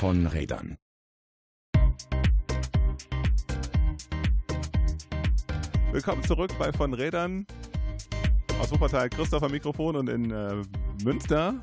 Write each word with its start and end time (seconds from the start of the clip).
von 0.00 0.26
Rädern. 0.28 0.78
Willkommen 5.92 6.22
zurück 6.22 6.52
bei 6.58 6.72
von 6.72 6.94
Rädern. 6.94 7.46
Aus 8.58 8.72
Wuppertal 8.72 9.10
Christopher 9.10 9.50
Mikrofon 9.50 9.96
und 9.96 10.08
in 10.08 10.30
äh, 10.30 10.62
Münster. 11.04 11.60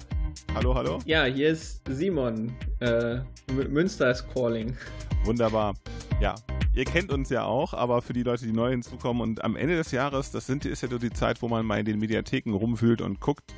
Hallo, 0.54 0.76
hallo. 0.76 1.00
Ja, 1.06 1.24
hier 1.24 1.50
ist 1.50 1.82
Simon. 1.90 2.56
Äh, 2.80 3.22
Münster 3.52 4.12
ist 4.12 4.32
calling. 4.32 4.78
Wunderbar. 5.24 5.74
Ja, 6.22 6.36
ihr 6.76 6.86
kennt 6.86 7.12
uns 7.12 7.32
ja 7.32 7.44
auch, 7.44 7.74
aber 7.74 8.04
für 8.04 8.14
die 8.14 8.22
Leute, 8.22 8.46
die 8.46 8.54
neu 8.54 8.70
hinzukommen 8.70 9.24
und 9.24 9.44
am 9.44 9.56
Ende 9.56 9.78
des 9.78 9.90
Jahres, 9.90 10.30
das 10.30 10.46
sind, 10.46 10.64
ist 10.66 10.84
ja 10.84 10.90
so 10.90 11.00
die 11.00 11.10
Zeit, 11.10 11.42
wo 11.42 11.48
man 11.48 11.66
mal 11.66 11.80
in 11.80 11.86
den 11.86 11.98
Mediatheken 11.98 12.52
rumfühlt 12.52 13.02
und 13.02 13.20
guckt, 13.20 13.52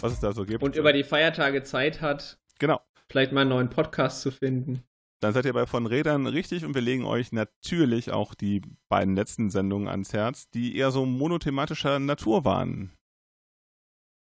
was 0.00 0.12
es 0.12 0.20
da 0.20 0.32
so 0.32 0.44
gibt. 0.44 0.62
Und 0.62 0.76
über 0.76 0.92
die 0.92 1.04
Feiertage 1.04 1.62
Zeit 1.62 2.02
hat. 2.02 2.36
Genau. 2.58 2.82
Vielleicht 3.10 3.32
mal 3.32 3.42
einen 3.42 3.50
neuen 3.50 3.70
Podcast 3.70 4.20
zu 4.22 4.30
finden. 4.30 4.82
Dann 5.22 5.32
seid 5.32 5.46
ihr 5.46 5.54
bei 5.54 5.66
von 5.66 5.86
Rädern 5.86 6.26
richtig 6.26 6.64
und 6.64 6.74
wir 6.74 6.82
legen 6.82 7.04
euch 7.04 7.32
natürlich 7.32 8.10
auch 8.10 8.34
die 8.34 8.62
beiden 8.90 9.16
letzten 9.16 9.50
Sendungen 9.50 9.88
ans 9.88 10.12
Herz, 10.12 10.50
die 10.50 10.76
eher 10.76 10.90
so 10.90 11.06
monothematischer 11.06 11.98
Natur 11.98 12.44
waren. 12.44 12.92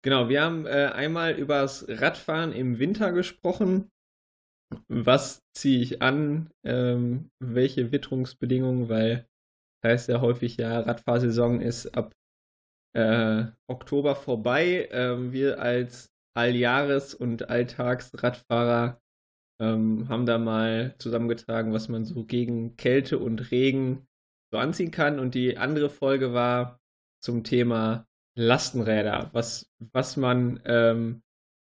Genau, 0.03 0.29
wir 0.29 0.43
haben 0.43 0.67
äh, 0.67 0.91
einmal 0.93 1.33
über 1.33 1.61
das 1.61 1.85
Radfahren 1.89 2.51
im 2.51 2.77
Winter 2.77 3.11
gesprochen. 3.11 3.89
Was 4.87 5.41
ziehe 5.55 5.81
ich 5.81 6.03
an? 6.03 6.51
Ähm, 6.63 7.31
welche 7.39 7.91
Witterungsbedingungen? 7.91 8.87
Weil 8.87 9.27
das 9.81 9.91
heißt 9.91 10.09
ja 10.09 10.21
häufig, 10.21 10.57
ja, 10.57 10.79
Radfahrsaison 10.81 11.61
ist 11.61 11.87
ab 11.97 12.13
äh, 12.95 13.45
Oktober 13.67 14.15
vorbei. 14.15 14.87
Ähm, 14.91 15.31
wir 15.31 15.59
als 15.59 16.14
Alljahres- 16.35 17.15
und 17.15 17.49
Alltagsradfahrer 17.49 19.01
ähm, 19.59 20.07
haben 20.09 20.25
da 20.25 20.37
mal 20.37 20.95
zusammengetragen, 20.99 21.71
was 21.73 21.87
man 21.87 22.03
so 22.05 22.25
gegen 22.25 22.75
Kälte 22.75 23.19
und 23.19 23.51
Regen 23.51 24.05
so 24.51 24.57
anziehen 24.57 24.91
kann. 24.91 25.19
Und 25.19 25.35
die 25.35 25.57
andere 25.57 25.89
Folge 25.89 26.33
war 26.33 26.79
zum 27.23 27.43
Thema 27.43 28.07
Lastenräder, 28.37 29.29
was, 29.33 29.71
was 29.93 30.17
man 30.17 30.59
ähm, 30.65 31.23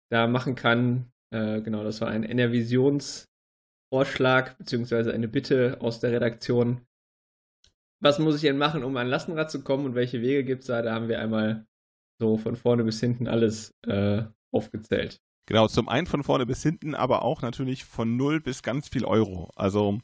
da 0.10 0.28
machen 0.28 0.56
kann. 0.56 1.12
Äh, 1.32 1.62
genau, 1.62 1.84
das 1.84 2.00
war 2.00 2.08
ein 2.08 2.24
NR-Visionsvorschlag, 2.24 4.58
beziehungsweise 4.58 5.14
eine 5.14 5.28
Bitte 5.28 5.82
aus 5.82 6.00
der 6.00 6.14
Redaktion. 6.14 6.86
Was 8.02 8.20
muss 8.20 8.36
ich 8.36 8.42
denn 8.42 8.58
machen, 8.58 8.84
um 8.84 8.96
an 8.98 9.08
Lastenrad 9.08 9.52
zu 9.52 9.64
kommen 9.64 9.86
und 9.86 9.96
welche 9.96 10.22
Wege 10.22 10.44
gibt 10.44 10.62
es 10.62 10.68
da? 10.68 10.82
Da 10.82 10.94
haben 10.94 11.10
wir 11.10 11.20
einmal 11.20 11.66
so 12.20 12.38
von 12.38 12.56
vorne 12.56 12.84
bis 12.84 13.00
hinten 13.00 13.28
alles 13.28 13.74
äh, 13.88 14.24
aufgezählt. 14.54 15.20
Genau, 15.46 15.68
zum 15.68 15.90
einen 15.90 16.08
von 16.08 16.24
vorne 16.24 16.46
bis 16.46 16.64
hinten, 16.64 16.96
aber 16.96 17.24
auch 17.24 17.42
natürlich 17.42 17.84
von 17.84 18.16
null 18.16 18.40
bis 18.40 18.64
ganz 18.64 18.88
viel 18.88 19.04
Euro. 19.04 19.52
Also 19.56 20.00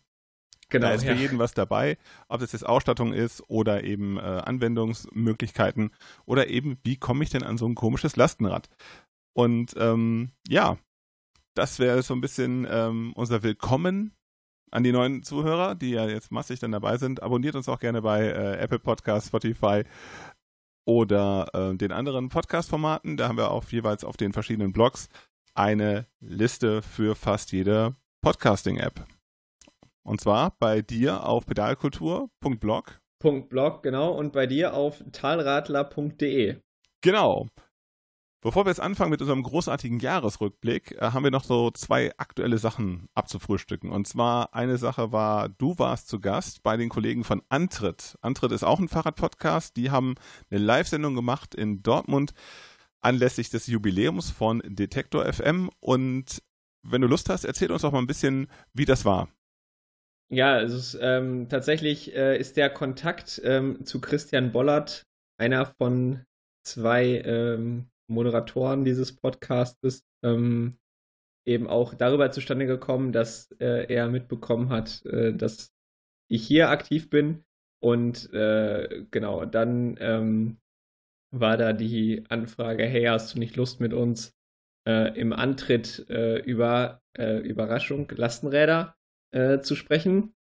genau, 0.68 0.88
da 0.88 0.94
ist 0.94 1.04
ja. 1.04 1.14
für 1.14 1.22
jeden 1.22 1.40
was 1.40 1.54
dabei, 1.54 1.98
ob 2.28 2.42
das 2.42 2.52
jetzt 2.52 2.66
Ausstattung 2.66 3.14
ist 3.14 3.44
oder 3.48 3.84
eben 3.84 4.18
äh, 4.18 4.22
Anwendungsmöglichkeiten 4.22 5.92
oder 6.26 6.50
eben, 6.50 6.78
wie 6.84 6.98
komme 6.98 7.24
ich 7.24 7.30
denn 7.30 7.44
an 7.44 7.58
so 7.58 7.66
ein 7.68 7.76
komisches 7.76 8.18
Lastenrad? 8.18 8.70
Und 9.34 9.76
ähm, 9.78 10.32
ja, 10.48 10.78
das 11.56 11.80
wäre 11.80 12.04
so 12.04 12.14
ein 12.14 12.22
bisschen 12.22 12.68
ähm, 12.70 13.14
unser 13.16 13.42
Willkommen 13.42 14.14
an 14.72 14.84
die 14.84 14.92
neuen 14.92 15.24
Zuhörer, 15.24 15.76
die 15.76 15.92
ja 15.92 16.08
jetzt 16.08 16.32
massig 16.32 16.60
dann 16.60 16.72
dabei 16.72 16.98
sind. 16.98 17.24
Abonniert 17.24 17.56
uns 17.56 17.70
auch 17.70 17.80
gerne 17.80 18.02
bei 18.02 18.28
äh, 18.28 18.58
Apple 18.58 18.80
Podcasts, 18.80 19.30
Spotify 19.30 19.84
oder 20.90 21.46
äh, 21.54 21.78
den 21.78 21.92
anderen 21.92 22.30
Podcast-Formaten. 22.30 23.16
Da 23.16 23.28
haben 23.28 23.38
wir 23.38 23.52
auch 23.52 23.64
jeweils 23.66 24.04
auf 24.04 24.18
den 24.18 24.34
verschiedenen 24.34 24.74
Blogs 24.74 25.08
eine 25.54 26.08
Liste 26.20 26.82
für 26.82 27.14
fast 27.16 27.52
jede 27.52 27.96
Podcasting-App. 28.24 29.06
Und 30.04 30.20
zwar 30.20 30.56
bei 30.58 30.82
dir 30.82 31.28
auf 31.28 31.46
pedalkultur.blog. 31.46 33.02
.blog, 33.20 33.84
genau, 33.84 34.14
und 34.14 34.34
bei 34.34 34.48
dir 34.48 34.74
auf 34.74 35.04
talradler.de. 35.12 36.56
Genau. 37.02 37.48
Bevor 38.42 38.66
wir 38.66 38.70
jetzt 38.70 38.80
anfangen 38.80 39.12
mit 39.12 39.20
unserem 39.20 39.44
großartigen 39.44 40.00
Jahresrückblick, 40.00 40.94
äh, 40.94 41.12
haben 41.12 41.26
wir 41.26 41.32
noch 41.32 41.44
so 41.44 41.72
zwei 41.72 42.14
aktuelle 42.18 42.58
Sachen 42.58 43.10
abzufrühstücken. 43.14 43.92
Und 43.92 44.08
zwar 44.08 44.54
eine 44.54 44.78
Sache 44.78 45.12
war, 45.12 45.50
du 45.50 45.78
warst 45.78 46.08
zu 46.08 46.22
Gast 46.22 46.64
bei 46.64 46.78
den 46.78 46.88
Kollegen 46.88 47.26
von 47.26 47.42
Antritt. 47.50 48.18
Antritt 48.22 48.54
ist 48.54 48.64
auch 48.64 48.80
ein 48.80 48.88
Fahrradpodcast. 48.88 49.76
Die 49.76 49.92
haben 49.92 50.16
eine 50.50 50.62
Live-Sendung 50.62 51.16
gemacht 51.16 51.54
in 51.54 51.84
Dortmund 51.84 52.32
anlässlich 53.02 53.50
des 53.50 53.68
Jubiläums 53.68 54.30
von 54.32 54.62
Detektor 54.66 55.26
FM. 55.32 55.70
Und 55.82 56.42
wenn 56.82 57.02
du 57.02 57.08
Lust 57.08 57.30
hast, 57.30 57.44
erzähl 57.44 57.72
uns 57.72 57.82
doch 57.82 57.92
mal 57.92 58.00
ein 58.00 58.08
bisschen, 58.08 58.48
wie 58.74 58.86
das 58.86 59.04
war. 59.04 59.28
Ja, 60.32 60.54
also 60.54 60.98
ähm, 61.00 61.50
tatsächlich 61.50 62.16
äh, 62.16 62.40
ist 62.40 62.56
der 62.56 62.70
Kontakt 62.70 63.42
ähm, 63.44 63.84
zu 63.84 64.00
Christian 64.00 64.52
Bollert 64.52 65.04
einer 65.38 65.66
von 65.66 66.24
zwei 66.64 67.22
ähm, 67.26 67.90
Moderatoren 68.10 68.84
dieses 68.84 69.16
Podcastes 69.16 70.04
ähm, 70.24 70.78
eben 71.46 71.68
auch 71.68 71.94
darüber 71.94 72.32
zustande 72.32 72.66
gekommen, 72.66 73.12
dass 73.12 73.52
äh, 73.60 73.92
er 73.94 74.08
mitbekommen 74.08 74.70
hat, 74.70 75.06
äh, 75.06 75.34
dass 75.34 75.72
ich 76.30 76.46
hier 76.46 76.70
aktiv 76.70 77.10
bin. 77.10 77.44
Und 77.82 78.32
äh, 78.34 79.06
genau, 79.10 79.46
dann 79.46 79.98
ähm, 80.00 80.58
war 81.32 81.58
da 81.58 81.74
die 81.74 82.24
Anfrage, 82.30 82.86
hey, 82.86 83.06
hast 83.06 83.34
du 83.34 83.40
nicht 83.40 83.56
Lust 83.56 83.80
mit 83.80 83.94
uns 83.94 84.36
äh, 84.88 85.18
im 85.18 85.32
Antritt 85.34 86.10
äh, 86.10 86.40
über 86.40 87.02
äh, 87.18 87.38
Überraschung 87.38 88.10
Lastenräder 88.10 88.96
zu 89.62 89.76
sprechen? 89.76 90.34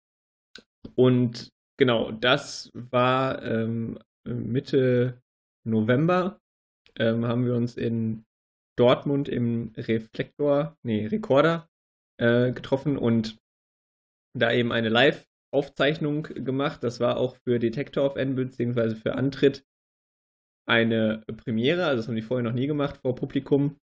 Und 0.96 1.52
genau, 1.76 2.14
das 2.14 2.72
war 2.74 3.44
ähm, 3.44 4.00
Mitte 4.24 5.22
November, 5.66 6.40
ähm, 7.00 7.26
haben 7.26 7.46
wir 7.46 7.56
uns 7.56 7.78
in 7.78 8.26
Dortmund 8.78 9.28
im 9.30 9.74
Reflektor, 9.76 10.78
nee, 10.84 11.08
Recorder 11.08 11.68
äh, 12.20 12.52
getroffen 12.52 12.98
und 12.98 13.38
da 14.36 14.52
eben 14.52 14.72
eine 14.72 14.90
Live-Aufzeichnung 14.90 16.24
gemacht. 16.24 16.84
Das 16.84 17.00
war 17.00 17.18
auch 17.18 17.36
für 17.38 17.60
Detektor 17.60 18.06
auf 18.06 18.16
N 18.16 18.36
beziehungsweise 18.36 18.96
für 18.96 19.16
Antritt 19.16 19.66
eine 20.68 21.24
Premiere, 21.38 21.86
also 21.86 21.98
das 21.98 22.08
haben 22.08 22.16
die 22.16 22.22
vorher 22.22 22.44
noch 22.44 22.54
nie 22.54 22.68
gemacht 22.68 22.98
vor 22.98 23.16
Publikum. 23.16 23.78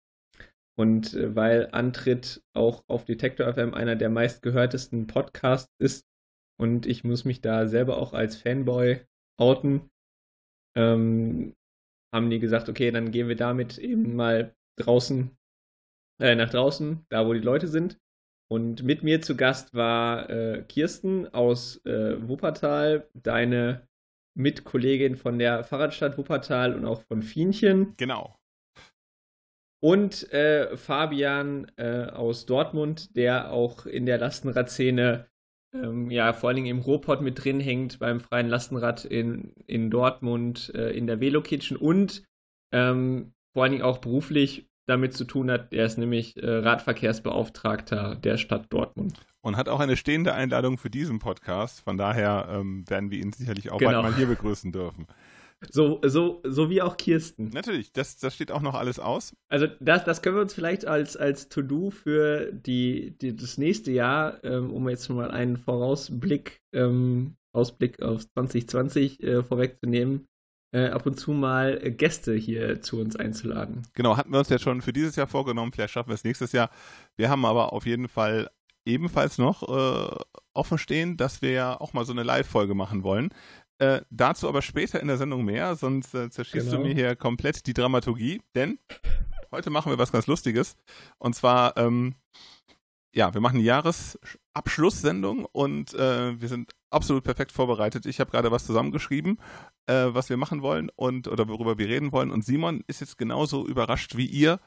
Und 0.79 1.15
äh, 1.15 1.37
weil 1.37 1.69
Antritt 1.73 2.43
auch 2.55 2.85
auf 2.89 3.05
Detector 3.05 3.53
FM 3.53 3.75
einer 3.75 3.97
der 3.97 4.09
meistgehörtesten 4.09 5.07
Podcasts 5.07 5.75
ist 5.79 6.07
und 6.59 6.87
ich 6.87 7.05
muss 7.05 7.25
mich 7.25 7.41
da 7.41 7.67
selber 7.67 7.99
auch 7.99 8.13
als 8.13 8.37
Fanboy 8.37 9.01
outen, 9.39 9.91
ähm, 10.77 11.55
haben 12.13 12.31
die 12.31 12.39
gesagt, 12.39 12.69
okay, 12.69 12.91
dann 12.91 13.11
gehen 13.11 13.29
wir 13.29 13.37
damit 13.37 13.79
eben 13.79 14.17
mal 14.17 14.55
draußen, 14.77 15.37
äh, 16.21 16.35
nach 16.35 16.51
draußen, 16.51 17.07
da 17.09 17.27
wo 17.27 17.33
die 17.33 17.41
Leute 17.41 17.69
sind. 17.69 17.99
Und 18.53 18.83
mit 18.83 19.05
mir 19.05 19.21
zu 19.21 19.37
Gast 19.37 19.75
war 19.75 20.29
äh, 20.29 20.63
Kirsten 20.69 21.33
aus 21.33 21.85
äh, 21.87 22.29
Wuppertal, 22.29 23.09
deine 23.15 23.87
Mitkollegin 24.37 25.17
von 25.17 25.39
der 25.39 25.63
Fahrradstadt 25.63 26.19
Wuppertal 26.19 26.75
und 26.75 26.85
auch 26.85 27.03
von 27.03 27.23
Fienchen. 27.23 27.95
Genau. 27.97 28.37
Und 29.83 30.31
äh, 30.33 30.77
Fabian 30.77 31.71
äh, 31.77 32.07
aus 32.07 32.45
Dortmund, 32.45 33.17
der 33.17 33.51
auch 33.51 33.87
in 33.87 34.05
der 34.05 34.19
Lastenradszene 34.19 35.27
ähm, 35.75 36.11
ja 36.11 36.33
vor 36.33 36.49
allen 36.49 36.57
Dingen 36.57 36.69
im 36.69 36.81
Ruhrpott 36.81 37.21
mit 37.21 37.43
drin 37.43 37.61
hängt 37.61 37.99
beim 37.99 38.21
freien 38.21 38.49
Lastenrad 38.49 39.05
in, 39.05 39.53
in 39.67 39.91
Dortmund, 39.91 40.73
äh, 40.75 40.91
in 40.91 41.07
der 41.07 41.21
Velo 41.21 41.43
Kitchen 41.43 41.77
und 41.77 42.23
ähm, 42.73 43.33
vor 43.53 43.63
allen 43.63 43.73
Dingen 43.73 43.85
auch 43.85 43.99
beruflich 43.99 44.67
damit 44.87 45.15
zu 45.15 45.25
tun 45.25 45.51
hat. 45.51 45.73
Er 45.73 45.87
ist 45.87 45.99
nämlich 45.99 46.37
äh, 46.43 46.49
Radverkehrsbeauftragter 46.49 48.17
der 48.17 48.37
Stadt 48.37 48.67
Dortmund. 48.71 49.21
Und 49.41 49.57
hat 49.57 49.69
auch 49.69 49.81
eine 49.81 49.97
stehende 49.97 50.35
Einladung 50.35 50.77
für 50.77 50.91
diesen 50.91 51.19
Podcast. 51.19 51.81
Von 51.81 51.97
daher 51.97 52.49
ähm, 52.51 52.89
werden 52.91 53.11
wir 53.11 53.19
ihn 53.19 53.33
sicherlich 53.33 53.71
auch 53.71 53.79
genau. 53.79 54.03
bald 54.03 54.13
mal 54.13 54.17
hier 54.17 54.27
begrüßen 54.27 54.73
dürfen. 54.73 55.07
So, 55.69 56.01
so, 56.03 56.41
so 56.45 56.71
wie 56.71 56.81
auch 56.81 56.97
Kirsten. 56.97 57.51
Natürlich, 57.51 57.93
das, 57.93 58.17
das 58.19 58.35
steht 58.35 58.51
auch 58.51 58.63
noch 58.63 58.75
alles 58.75 58.99
aus. 58.99 59.35
Also 59.49 59.67
das, 59.81 60.05
das 60.05 60.23
können 60.23 60.37
wir 60.37 60.43
uns 60.43 60.55
vielleicht 60.55 60.87
als, 60.87 61.17
als 61.17 61.49
To-Do 61.49 61.91
für 61.91 62.51
die, 62.53 63.17
die, 63.19 63.37
das 63.37 63.59
nächste 63.59 63.93
Jahr, 63.93 64.43
ähm, 64.43 64.73
um 64.73 64.89
jetzt 64.89 65.09
mal 65.11 65.31
einen 65.31 65.59
Vorausblick, 65.59 66.61
ähm, 66.73 67.37
Ausblick 67.53 68.01
auf 68.01 68.27
2020 68.33 69.23
äh, 69.23 69.43
vorwegzunehmen, 69.43 70.27
äh, 70.73 70.89
ab 70.89 71.05
und 71.05 71.19
zu 71.19 71.33
mal 71.33 71.79
Gäste 71.79 72.35
hier 72.35 72.81
zu 72.81 72.99
uns 72.99 73.17
einzuladen. 73.17 73.83
Genau, 73.95 74.17
hatten 74.17 74.33
wir 74.33 74.39
uns 74.39 74.49
ja 74.49 74.59
schon 74.59 74.81
für 74.81 74.93
dieses 74.93 75.17
Jahr 75.17 75.27
vorgenommen, 75.27 75.73
vielleicht 75.73 75.93
schaffen 75.93 76.09
wir 76.09 76.15
es 76.15 76.25
nächstes 76.25 76.53
Jahr. 76.53 76.71
Wir 77.17 77.29
haben 77.29 77.45
aber 77.45 77.73
auf 77.73 77.87
jeden 77.87 78.09
Fall 78.09 78.49
ebenfalls 78.87 79.39
noch 79.39 79.63
äh, 79.69 80.17
offen 80.55 80.79
stehen, 80.79 81.17
dass 81.17 81.43
wir 81.43 81.51
ja 81.51 81.81
auch 81.81 81.93
mal 81.93 82.05
so 82.05 82.13
eine 82.13 82.23
Live-Folge 82.23 82.75
machen 82.75 83.03
wollen. 83.03 83.31
Äh, 83.81 84.03
dazu 84.11 84.49
aber 84.49 84.63
später 84.63 85.01
in 85.01 85.09
der 85.09 85.17
Sendung 85.17 85.45
mehr, 85.45 85.75
sonst 85.75 86.15
äh, 86.15 86.31
zerschießt 86.31 86.71
genau. 86.71 86.83
du 86.83 86.89
mir 86.89 86.95
hier 86.95 87.17
komplett 87.17 87.67
die 87.67 87.73
Dramaturgie, 87.73 88.43
denn 88.55 88.79
heute 89.51 89.71
machen 89.71 89.91
wir 89.91 89.99
was 89.99 90.13
ganz 90.13 90.27
Lustiges. 90.27 90.77
Und 91.19 91.35
zwar 91.35 91.77
ähm, 91.77 92.15
ja, 93.15 93.35
wir 93.35 93.41
machen 93.41 93.57
eine 93.57 93.65
Jahresabschlusssendung 93.65 95.45
und 95.45 95.95
äh, 95.95 96.41
wir 96.41 96.49
sind 96.49 96.73
absolut 96.91 97.25
perfekt 97.25 97.53
vorbereitet. 97.53 98.07
Ich 98.07 98.21
habe 98.21 98.31
gerade 98.31 98.51
was 98.51 98.67
zusammengeschrieben, 98.67 99.39
äh, 99.87 100.07
was 100.09 100.31
wir 100.31 100.37
machen 100.37 100.63
wollen 100.63 100.91
und 100.95 101.29
oder 101.29 101.49
worüber 101.49 101.79
wir 101.79 101.89
reden 101.89 102.13
wollen. 102.13 102.31
Und 102.31 102.45
Simon 102.45 102.85
ist 102.87 103.01
jetzt 103.01 103.19
genauso 103.19 103.67
überrascht 103.67 104.17
wie 104.17 104.27
ihr, 104.27 104.61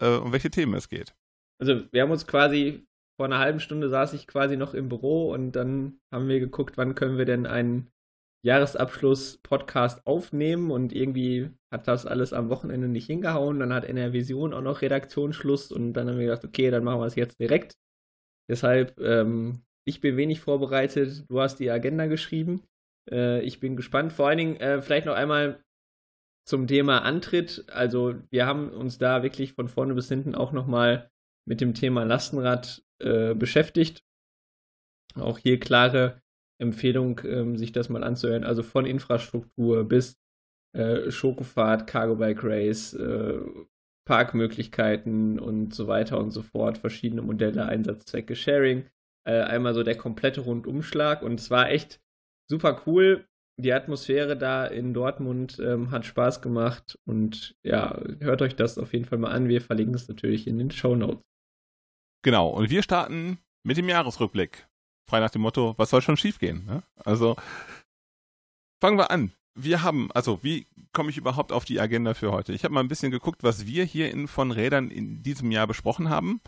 äh, 0.00 0.16
um 0.16 0.32
welche 0.32 0.50
Themen 0.50 0.74
es 0.74 0.88
geht. 0.88 1.14
Also 1.60 1.82
wir 1.90 2.02
haben 2.02 2.10
uns 2.10 2.26
quasi 2.26 2.86
vor 3.16 3.26
einer 3.26 3.38
halben 3.38 3.60
Stunde 3.60 3.88
saß 3.88 4.14
ich 4.14 4.26
quasi 4.26 4.56
noch 4.56 4.72
im 4.72 4.88
Büro 4.88 5.32
und 5.32 5.52
dann 5.52 5.98
haben 6.12 6.28
wir 6.28 6.40
geguckt, 6.40 6.78
wann 6.78 6.94
können 6.94 7.18
wir 7.18 7.26
denn 7.26 7.46
einen 7.46 7.90
Jahresabschluss-Podcast 8.42 10.06
aufnehmen 10.06 10.70
und 10.70 10.92
irgendwie 10.92 11.50
hat 11.70 11.86
das 11.88 12.06
alles 12.06 12.32
am 12.32 12.48
Wochenende 12.48 12.88
nicht 12.88 13.06
hingehauen. 13.06 13.60
Dann 13.60 13.72
hat 13.72 13.84
NR 13.84 14.12
Vision 14.12 14.54
auch 14.54 14.62
noch 14.62 14.82
Redaktionsschluss 14.82 15.70
und 15.72 15.92
dann 15.92 16.08
haben 16.08 16.18
wir 16.18 16.26
gedacht, 16.26 16.44
okay, 16.44 16.70
dann 16.70 16.84
machen 16.84 17.00
wir 17.00 17.06
es 17.06 17.16
jetzt 17.16 17.38
direkt. 17.38 17.76
Deshalb, 18.48 18.98
ähm, 19.00 19.62
ich 19.86 20.00
bin 20.00 20.16
wenig 20.16 20.40
vorbereitet. 20.40 21.24
Du 21.28 21.40
hast 21.40 21.56
die 21.56 21.70
Agenda 21.70 22.06
geschrieben. 22.06 22.62
Äh, 23.10 23.42
ich 23.42 23.60
bin 23.60 23.76
gespannt. 23.76 24.12
Vor 24.12 24.28
allen 24.28 24.38
Dingen 24.38 24.56
äh, 24.56 24.82
vielleicht 24.82 25.06
noch 25.06 25.14
einmal 25.14 25.62
zum 26.46 26.66
Thema 26.66 27.02
Antritt. 27.02 27.64
Also 27.68 28.14
wir 28.30 28.46
haben 28.46 28.70
uns 28.70 28.98
da 28.98 29.22
wirklich 29.22 29.52
von 29.52 29.68
vorne 29.68 29.94
bis 29.94 30.08
hinten 30.08 30.34
auch 30.34 30.52
nochmal 30.52 31.10
mit 31.46 31.60
dem 31.60 31.74
Thema 31.74 32.04
Lastenrad 32.04 32.82
äh, 32.98 33.34
beschäftigt. 33.34 34.02
Auch 35.14 35.38
hier 35.38 35.60
klare 35.60 36.20
Empfehlung, 36.60 37.20
ähm, 37.24 37.56
sich 37.56 37.72
das 37.72 37.88
mal 37.88 38.04
anzuhören. 38.04 38.44
Also 38.44 38.62
von 38.62 38.86
Infrastruktur 38.86 39.84
bis 39.84 40.20
äh, 40.72 41.10
Schokofahrt, 41.10 41.86
Cargo 41.86 42.16
Bike 42.16 42.44
Race, 42.44 42.94
äh, 42.94 43.40
Parkmöglichkeiten 44.06 45.38
und 45.38 45.74
so 45.74 45.86
weiter 45.86 46.18
und 46.18 46.30
so 46.30 46.42
fort, 46.42 46.78
verschiedene 46.78 47.22
Modelle, 47.22 47.66
Einsatzzwecke, 47.66 48.34
Sharing. 48.34 48.88
Äh, 49.26 49.42
einmal 49.42 49.74
so 49.74 49.82
der 49.82 49.96
komplette 49.96 50.42
Rundumschlag 50.42 51.22
und 51.22 51.40
es 51.40 51.50
war 51.50 51.70
echt 51.70 52.00
super 52.48 52.82
cool. 52.86 53.26
Die 53.58 53.72
Atmosphäre 53.72 54.36
da 54.36 54.66
in 54.66 54.94
Dortmund 54.94 55.58
ähm, 55.60 55.90
hat 55.90 56.06
Spaß 56.06 56.40
gemacht 56.40 56.98
und 57.04 57.54
ja, 57.62 58.00
hört 58.20 58.40
euch 58.40 58.56
das 58.56 58.78
auf 58.78 58.92
jeden 58.94 59.04
Fall 59.04 59.18
mal 59.18 59.32
an. 59.32 59.48
Wir 59.48 59.60
verlinken 59.60 59.94
es 59.94 60.08
natürlich 60.08 60.46
in 60.46 60.58
den 60.58 60.70
Show 60.70 60.96
Notes. 60.96 61.22
Genau, 62.22 62.48
und 62.48 62.70
wir 62.70 62.82
starten 62.82 63.38
mit 63.62 63.76
dem 63.76 63.88
Jahresrückblick 63.88 64.66
frei 65.10 65.20
nach 65.20 65.30
dem 65.30 65.42
Motto, 65.42 65.74
was 65.76 65.90
soll 65.90 66.02
schon 66.02 66.16
schiefgehen? 66.16 66.64
Ne? 66.64 66.82
Also 67.04 67.36
fangen 68.80 68.98
wir 68.98 69.10
an. 69.10 69.32
Wir 69.54 69.82
haben, 69.82 70.10
also 70.12 70.42
wie 70.42 70.66
komme 70.92 71.10
ich 71.10 71.18
überhaupt 71.18 71.52
auf 71.52 71.64
die 71.64 71.80
Agenda 71.80 72.14
für 72.14 72.32
heute? 72.32 72.52
Ich 72.52 72.64
habe 72.64 72.72
mal 72.72 72.80
ein 72.80 72.88
bisschen 72.88 73.10
geguckt, 73.10 73.42
was 73.42 73.66
wir 73.66 73.84
hier 73.84 74.10
in 74.10 74.28
von 74.28 74.52
Rädern 74.52 74.90
in 74.90 75.22
diesem 75.22 75.50
Jahr 75.50 75.66
besprochen 75.66 76.08
haben 76.08 76.40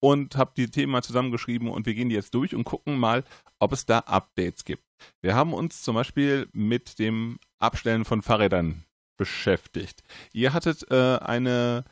und 0.00 0.36
habe 0.36 0.52
die 0.56 0.68
Themen 0.70 0.92
mal 0.92 1.02
zusammengeschrieben 1.02 1.68
und 1.68 1.86
wir 1.86 1.94
gehen 1.94 2.08
die 2.08 2.14
jetzt 2.14 2.34
durch 2.34 2.54
und 2.54 2.64
gucken 2.64 2.98
mal, 2.98 3.24
ob 3.58 3.72
es 3.72 3.86
da 3.86 4.00
Updates 4.00 4.64
gibt. 4.64 4.82
Wir 5.22 5.34
haben 5.34 5.54
uns 5.54 5.82
zum 5.82 5.94
Beispiel 5.94 6.48
mit 6.52 6.98
dem 6.98 7.38
Abstellen 7.58 8.04
von 8.04 8.22
Fahrrädern 8.22 8.84
beschäftigt. 9.16 10.02
Ihr 10.32 10.52
hattet 10.52 10.90
äh, 10.90 11.18
eine, 11.18 11.84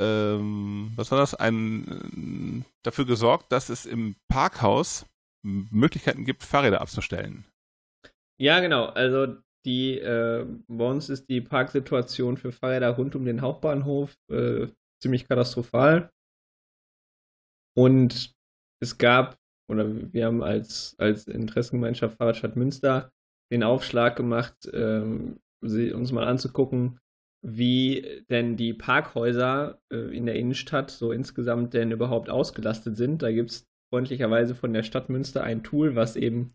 ähm, 0.00 0.92
was 0.96 1.10
war 1.10 1.18
das, 1.18 1.34
ein, 1.34 2.62
äh, 2.62 2.70
dafür 2.82 3.06
gesorgt, 3.06 3.50
dass 3.52 3.70
es 3.70 3.86
im 3.86 4.16
Parkhaus 4.28 5.06
Möglichkeiten 5.42 6.24
gibt, 6.24 6.42
Fahrräder 6.42 6.80
abzustellen. 6.80 7.44
Ja, 8.38 8.60
genau. 8.60 8.86
Also 8.86 9.36
die 9.64 9.98
äh, 9.98 10.46
bei 10.66 10.90
uns 10.90 11.08
ist 11.08 11.28
die 11.28 11.40
Parksituation 11.40 12.36
für 12.36 12.52
Fahrräder 12.52 12.90
rund 12.90 13.14
um 13.14 13.24
den 13.24 13.40
Hauptbahnhof 13.40 14.16
äh, 14.28 14.66
ziemlich 15.00 15.28
katastrophal. 15.28 16.10
Und 17.76 18.34
es 18.80 18.98
gab, 18.98 19.38
oder 19.70 20.12
wir 20.12 20.26
haben 20.26 20.42
als, 20.42 20.96
als 20.98 21.26
Interessengemeinschaft 21.26 22.18
Fahrradstadt 22.18 22.56
Münster 22.56 23.12
den 23.52 23.62
Aufschlag 23.62 24.16
gemacht, 24.16 24.68
ähm, 24.72 25.40
uns 25.62 26.12
mal 26.12 26.26
anzugucken, 26.26 26.98
wie 27.44 28.24
denn 28.30 28.56
die 28.56 28.74
Parkhäuser 28.74 29.80
äh, 29.92 30.16
in 30.16 30.26
der 30.26 30.34
Innenstadt 30.36 30.90
so 30.90 31.12
insgesamt 31.12 31.74
denn 31.74 31.90
überhaupt 31.90 32.30
ausgelastet 32.30 32.96
sind. 32.96 33.22
Da 33.22 33.30
gibt 33.30 33.50
es 33.50 33.71
freundlicherweise 33.92 34.54
von 34.54 34.72
der 34.72 34.84
Stadt 34.84 35.10
Münster 35.10 35.44
ein 35.44 35.62
Tool, 35.62 35.94
was 35.94 36.16
eben 36.16 36.54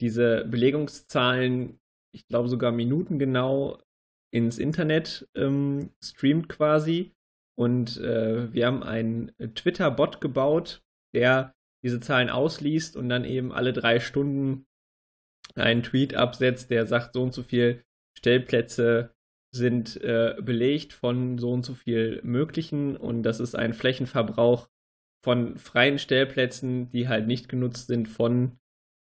diese 0.00 0.44
Belegungszahlen, 0.44 1.78
ich 2.12 2.26
glaube 2.26 2.48
sogar 2.48 2.72
minutengenau, 2.72 3.78
ins 4.32 4.58
Internet 4.58 5.28
ähm, 5.36 5.90
streamt 6.02 6.48
quasi. 6.48 7.14
Und 7.56 7.98
äh, 7.98 8.52
wir 8.52 8.66
haben 8.66 8.82
einen 8.82 9.30
Twitter-Bot 9.54 10.20
gebaut, 10.20 10.82
der 11.14 11.54
diese 11.84 12.00
Zahlen 12.00 12.28
ausliest 12.28 12.96
und 12.96 13.08
dann 13.08 13.24
eben 13.24 13.52
alle 13.52 13.72
drei 13.72 14.00
Stunden 14.00 14.66
einen 15.54 15.84
Tweet 15.84 16.14
absetzt, 16.14 16.70
der 16.70 16.86
sagt, 16.86 17.14
so 17.14 17.22
und 17.22 17.32
so 17.32 17.44
viel 17.44 17.84
Stellplätze 18.18 19.14
sind 19.54 20.02
äh, 20.02 20.34
belegt 20.42 20.92
von 20.92 21.38
so 21.38 21.52
und 21.52 21.64
so 21.64 21.74
viel 21.74 22.20
möglichen 22.24 22.96
und 22.96 23.22
das 23.22 23.38
ist 23.38 23.54
ein 23.54 23.74
Flächenverbrauch 23.74 24.68
von 25.24 25.56
freien 25.56 25.98
Stellplätzen, 25.98 26.90
die 26.90 27.08
halt 27.08 27.26
nicht 27.26 27.48
genutzt 27.48 27.86
sind, 27.86 28.08
von 28.08 28.58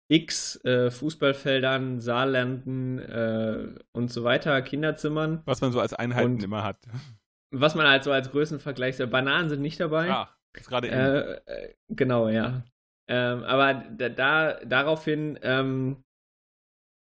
X 0.10 0.64
äh, 0.66 0.92
Fußballfeldern, 0.92 2.02
Saarlanden 2.02 3.00
äh, 3.00 3.76
und 3.94 4.12
so 4.12 4.26
weiter, 4.26 4.62
Kinderzimmern. 4.62 5.42
Was 5.46 5.62
man 5.62 5.72
so 5.72 5.80
als 5.80 5.94
Einheiten 5.94 6.34
und 6.34 6.44
immer 6.44 6.64
hat. 6.64 6.78
Was 7.52 7.76
man 7.76 7.88
halt 7.88 8.04
so 8.04 8.12
als 8.12 8.30
Größenvergleich 8.30 8.98
sagt. 8.98 9.10
Bananen 9.10 9.48
sind 9.48 9.62
nicht 9.62 9.80
dabei. 9.80 10.12
Ah, 10.12 10.30
gerade 10.54 10.90
äh, 10.90 11.40
äh, 11.46 11.74
Genau, 11.88 12.28
ja. 12.28 12.66
Ähm, 13.08 13.44
aber 13.44 13.74
da, 13.74 14.10
da 14.10 14.60
daraufhin, 14.66 15.40
ähm, 15.44 16.04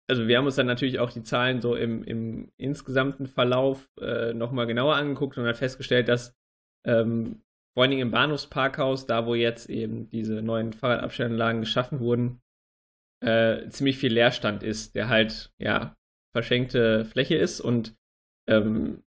also 0.09 0.29
wir 0.29 0.39
haben 0.39 0.47
uns 0.47 0.57
dann 0.57 0.67
natürlich 0.67 1.01
auch 1.01 1.11
die 1.11 1.25
Zahlen 1.25 1.61
so 1.61 1.75
im, 1.75 2.05
im 2.05 2.53
insgesamten 2.57 3.27
Verlauf 3.27 3.91
äh, 4.01 4.33
nochmal 4.33 4.69
genauer 4.69 4.95
angeguckt 4.95 5.39
und 5.39 5.45
dann 5.45 5.55
festgestellt, 5.57 6.09
dass 6.09 6.37
ähm, 6.87 7.43
vor 7.75 7.83
allen 7.83 7.91
Dingen 7.91 8.03
im 8.03 8.11
Bahnhofsparkhaus, 8.11 9.07
da 9.07 9.27
wo 9.27 9.35
jetzt 9.35 9.71
eben 9.71 10.09
diese 10.11 10.43
neuen 10.43 10.73
Fahrradabstellanlagen 10.73 11.61
geschaffen 11.61 12.01
wurden, 12.01 12.41
äh, 13.21 13.69
ziemlich 13.69 13.99
viel 13.99 14.13
Leerstand 14.13 14.63
ist, 14.63 14.95
der 14.95 15.09
halt, 15.09 15.53
ja, 15.59 15.97
verschenkte 16.35 17.05
Fläche 17.05 17.37
ist 17.37 17.61
und 17.61 17.95
ähm, 18.49 19.03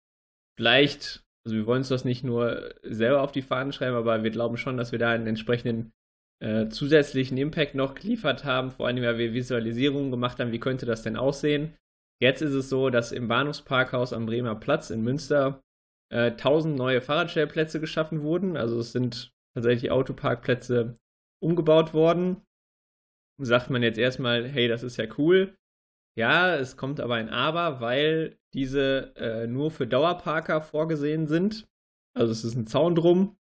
vielleicht, 0.58 1.24
also 1.46 1.56
wir 1.56 1.66
wollen 1.66 1.80
uns 1.80 1.90
das 1.90 2.06
nicht 2.06 2.24
nur 2.24 2.74
selber 2.84 3.22
auf 3.22 3.32
die 3.32 3.42
Fahnen 3.42 3.72
schreiben, 3.72 3.96
aber 3.96 4.24
wir 4.24 4.32
glauben 4.32 4.58
schon, 4.58 4.78
dass 4.78 4.92
wir 4.92 5.00
da 5.00 5.12
einen 5.12 5.28
entsprechenden 5.28 5.94
äh, 6.42 6.70
zusätzlichen 6.70 7.38
Impact 7.38 7.76
noch 7.76 7.96
geliefert 7.96 8.44
haben, 8.44 8.72
vor 8.72 8.88
allem 8.88 9.02
weil 9.04 9.18
wir 9.18 9.34
Visualisierungen 9.34 10.12
gemacht 10.12 10.40
haben, 10.40 10.52
wie 10.52 10.60
könnte 10.60 10.86
das 10.86 11.04
denn 11.04 11.16
aussehen. 11.16 11.76
Jetzt 12.20 12.42
ist 12.42 12.54
es 12.54 12.70
so, 12.70 12.90
dass 12.90 13.12
im 13.12 13.28
Bahnhofsparkhaus 13.28 14.14
am 14.14 14.26
Bremer 14.26 14.56
Platz 14.56 14.90
in 14.90 15.02
Münster 15.02 15.64
äh, 16.12 16.32
1000 16.32 16.76
neue 16.76 17.02
Fahrradstellplätze 17.02 17.80
geschaffen 17.80 18.22
wurden. 18.22 18.58
Also 18.58 18.80
es 18.80 18.92
sind 18.92 19.34
tatsächlich 19.56 19.92
Autoparkplätze 19.92 20.96
umgebaut 21.42 21.94
worden. 21.94 22.42
Sagt 23.40 23.70
man 23.70 23.82
jetzt 23.82 23.98
erstmal, 23.98 24.48
hey, 24.48 24.68
das 24.68 24.84
ist 24.84 24.98
ja 24.98 25.06
cool. 25.18 25.56
Ja, 26.18 26.56
es 26.56 26.78
kommt 26.78 27.00
aber 27.00 27.16
ein 27.16 27.30
Aber, 27.30 27.80
weil 27.80 28.38
diese 28.54 29.16
äh, 29.16 29.48
nur 29.48 29.72
für 29.72 29.88
Dauerparker 29.88 30.62
vorgesehen 30.62 31.26
sind. 31.26 31.68
Also 32.14 32.34
es 32.34 32.44
ist 32.44 32.56
ein 32.56 32.68
Zaun 32.68 32.96
drum. 32.96 33.38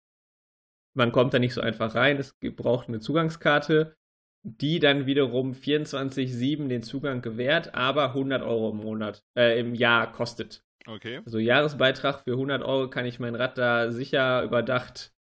Man 0.97 1.12
kommt 1.12 1.35
da 1.35 1.39
nicht 1.39 1.55
so 1.55 1.61
einfach 1.61 1.95
rein. 1.95 2.17
Es 2.19 2.37
braucht 2.57 2.89
eine 2.89 3.00
Zugangskarte, 3.00 3.97
die 4.45 4.79
dann 4.79 5.07
wiederum 5.07 5.53
24-7 5.53 6.69
den 6.69 6.83
Zugang 6.83 7.23
gewährt, 7.23 7.75
aber 7.75 8.11
100 8.11 8.43
Euro 8.43 8.71
im 8.71 8.79
Monat, 8.79 9.25
äh, 9.37 9.59
im 9.59 9.75
Jahr 9.75 10.12
kostet. 10.12 10.65
Okay. 10.87 11.20
Also 11.25 11.38
Jahresbeitrag 11.38 12.20
für 12.20 12.32
100 12.32 12.62
Euro 12.62 12.88
kann 12.88 13.06
ich 13.06 13.20
mein 13.20 13.34
Rad 13.34 13.58
da 13.58 13.90
sicher 13.90 14.42
überdacht, 14.42 15.12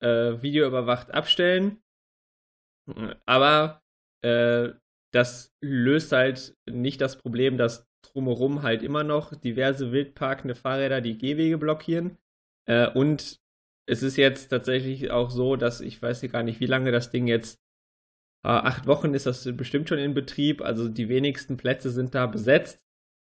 äh, 0.00 0.42
videoüberwacht 0.42 1.12
abstellen. 1.12 1.82
Aber 3.26 3.82
äh, 4.22 4.70
das 5.12 5.52
löst 5.60 6.12
halt 6.12 6.56
nicht 6.68 7.00
das 7.00 7.18
Problem, 7.18 7.56
dass 7.56 7.86
drumherum 8.02 8.62
halt 8.62 8.82
immer 8.82 9.04
noch 9.04 9.34
diverse 9.34 9.92
wildparkende 9.92 10.54
Fahrräder 10.54 11.00
die 11.00 11.18
Gehwege 11.18 11.58
blockieren. 11.58 12.18
Äh, 12.66 12.88
und 12.88 13.40
es 13.86 14.02
ist 14.02 14.16
jetzt 14.16 14.48
tatsächlich 14.48 15.10
auch 15.10 15.30
so, 15.30 15.56
dass 15.56 15.80
ich 15.80 16.00
weiß 16.00 16.20
gar 16.30 16.42
nicht, 16.42 16.60
wie 16.60 16.66
lange 16.66 16.92
das 16.92 17.10
Ding 17.10 17.26
jetzt. 17.26 17.60
Äh, 18.44 18.48
acht 18.48 18.86
Wochen 18.86 19.14
ist 19.14 19.26
das 19.26 19.44
bestimmt 19.56 19.88
schon 19.88 19.98
in 19.98 20.14
Betrieb. 20.14 20.62
Also 20.62 20.88
die 20.88 21.08
wenigsten 21.08 21.56
Plätze 21.56 21.90
sind 21.90 22.14
da 22.14 22.26
besetzt. 22.26 22.84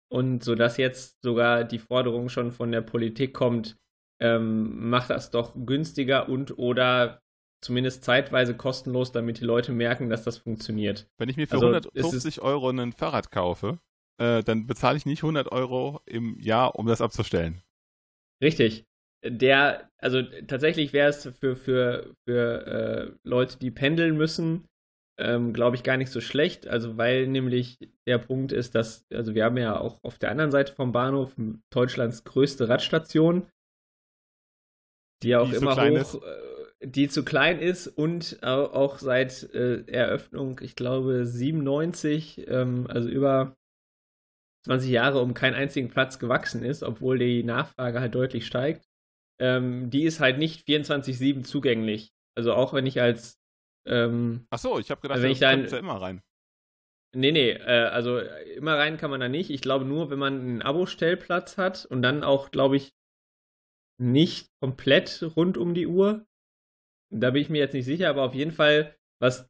Und 0.09 0.43
so 0.43 0.55
dass 0.55 0.77
jetzt 0.77 1.21
sogar 1.23 1.63
die 1.63 1.79
Forderung 1.79 2.29
schon 2.29 2.51
von 2.51 2.71
der 2.71 2.81
Politik 2.81 3.33
kommt, 3.33 3.77
ähm, 4.21 4.89
macht 4.89 5.09
das 5.09 5.31
doch 5.31 5.53
günstiger 5.55 6.29
und 6.29 6.57
oder 6.57 7.21
zumindest 7.61 8.03
zeitweise 8.03 8.55
kostenlos, 8.55 9.11
damit 9.11 9.39
die 9.39 9.45
Leute 9.45 9.71
merken, 9.71 10.09
dass 10.09 10.23
das 10.23 10.37
funktioniert. 10.37 11.07
Wenn 11.17 11.29
ich 11.29 11.37
mir 11.37 11.47
für 11.47 11.55
also, 11.55 11.67
150 11.67 12.41
Euro 12.41 12.69
ein 12.69 12.91
Fahrrad 12.91 13.31
kaufe, 13.31 13.79
äh, 14.19 14.43
dann 14.43 14.67
bezahle 14.67 14.97
ich 14.97 15.05
nicht 15.05 15.23
100 15.23 15.51
Euro 15.51 16.01
im 16.05 16.39
Jahr, 16.39 16.75
um 16.75 16.85
das 16.85 17.01
abzustellen. 17.01 17.61
Richtig. 18.41 18.85
der, 19.25 19.89
also 19.97 20.21
tatsächlich 20.47 20.91
wäre 20.91 21.09
es 21.09 21.23
für, 21.23 21.55
für, 21.55 22.13
für 22.27 22.67
äh, 22.67 23.11
Leute, 23.23 23.57
die 23.57 23.71
pendeln 23.71 24.17
müssen, 24.17 24.65
ähm, 25.17 25.53
glaube 25.53 25.75
ich, 25.75 25.83
gar 25.83 25.97
nicht 25.97 26.11
so 26.11 26.21
schlecht. 26.21 26.67
Also, 26.67 26.97
weil 26.97 27.27
nämlich 27.27 27.77
der 28.07 28.17
Punkt 28.17 28.51
ist, 28.51 28.75
dass, 28.75 29.05
also 29.11 29.35
wir 29.35 29.45
haben 29.45 29.57
ja 29.57 29.79
auch 29.79 30.03
auf 30.03 30.17
der 30.17 30.31
anderen 30.31 30.51
Seite 30.51 30.73
vom 30.73 30.91
Bahnhof 30.91 31.35
Deutschlands 31.69 32.23
größte 32.23 32.69
Radstation, 32.69 33.49
die 35.21 35.35
auch 35.35 35.49
die 35.49 35.55
immer 35.55 35.75
hoch, 35.75 36.21
äh, 36.23 36.87
die 36.87 37.07
zu 37.07 37.23
klein 37.23 37.59
ist 37.59 37.87
und 37.87 38.43
auch 38.43 38.97
seit 38.97 39.43
äh, 39.53 39.83
Eröffnung, 39.85 40.59
ich 40.61 40.75
glaube, 40.75 41.25
97, 41.25 42.45
ähm, 42.47 42.87
also 42.89 43.07
über 43.07 43.55
20 44.65 44.91
Jahre 44.91 45.21
um 45.21 45.33
keinen 45.33 45.55
einzigen 45.55 45.89
Platz 45.89 46.19
gewachsen 46.19 46.63
ist, 46.63 46.83
obwohl 46.83 47.19
die 47.19 47.43
Nachfrage 47.43 47.99
halt 47.99 48.15
deutlich 48.15 48.45
steigt. 48.45 48.85
Ähm, 49.39 49.89
die 49.89 50.03
ist 50.03 50.19
halt 50.19 50.37
nicht 50.37 50.67
24-7 50.67 51.43
zugänglich. 51.43 52.13
Also 52.35 52.53
auch 52.53 52.73
wenn 52.73 52.85
ich 52.85 53.01
als 53.01 53.42
ähm, 53.85 54.45
Ach 54.49 54.59
so, 54.59 54.79
ich 54.79 54.89
habe 54.91 55.01
gedacht, 55.01 55.21
wenn 55.21 55.31
ich 55.31 55.39
dann, 55.39 55.67
ja 55.67 55.77
immer 55.77 56.01
rein. 56.01 56.21
Nee, 57.15 57.31
nee, 57.31 57.51
äh, 57.51 57.89
also 57.89 58.19
immer 58.19 58.77
rein 58.77 58.97
kann 58.97 59.11
man 59.11 59.19
da 59.19 59.29
nicht. 59.29 59.49
Ich 59.49 59.61
glaube 59.61 59.85
nur, 59.85 60.09
wenn 60.09 60.19
man 60.19 60.39
einen 60.39 60.61
Abo-Stellplatz 60.61 61.57
hat 61.57 61.85
und 61.85 62.01
dann 62.01 62.23
auch, 62.23 62.49
glaube 62.49 62.75
ich, 62.75 62.93
nicht 64.01 64.49
komplett 64.59 65.23
rund 65.35 65.57
um 65.57 65.73
die 65.73 65.87
Uhr. 65.87 66.25
Da 67.11 67.31
bin 67.31 67.41
ich 67.41 67.49
mir 67.49 67.59
jetzt 67.59 67.73
nicht 67.73 67.85
sicher, 67.85 68.09
aber 68.09 68.23
auf 68.23 68.33
jeden 68.33 68.51
Fall, 68.51 68.95
was 69.21 69.47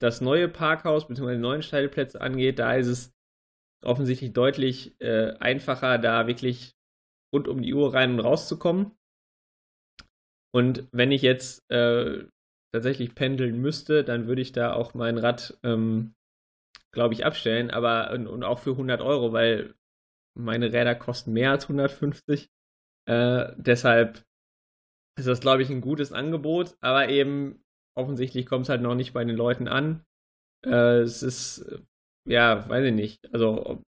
das 0.00 0.20
neue 0.20 0.48
Parkhaus 0.48 1.08
bzw. 1.08 1.32
die 1.32 1.40
neuen 1.40 1.62
Stellplätze 1.62 2.20
angeht, 2.20 2.58
da 2.58 2.74
ist 2.74 2.86
es 2.86 3.14
offensichtlich 3.82 4.34
deutlich 4.34 5.00
äh, 5.00 5.32
einfacher, 5.38 5.96
da 5.96 6.26
wirklich 6.26 6.74
rund 7.34 7.48
um 7.48 7.62
die 7.62 7.72
Uhr 7.72 7.94
rein 7.94 8.12
und 8.12 8.20
rauszukommen. 8.20 8.92
Und 10.52 10.88
wenn 10.92 11.12
ich 11.12 11.22
jetzt 11.22 11.62
äh, 11.70 12.24
tatsächlich 12.72 13.14
pendeln 13.14 13.60
müsste, 13.60 14.04
dann 14.04 14.26
würde 14.26 14.42
ich 14.42 14.52
da 14.52 14.72
auch 14.72 14.94
mein 14.94 15.18
Rad, 15.18 15.58
ähm, 15.62 16.14
glaube 16.92 17.14
ich, 17.14 17.24
abstellen. 17.24 17.70
Aber 17.70 18.12
und, 18.12 18.26
und, 18.26 18.44
auch 18.44 18.58
für 18.58 18.72
100 18.72 19.00
Euro, 19.00 19.32
weil 19.32 19.74
meine 20.34 20.72
Räder 20.72 20.94
kosten 20.94 21.32
mehr 21.32 21.50
als 21.50 21.64
150. 21.64 22.50
Äh, 23.06 23.52
deshalb 23.56 24.24
ist 25.18 25.26
das, 25.26 25.40
glaube 25.40 25.62
ich, 25.62 25.70
ein 25.70 25.80
gutes 25.80 26.12
Angebot. 26.12 26.76
Aber 26.80 27.08
eben 27.08 27.62
offensichtlich 27.96 28.46
kommt 28.46 28.64
es 28.64 28.68
halt 28.68 28.82
noch 28.82 28.94
nicht 28.94 29.12
bei 29.12 29.24
den 29.24 29.36
Leuten 29.36 29.68
an. 29.68 30.04
Äh, 30.64 31.00
es 31.00 31.22
ist, 31.22 31.82
ja, 32.28 32.68
weiß 32.68 32.86
ich 32.86 32.94
nicht. 32.94 33.32
Also 33.32 33.82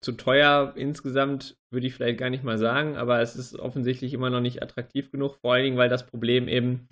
zu 0.00 0.12
teuer 0.12 0.74
insgesamt 0.76 1.56
würde 1.72 1.86
ich 1.86 1.94
vielleicht 1.94 2.18
gar 2.18 2.30
nicht 2.30 2.44
mal 2.44 2.58
sagen, 2.58 2.96
aber 2.96 3.20
es 3.20 3.34
ist 3.34 3.58
offensichtlich 3.58 4.14
immer 4.14 4.30
noch 4.30 4.40
nicht 4.40 4.62
attraktiv 4.62 5.10
genug, 5.10 5.36
vor 5.40 5.54
allen 5.54 5.64
Dingen, 5.64 5.76
weil 5.76 5.88
das 5.88 6.06
Problem 6.06 6.46
eben 6.46 6.86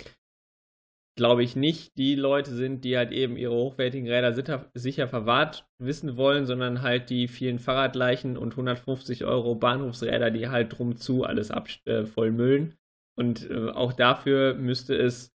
glaube 1.16 1.42
ich, 1.42 1.56
nicht 1.56 1.96
die 1.96 2.14
Leute 2.14 2.50
sind, 2.54 2.84
die 2.84 2.96
halt 2.96 3.10
eben 3.10 3.36
ihre 3.36 3.54
hochwertigen 3.54 4.08
Räder 4.08 4.34
sicher, 4.74 5.08
verwahrt 5.08 5.66
wissen 5.82 6.16
wollen, 6.16 6.44
sondern 6.44 6.82
halt 6.82 7.08
die 7.08 7.26
vielen 7.26 7.58
Fahrradleichen 7.58 8.36
und 8.36 8.52
150 8.52 9.24
Euro 9.24 9.54
Bahnhofsräder, 9.54 10.30
die 10.30 10.48
halt 10.48 10.78
drum 10.78 10.96
zu 10.96 11.24
alles 11.24 11.50
ab, 11.50 11.68
äh, 11.86 12.04
vollmüllen. 12.04 12.76
Und 13.18 13.50
äh, 13.50 13.70
auch 13.70 13.94
dafür 13.94 14.54
müsste 14.54 14.94
es 14.94 15.34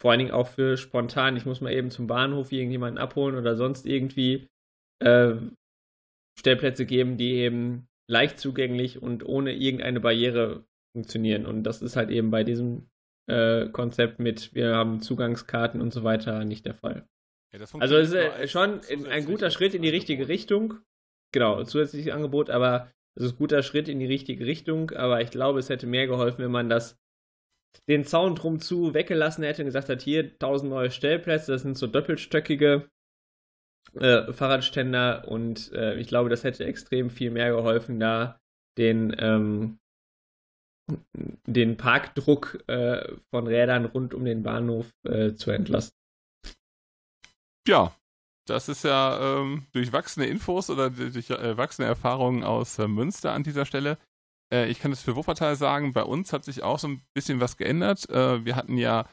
vor 0.00 0.10
allen 0.10 0.18
Dingen 0.18 0.30
auch 0.30 0.46
für 0.46 0.76
spontan, 0.76 1.36
ich 1.36 1.46
muss 1.46 1.60
mal 1.60 1.72
eben 1.72 1.90
zum 1.90 2.06
Bahnhof 2.06 2.52
irgendjemanden 2.52 2.98
abholen 2.98 3.34
oder 3.34 3.56
sonst 3.56 3.86
irgendwie 3.86 4.46
äh, 5.02 5.34
Stellplätze 6.38 6.86
geben, 6.86 7.16
die 7.16 7.32
eben 7.32 7.88
leicht 8.08 8.38
zugänglich 8.38 9.02
und 9.02 9.24
ohne 9.24 9.54
irgendeine 9.54 10.00
Barriere 10.00 10.64
funktionieren. 10.94 11.46
Und 11.46 11.64
das 11.64 11.82
ist 11.82 11.96
halt 11.96 12.10
eben 12.10 12.30
bei 12.30 12.44
diesem 12.44 12.88
äh, 13.28 13.68
Konzept 13.70 14.18
mit, 14.18 14.54
wir 14.54 14.74
haben 14.74 15.00
Zugangskarten 15.00 15.80
und 15.80 15.92
so 15.92 16.04
weiter, 16.04 16.44
nicht 16.44 16.66
der 16.66 16.74
Fall. 16.74 17.06
Ja, 17.52 17.60
also 17.78 17.96
es 17.96 18.08
ist 18.08 18.14
äh, 18.14 18.48
schon 18.48 18.80
ein 19.08 19.24
guter 19.24 19.50
Schritt 19.50 19.74
in 19.74 19.82
die 19.82 19.88
richtige 19.88 20.28
Richtung. 20.28 20.78
Genau, 21.32 21.62
zusätzliches 21.64 22.12
Angebot, 22.12 22.50
aber 22.50 22.90
es 23.14 23.24
ist 23.24 23.32
ein 23.32 23.38
guter 23.38 23.62
Schritt 23.62 23.88
in 23.88 23.98
die 24.00 24.06
richtige 24.06 24.46
Richtung, 24.46 24.90
aber 24.90 25.20
ich 25.20 25.30
glaube, 25.30 25.58
es 25.58 25.68
hätte 25.68 25.86
mehr 25.86 26.06
geholfen, 26.06 26.44
wenn 26.44 26.50
man 26.50 26.68
das 26.68 26.98
den 27.88 28.04
Zaun 28.04 28.34
drum 28.34 28.60
zu 28.60 28.94
weggelassen 28.94 29.44
hätte 29.44 29.62
und 29.62 29.66
gesagt 29.66 29.88
hat, 29.88 30.02
hier 30.02 30.24
1000 30.24 30.70
neue 30.70 30.90
Stellplätze, 30.90 31.52
das 31.52 31.62
sind 31.62 31.76
so 31.76 31.86
doppelstöckige 31.86 32.88
äh, 33.94 34.32
Fahrradständer 34.32 35.28
und 35.28 35.72
äh, 35.72 35.96
ich 35.96 36.08
glaube, 36.08 36.28
das 36.28 36.44
hätte 36.44 36.64
extrem 36.64 37.10
viel 37.10 37.30
mehr 37.30 37.50
geholfen, 37.50 38.00
da 38.00 38.38
den 38.78 39.14
ähm, 39.18 39.78
den 41.46 41.76
Parkdruck 41.76 42.62
äh, 42.68 43.16
von 43.30 43.46
Rädern 43.46 43.84
rund 43.84 44.14
um 44.14 44.24
den 44.24 44.42
Bahnhof 44.42 44.86
äh, 45.04 45.34
zu 45.34 45.50
entlasten. 45.50 45.96
Ja, 47.66 47.92
das 48.46 48.68
ist 48.68 48.84
ja 48.84 49.40
ähm, 49.40 49.66
durchwachsene 49.72 50.26
Infos 50.26 50.70
oder 50.70 50.90
durchwachsene 50.90 51.86
äh, 51.86 51.90
Erfahrungen 51.90 52.42
aus 52.42 52.78
äh, 52.78 52.88
Münster 52.88 53.32
an 53.32 53.42
dieser 53.42 53.66
Stelle. 53.66 53.98
Äh, 54.52 54.68
ich 54.68 54.80
kann 54.80 54.90
das 54.90 55.02
für 55.02 55.16
Wuppertal 55.16 55.56
sagen, 55.56 55.92
bei 55.92 56.02
uns 56.02 56.32
hat 56.32 56.44
sich 56.44 56.62
auch 56.62 56.78
so 56.78 56.88
ein 56.88 57.02
bisschen 57.14 57.40
was 57.40 57.56
geändert. 57.56 58.08
Äh, 58.08 58.44
wir 58.44 58.56
hatten 58.56 58.78
ja 58.78 59.06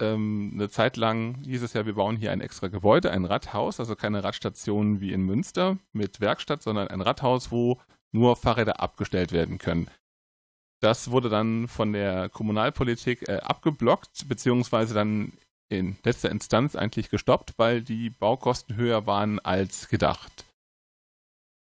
ähm, 0.00 0.52
eine 0.54 0.68
Zeit 0.68 0.96
lang, 0.96 1.42
hieß 1.44 1.62
es 1.62 1.72
ja, 1.72 1.86
wir 1.86 1.94
bauen 1.94 2.16
hier 2.16 2.32
ein 2.32 2.40
extra 2.40 2.68
Gebäude, 2.68 3.10
ein 3.10 3.24
Radhaus, 3.24 3.80
also 3.80 3.96
keine 3.96 4.24
Radstation 4.24 5.00
wie 5.00 5.12
in 5.12 5.22
Münster 5.22 5.78
mit 5.92 6.20
Werkstatt, 6.20 6.62
sondern 6.62 6.88
ein 6.88 7.00
Radhaus, 7.00 7.50
wo 7.50 7.80
nur 8.12 8.36
Fahrräder 8.36 8.80
abgestellt 8.80 9.32
werden 9.32 9.58
können. 9.58 9.88
Das 10.80 11.10
wurde 11.10 11.28
dann 11.28 11.68
von 11.68 11.92
der 11.92 12.28
Kommunalpolitik 12.30 13.28
äh, 13.28 13.36
abgeblockt, 13.36 14.28
beziehungsweise 14.28 14.94
dann 14.94 15.32
in 15.68 15.96
letzter 16.04 16.30
Instanz 16.30 16.74
eigentlich 16.74 17.10
gestoppt, 17.10 17.54
weil 17.56 17.82
die 17.82 18.10
Baukosten 18.10 18.76
höher 18.76 19.06
waren 19.06 19.38
als 19.38 19.88
gedacht. 19.88 20.44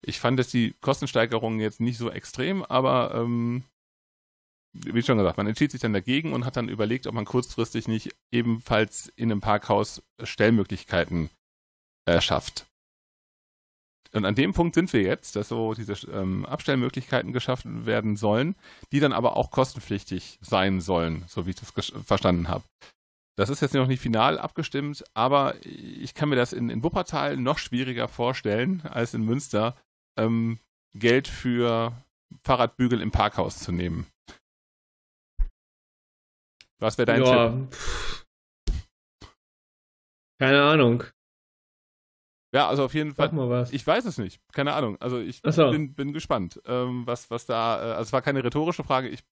Ich 0.05 0.21
fand 0.21 0.39
dass 0.39 0.49
die 0.49 0.75
Kostensteigerungen 0.81 1.61
jetzt 1.61 1.81
nicht 1.81 1.97
so 1.97 2.11
extrem, 2.11 2.63
aber 2.63 3.15
ähm, 3.15 3.65
wie 4.75 5.03
schon 5.03 5.19
gesagt, 5.19 5.39
man 5.39 5.47
entschied 5.47 5.71
sich 5.71 5.81
dann 5.81 5.93
dagegen 5.93 6.33
und 6.33 6.45
hat 6.45 6.57
dann 6.57 6.69
überlegt, 6.69 7.07
ob 7.07 7.15
man 7.15 7.25
kurzfristig 7.25 7.89
nicht 7.89 8.15
ebenfalls 8.33 9.11
in 9.17 9.31
einem 9.31 9.41
Parkhaus 9.41 10.03
Stellmöglichkeiten 10.23 11.31
erschafft. 12.07 12.67
Und 14.15 14.25
an 14.25 14.37
dem 14.37 14.53
Punkt 14.53 14.77
sind 14.77 14.93
wir 14.93 15.03
jetzt, 15.03 15.35
dass 15.35 15.49
so 15.49 15.75
diese 15.75 15.95
ähm, 16.13 16.47
Abstellmöglichkeiten 16.47 17.33
geschaffen 17.33 17.85
werden 17.85 18.17
sollen, 18.17 18.55
die 18.93 19.01
dann 19.01 19.13
aber 19.13 19.37
auch 19.37 19.51
kostenpflichtig 19.51 20.39
sein 20.41 20.81
sollen, 20.81 21.25
so 21.27 21.47
wie 21.47 21.51
ich 21.51 21.57
das 21.57 21.73
verstanden 22.05 22.49
habe. 22.49 22.65
Das 23.37 23.49
ist 23.49 23.61
jetzt 23.61 23.75
noch 23.75 23.89
nicht 23.89 24.01
final 24.01 24.39
abgestimmt, 24.39 25.05
aber 25.15 25.57
ich 25.65 26.15
kann 26.15 26.29
mir 26.29 26.37
das 26.37 26.53
in, 26.53 26.71
in 26.71 26.85
Wuppertal 26.85 27.37
noch 27.37 27.59
schwieriger 27.59 28.07
vorstellen 28.07 28.83
als 28.83 29.15
in 29.15 29.25
Münster, 29.25 29.77
ähm, 30.17 30.61
Geld 30.95 31.27
für 31.27 31.93
Fahrradbügel 32.45 33.01
im 33.01 33.11
Parkhaus 33.11 33.59
zu 33.59 33.73
nehmen. 33.73 34.07
Was 36.79 36.99
wäre 36.99 37.07
dein 37.07 37.25
ja, 37.25 37.51
Tipp? 37.51 37.77
Keine 40.39 40.63
Ahnung. 40.63 41.03
Ja, 42.55 42.69
also 42.69 42.85
auf 42.85 42.95
jeden 42.95 43.15
Fall. 43.15 43.27
Sag 43.27 43.33
mal 43.33 43.51
was. 43.51 43.73
Ich 43.73 43.85
weiß 43.85 44.05
es 44.05 44.17
nicht. 44.17 44.41
Keine 44.53 44.75
Ahnung. 44.75 44.97
Also 45.01 45.19
ich 45.19 45.41
so. 45.45 45.73
bin, 45.73 45.93
bin, 45.95 46.13
gespannt, 46.13 46.61
ähm, 46.67 47.03
was, 47.05 47.29
was 47.29 47.47
da. 47.47 47.79
Äh, 47.79 47.93
also 47.95 48.03
es 48.03 48.13
war 48.13 48.23
keine 48.23 48.45
rhetorische 48.45 48.85
Frage. 48.85 49.09
Ich. 49.09 49.25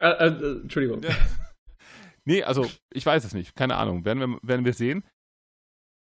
Äh, 0.00 0.08
äh, 0.08 0.60
Entschuldigung. 0.62 1.00
Ja. 1.00 1.10
nee, 2.24 2.42
also 2.42 2.68
ich 2.92 3.06
weiß 3.06 3.24
es 3.24 3.34
nicht. 3.34 3.54
Keine 3.54 3.76
Ahnung. 3.76 4.04
Werden 4.04 4.18
wir, 4.18 4.38
werden 4.42 4.64
wir 4.64 4.72
sehen. 4.72 5.04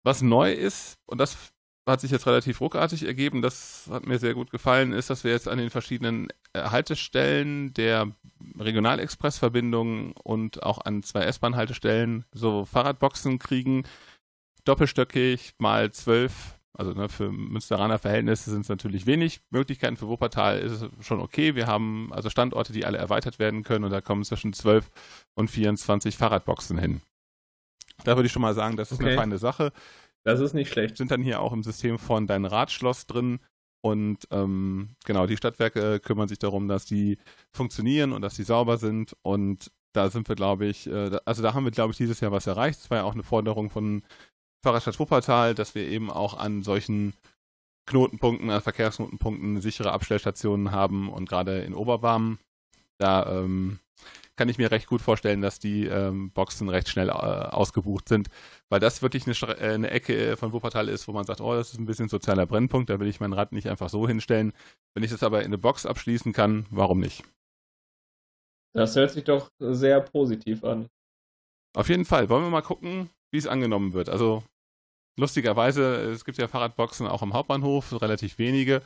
Was 0.05 0.21
neu 0.21 0.53
ist, 0.53 0.99
und 1.07 1.19
das 1.19 1.55
hat 1.87 2.03
sich 2.03 2.11
jetzt 2.11 2.27
relativ 2.27 2.61
ruckartig 2.61 3.07
ergeben, 3.07 3.41
das 3.41 3.89
hat 3.91 4.07
mir 4.07 4.19
sehr 4.19 4.35
gut 4.35 4.51
gefallen, 4.51 4.93
ist, 4.93 5.11
dass 5.11 5.25
wir 5.25 5.33
jetzt 5.33 5.49
an 5.49 5.59
den 5.59 5.71
verschiedenen 5.71 6.29
äh, 6.53 6.65
Haltestellen 6.65 7.73
der 7.73 8.13
Regionalexpressverbindungen 8.59 10.13
und 10.23 10.63
auch 10.63 10.85
an 10.85 11.03
zwei 11.03 11.23
S-Bahn-Haltestellen 11.23 12.25
so 12.33 12.65
Fahrradboxen 12.67 13.39
kriegen, 13.39 13.85
doppelstöckig 14.65 15.55
mal 15.59 15.93
zwölf. 15.93 16.59
Also 16.75 16.93
ne, 16.93 17.09
für 17.09 17.31
Münsteraner 17.31 17.99
Verhältnisse 17.99 18.51
sind 18.51 18.63
es 18.63 18.69
natürlich 18.69 19.07
wenig. 19.07 19.43
Möglichkeiten 19.51 19.97
für 19.97 20.09
Wuppertal 20.09 20.59
ist 20.59 20.83
es 20.83 21.07
schon 21.07 21.21
okay. 21.21 21.55
Wir 21.55 21.67
haben 21.67 22.11
also 22.13 22.31
Standorte, 22.31 22.73
die 22.73 22.87
alle 22.87 22.99
erweitert 22.99 23.39
werden 23.39 23.63
können 23.63 23.85
und 23.85 23.91
da 23.91 24.01
kommen 24.01 24.25
zwischen 24.25 24.53
12 24.53 24.91
und 25.35 25.51
24 25.51 26.17
Fahrradboxen 26.17 26.79
hin. 26.79 27.03
Da 28.05 28.17
würde 28.17 28.27
ich 28.27 28.33
schon 28.33 28.43
mal 28.43 28.55
sagen, 28.55 28.77
das 28.77 28.91
ist 28.91 29.01
okay. 29.01 29.09
eine 29.09 29.17
feine 29.17 29.39
Sache. 29.39 29.73
Das 30.25 30.41
ist 30.41 30.55
nicht 30.55 30.73
schlecht. 30.73 30.97
Sind 30.97 31.11
dann 31.11 31.23
hier 31.23 31.41
auch 31.41 31.53
im 31.53 31.63
System 31.63 31.99
von 31.99 32.27
dein 32.27 32.47
Radschloss 32.47 33.07
drin 33.07 33.41
und 33.85 34.29
ähm, 34.31 34.91
genau, 35.05 35.27
die 35.27 35.37
Stadtwerke 35.37 36.01
kümmern 36.01 36.29
sich 36.29 36.39
darum, 36.39 36.69
dass 36.69 36.87
die 36.87 37.19
funktionieren 37.53 38.13
und 38.13 38.23
dass 38.23 38.35
die 38.35 38.45
sauber 38.45 38.79
sind 38.79 39.17
und 39.23 39.71
da 39.93 40.09
sind 40.09 40.29
wir, 40.29 40.37
glaube 40.37 40.67
ich, 40.67 40.87
äh, 40.87 41.19
also 41.25 41.43
da 41.43 41.53
haben 41.53 41.65
wir, 41.65 41.73
glaube 41.73 41.91
ich, 41.91 41.99
dieses 41.99 42.21
Jahr 42.21 42.33
was 42.33 42.47
erreicht. 42.47 42.81
Das 42.81 42.91
war 42.91 42.99
ja 42.99 43.05
auch 43.05 43.13
eine 43.13 43.25
Forderung 43.25 43.71
von 43.71 44.03
Fahrradstadt 44.63 44.99
Wuppertal, 44.99 45.55
dass 45.55 45.75
wir 45.75 45.87
eben 45.87 46.11
auch 46.11 46.39
an 46.39 46.63
solchen 46.63 47.15
Knotenpunkten, 47.87 48.51
an 48.51 48.61
Verkehrsknotenpunkten 48.61 49.61
sichere 49.61 49.93
Abstellstationen 49.93 50.71
haben 50.71 51.11
und 51.11 51.29
gerade 51.29 51.61
in 51.63 51.75
Oberbarm, 51.75 52.39
da 52.99 53.27
ähm, 53.39 53.81
kann 54.37 54.49
ich 54.49 54.59
mir 54.59 54.71
recht 54.71 54.87
gut 54.87 55.03
vorstellen, 55.03 55.43
dass 55.43 55.59
die 55.59 55.87
ähm, 55.87 56.31
Boxen 56.31 56.69
recht 56.69 56.89
schnell 56.89 57.09
äh, 57.09 57.13
ausgebucht 57.13 58.09
sind, 58.09 58.29
weil 58.69 58.81
das 58.81 59.03
wirklich 59.03 59.27
eine, 59.27 59.59
äh, 59.59 59.75
eine, 59.75 59.91
Ecke 59.91 60.37
von 60.37 60.53
Wuppertal 60.53 60.89
ist, 60.89 61.07
wo 61.09 61.13
man 61.13 61.25
sagt, 61.25 61.41
oh, 61.41 61.55
das 61.55 61.73
ist 61.73 61.79
ein 61.79 61.87
bisschen 61.87 62.09
sozialer 62.09 62.47
Brennpunkt, 62.47 62.89
da 62.89 62.99
will 63.01 63.09
ich 63.09 63.21
mein 63.21 63.33
Rad 63.33 63.53
nicht 63.53 63.69
einfach 63.69 63.89
so 63.89 64.07
hinstellen. 64.07 64.53
Wenn 64.95 65.05
ich 65.05 65.11
das 65.11 65.23
aber 65.23 65.41
in 65.41 65.47
eine 65.47 65.59
Box 65.59 65.87
abschließen 65.87 66.33
kann, 66.33 66.67
warum 66.71 67.01
nicht? 67.01 67.25
Das 68.75 68.97
hört 68.97 69.11
sich 69.11 69.25
doch 69.25 69.51
sehr 69.59 70.01
positiv 70.01 70.65
an. 70.65 70.89
Auf 71.75 71.89
jeden 71.89 72.05
Fall. 72.05 72.29
Wollen 72.29 72.45
wir 72.45 72.51
mal 72.51 72.63
gucken, 72.63 73.11
wie 73.31 73.39
es 73.39 73.47
angenommen 73.47 73.93
wird. 73.93 74.09
Also 74.09 74.43
lustigerweise, 75.17 76.11
es 76.11 76.25
gibt 76.25 76.39
ja 76.39 76.49
Fahrradboxen 76.49 77.07
auch 77.07 77.23
am 77.23 77.35
Hauptbahnhof, 77.35 78.01
relativ 78.01 78.39
wenige. 78.39 78.83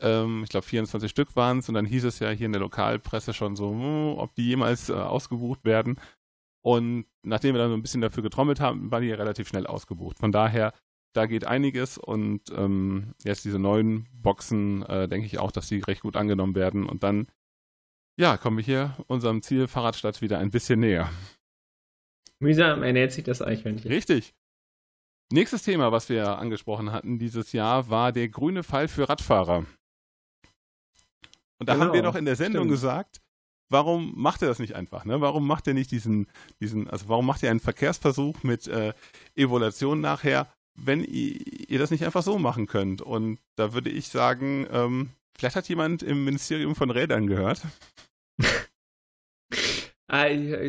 Ähm, 0.00 0.42
ich 0.44 0.50
glaube 0.50 0.66
24 0.66 1.10
Stück 1.10 1.36
waren 1.36 1.58
es 1.58 1.68
und 1.68 1.74
dann 1.74 1.86
hieß 1.86 2.04
es 2.04 2.18
ja 2.18 2.30
hier 2.30 2.46
in 2.46 2.52
der 2.52 2.60
Lokalpresse 2.60 3.32
schon 3.32 3.56
so, 3.56 3.70
hm, 3.70 4.18
ob 4.18 4.34
die 4.34 4.46
jemals 4.46 4.88
äh, 4.88 4.94
ausgebucht 4.94 5.64
werden. 5.64 6.00
Und 6.62 7.06
nachdem 7.22 7.54
wir 7.54 7.60
dann 7.60 7.70
so 7.70 7.76
ein 7.76 7.82
bisschen 7.82 8.00
dafür 8.00 8.22
getrommelt 8.22 8.60
haben, 8.60 8.90
waren 8.90 9.02
die 9.02 9.08
ja 9.08 9.16
relativ 9.16 9.48
schnell 9.48 9.66
ausgebucht. 9.66 10.18
Von 10.18 10.32
daher, 10.32 10.72
da 11.12 11.26
geht 11.26 11.46
einiges 11.46 11.98
und 11.98 12.40
ähm, 12.50 13.14
jetzt 13.22 13.44
diese 13.44 13.58
neuen 13.58 14.08
Boxen, 14.12 14.82
äh, 14.82 15.06
denke 15.06 15.26
ich 15.26 15.38
auch, 15.38 15.52
dass 15.52 15.68
die 15.68 15.80
recht 15.80 16.00
gut 16.00 16.16
angenommen 16.16 16.54
werden. 16.54 16.86
Und 16.86 17.02
dann, 17.02 17.28
ja, 18.16 18.36
kommen 18.36 18.56
wir 18.56 18.64
hier 18.64 18.96
unserem 19.06 19.42
Ziel 19.42 19.68
Fahrradstadt 19.68 20.22
wieder 20.22 20.38
ein 20.38 20.50
bisschen 20.50 20.80
näher. 20.80 21.10
Mühsam 22.40 22.82
ernährt 22.82 23.12
sich 23.12 23.24
das 23.24 23.42
Eichhörnchen. 23.42 23.90
Richtig. 23.90 24.34
Nächstes 25.32 25.62
Thema, 25.62 25.90
was 25.90 26.08
wir 26.08 26.38
angesprochen 26.38 26.92
hatten 26.92 27.18
dieses 27.18 27.52
Jahr, 27.52 27.88
war 27.88 28.12
der 28.12 28.28
grüne 28.28 28.62
Fall 28.62 28.88
für 28.88 29.08
Radfahrer. 29.08 29.64
Und 31.58 31.68
da 31.68 31.74
genau, 31.74 31.86
haben 31.86 31.92
wir 31.94 32.02
doch 32.02 32.14
in 32.14 32.24
der 32.24 32.36
Sendung 32.36 32.64
stimmt. 32.64 32.72
gesagt, 32.72 33.20
warum 33.70 34.12
macht 34.16 34.42
er 34.42 34.48
das 34.48 34.58
nicht 34.58 34.74
einfach? 34.74 35.04
Ne? 35.04 35.20
Warum 35.20 35.46
macht 35.46 35.66
er 35.66 35.74
nicht 35.74 35.90
diesen, 35.90 36.26
diesen, 36.60 36.88
also 36.90 37.08
warum 37.08 37.26
macht 37.26 37.42
er 37.42 37.50
einen 37.50 37.60
Verkehrsversuch 37.60 38.42
mit 38.42 38.66
äh, 38.68 38.92
Evaluation 39.34 40.00
nachher, 40.00 40.52
wenn 40.74 41.02
ihr, 41.02 41.68
ihr, 41.68 41.78
das 41.78 41.90
nicht 41.90 42.04
einfach 42.04 42.22
so 42.22 42.38
machen 42.38 42.66
könnt? 42.66 43.02
Und 43.02 43.40
da 43.56 43.72
würde 43.72 43.90
ich 43.90 44.08
sagen, 44.08 44.66
ähm, 44.70 45.10
vielleicht 45.36 45.56
hat 45.56 45.68
jemand 45.68 46.02
im 46.02 46.24
Ministerium 46.24 46.74
von 46.74 46.90
Rädern 46.90 47.26
gehört. 47.26 47.62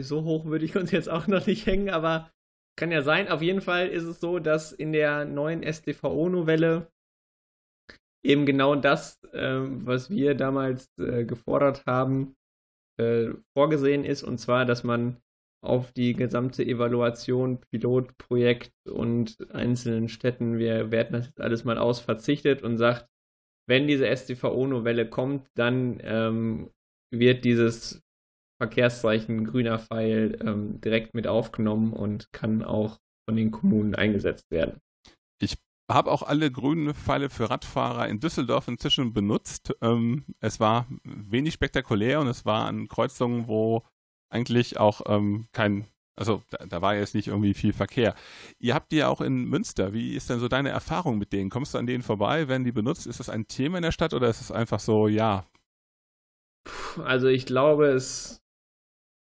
so 0.01 0.23
hoch 0.23 0.45
würde 0.45 0.65
ich 0.65 0.75
uns 0.75 0.91
jetzt 0.91 1.09
auch 1.09 1.27
noch 1.27 1.45
nicht 1.45 1.65
hängen, 1.65 1.89
aber 1.89 2.31
kann 2.75 2.91
ja 2.91 3.01
sein. 3.01 3.27
Auf 3.29 3.41
jeden 3.41 3.61
Fall 3.61 3.87
ist 3.87 4.03
es 4.03 4.19
so, 4.19 4.39
dass 4.39 4.71
in 4.71 4.91
der 4.91 5.25
neuen 5.25 5.63
STVO-Novelle 5.63 6.91
eben 8.23 8.45
genau 8.45 8.75
das, 8.75 9.23
äh, 9.33 9.59
was 9.59 10.09
wir 10.09 10.35
damals 10.35 10.89
äh, 10.97 11.25
gefordert 11.25 11.85
haben, 11.85 12.35
äh, 12.97 13.29
vorgesehen 13.53 14.03
ist, 14.03 14.23
und 14.23 14.39
zwar, 14.39 14.65
dass 14.65 14.83
man 14.83 15.21
auf 15.63 15.91
die 15.91 16.13
gesamte 16.13 16.63
Evaluation, 16.63 17.59
Pilotprojekt 17.71 18.71
und 18.87 19.37
einzelnen 19.51 20.09
Städten, 20.09 20.59
wir 20.59 20.91
werten 20.91 21.13
das 21.13 21.27
jetzt 21.27 21.41
alles 21.41 21.63
mal 21.63 21.77
aus, 21.77 21.99
verzichtet 21.99 22.61
und 22.61 22.77
sagt, 22.77 23.07
wenn 23.67 23.87
diese 23.87 24.05
STVO-Novelle 24.15 25.09
kommt, 25.09 25.47
dann 25.55 25.99
ähm, 26.03 26.69
wird 27.11 27.45
dieses 27.45 28.04
Verkehrszeichen 28.61 29.45
grüner 29.45 29.79
Pfeil 29.79 30.37
ähm, 30.41 30.79
direkt 30.81 31.13
mit 31.13 31.27
aufgenommen 31.27 31.93
und 31.93 32.31
kann 32.31 32.63
auch 32.63 32.99
von 33.27 33.35
den 33.35 33.51
Kommunen 33.51 33.95
eingesetzt 33.95 34.49
werden. 34.49 34.79
Ich 35.39 35.57
habe 35.91 36.11
auch 36.11 36.23
alle 36.23 36.51
grünen 36.51 36.93
Pfeile 36.93 37.29
für 37.29 37.49
Radfahrer 37.49 38.07
in 38.07 38.19
Düsseldorf 38.19 38.67
inzwischen 38.67 39.13
benutzt. 39.13 39.75
Ähm, 39.81 40.25
es 40.39 40.59
war 40.59 40.87
wenig 41.03 41.53
spektakulär 41.53 42.21
und 42.21 42.27
es 42.27 42.45
war 42.45 42.65
an 42.65 42.87
Kreuzungen, 42.87 43.47
wo 43.47 43.83
eigentlich 44.29 44.79
auch 44.79 45.01
ähm, 45.07 45.45
kein, 45.51 45.85
also 46.15 46.41
da, 46.49 46.65
da, 46.65 46.81
war 46.81 46.95
jetzt 46.95 47.13
nicht 47.13 47.27
irgendwie 47.27 47.53
viel 47.53 47.73
Verkehr. 47.73 48.15
Ihr 48.57 48.73
habt 48.73 48.91
die 48.91 48.97
ja 48.97 49.09
auch 49.09 49.21
in 49.21 49.45
Münster. 49.45 49.93
Wie 49.93 50.15
ist 50.15 50.29
denn 50.29 50.39
so 50.39 50.47
deine 50.47 50.69
Erfahrung 50.69 51.17
mit 51.17 51.33
denen? 51.33 51.49
Kommst 51.49 51.73
du 51.73 51.77
an 51.77 51.87
denen 51.87 52.03
vorbei? 52.03 52.47
Werden 52.47 52.63
die 52.63 52.71
benutzt? 52.71 53.05
Ist 53.05 53.19
das 53.19 53.29
ein 53.29 53.47
Thema 53.47 53.77
in 53.77 53.83
der 53.83 53.91
Stadt 53.91 54.13
oder 54.13 54.29
ist 54.29 54.41
es 54.41 54.51
einfach 54.51 54.79
so, 54.79 55.07
ja? 55.07 55.45
Also 57.03 57.27
ich 57.27 57.45
glaube, 57.45 57.87
es, 57.87 58.41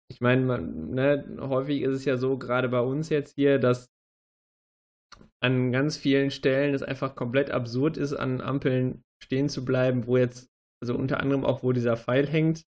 ich 0.08 0.22
meine, 0.22 0.62
ne, 0.62 1.38
häufig 1.41 1.82
ist 1.82 1.94
es 1.94 2.06
ja 2.06 2.18
so, 2.18 2.38
gerade 2.38 2.70
bei 2.70 2.80
uns 2.80 3.10
jetzt 3.10 3.36
hier, 3.36 3.60
dass 3.60 3.89
an 5.39 5.72
ganz 5.72 5.98
vielen 5.98 6.32
Stellen 6.32 6.74
es 6.74 6.84
einfach 6.84 7.15
komplett 7.15 7.52
absurd 7.52 7.98
ist, 7.98 8.13
an 8.13 8.41
Ampeln 8.41 9.04
stehen 9.22 9.50
zu 9.50 9.65
bleiben, 9.65 10.08
wo 10.08 10.18
jetzt, 10.18 10.50
also 10.82 10.96
unter 10.96 11.20
anderem 11.20 11.46
auch, 11.46 11.63
wo 11.63 11.72
dieser 11.72 11.98
Pfeil 11.98 12.28
hängt. 12.28 12.63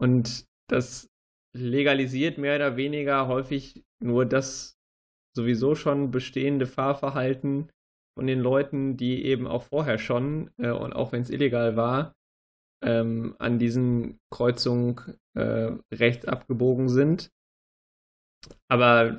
Und 0.00 0.46
das 0.68 1.08
legalisiert 1.56 2.38
mehr 2.38 2.56
oder 2.56 2.76
weniger 2.76 3.28
häufig 3.28 3.84
nur 4.02 4.26
das 4.26 4.76
sowieso 5.36 5.74
schon 5.74 6.10
bestehende 6.10 6.66
Fahrverhalten 6.66 7.70
von 8.16 8.26
den 8.26 8.40
Leuten, 8.40 8.96
die 8.96 9.24
eben 9.24 9.46
auch 9.46 9.64
vorher 9.64 9.98
schon, 9.98 10.50
äh, 10.58 10.70
und 10.70 10.92
auch 10.92 11.12
wenn 11.12 11.22
es 11.22 11.30
illegal 11.30 11.76
war, 11.76 12.14
ähm, 12.84 13.34
an 13.38 13.58
diesen 13.58 14.18
Kreuzungen 14.32 15.18
äh, 15.34 15.72
rechts 15.92 16.26
abgebogen 16.26 16.88
sind. 16.88 17.30
Aber 18.68 19.16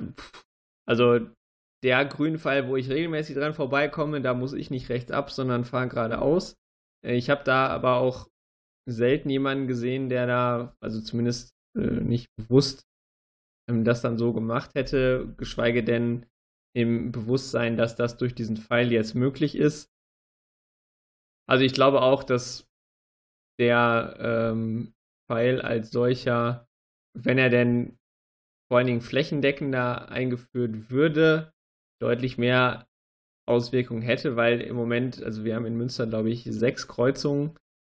also 0.88 1.20
der 1.82 2.04
Grünpfeil, 2.04 2.68
wo 2.68 2.76
ich 2.76 2.88
regelmäßig 2.88 3.36
dran 3.36 3.54
vorbeikomme, 3.54 4.20
da 4.20 4.34
muss 4.34 4.52
ich 4.52 4.70
nicht 4.70 4.88
rechts 4.88 5.10
ab, 5.10 5.30
sondern 5.30 5.64
fahre 5.64 5.88
geradeaus. 5.88 6.56
Äh, 7.04 7.16
ich 7.16 7.28
habe 7.30 7.44
da 7.44 7.68
aber 7.68 7.96
auch 7.96 8.28
selten 8.88 9.30
jemanden 9.30 9.66
gesehen, 9.66 10.08
der 10.08 10.26
da, 10.26 10.76
also 10.80 11.00
zumindest 11.00 11.54
äh, 11.76 11.80
nicht 11.80 12.28
bewusst, 12.36 12.82
ähm, 13.68 13.84
das 13.84 14.00
dann 14.00 14.16
so 14.16 14.32
gemacht 14.32 14.74
hätte, 14.74 15.34
geschweige 15.36 15.82
denn 15.82 16.26
im 16.74 17.10
Bewusstsein, 17.10 17.76
dass 17.76 17.96
das 17.96 18.16
durch 18.16 18.34
diesen 18.34 18.56
Pfeil 18.56 18.92
jetzt 18.92 19.14
möglich 19.14 19.56
ist. 19.56 19.90
Also 21.48 21.64
ich 21.64 21.72
glaube 21.72 22.02
auch, 22.02 22.22
dass 22.22 22.66
der 23.58 24.16
ähm, 24.18 24.94
Pfeil 25.28 25.60
als 25.60 25.90
solcher, 25.90 26.68
wenn 27.14 27.38
er 27.38 27.50
denn 27.50 27.98
vor 28.68 28.78
allen 28.78 28.86
Dingen 28.86 29.00
flächendeckender 29.00 30.08
eingeführt 30.08 30.90
würde, 30.90 31.52
deutlich 32.00 32.36
mehr 32.38 32.86
Auswirkungen 33.48 34.02
hätte, 34.02 34.36
weil 34.36 34.60
im 34.60 34.76
Moment, 34.76 35.22
also 35.22 35.44
wir 35.44 35.54
haben 35.54 35.66
in 35.66 35.76
Münster, 35.76 36.06
glaube 36.06 36.30
ich, 36.30 36.44
sechs 36.44 36.88
Kreuzungen, 36.88 37.56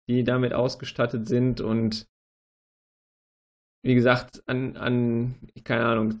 die 0.08 0.24
damit 0.24 0.52
ausgestattet 0.52 1.26
sind 1.26 1.60
und 1.60 2.06
wie 3.84 3.94
gesagt, 3.94 4.42
an, 4.46 4.76
an 4.76 5.36
keine 5.64 5.86
Ahnung, 5.86 6.20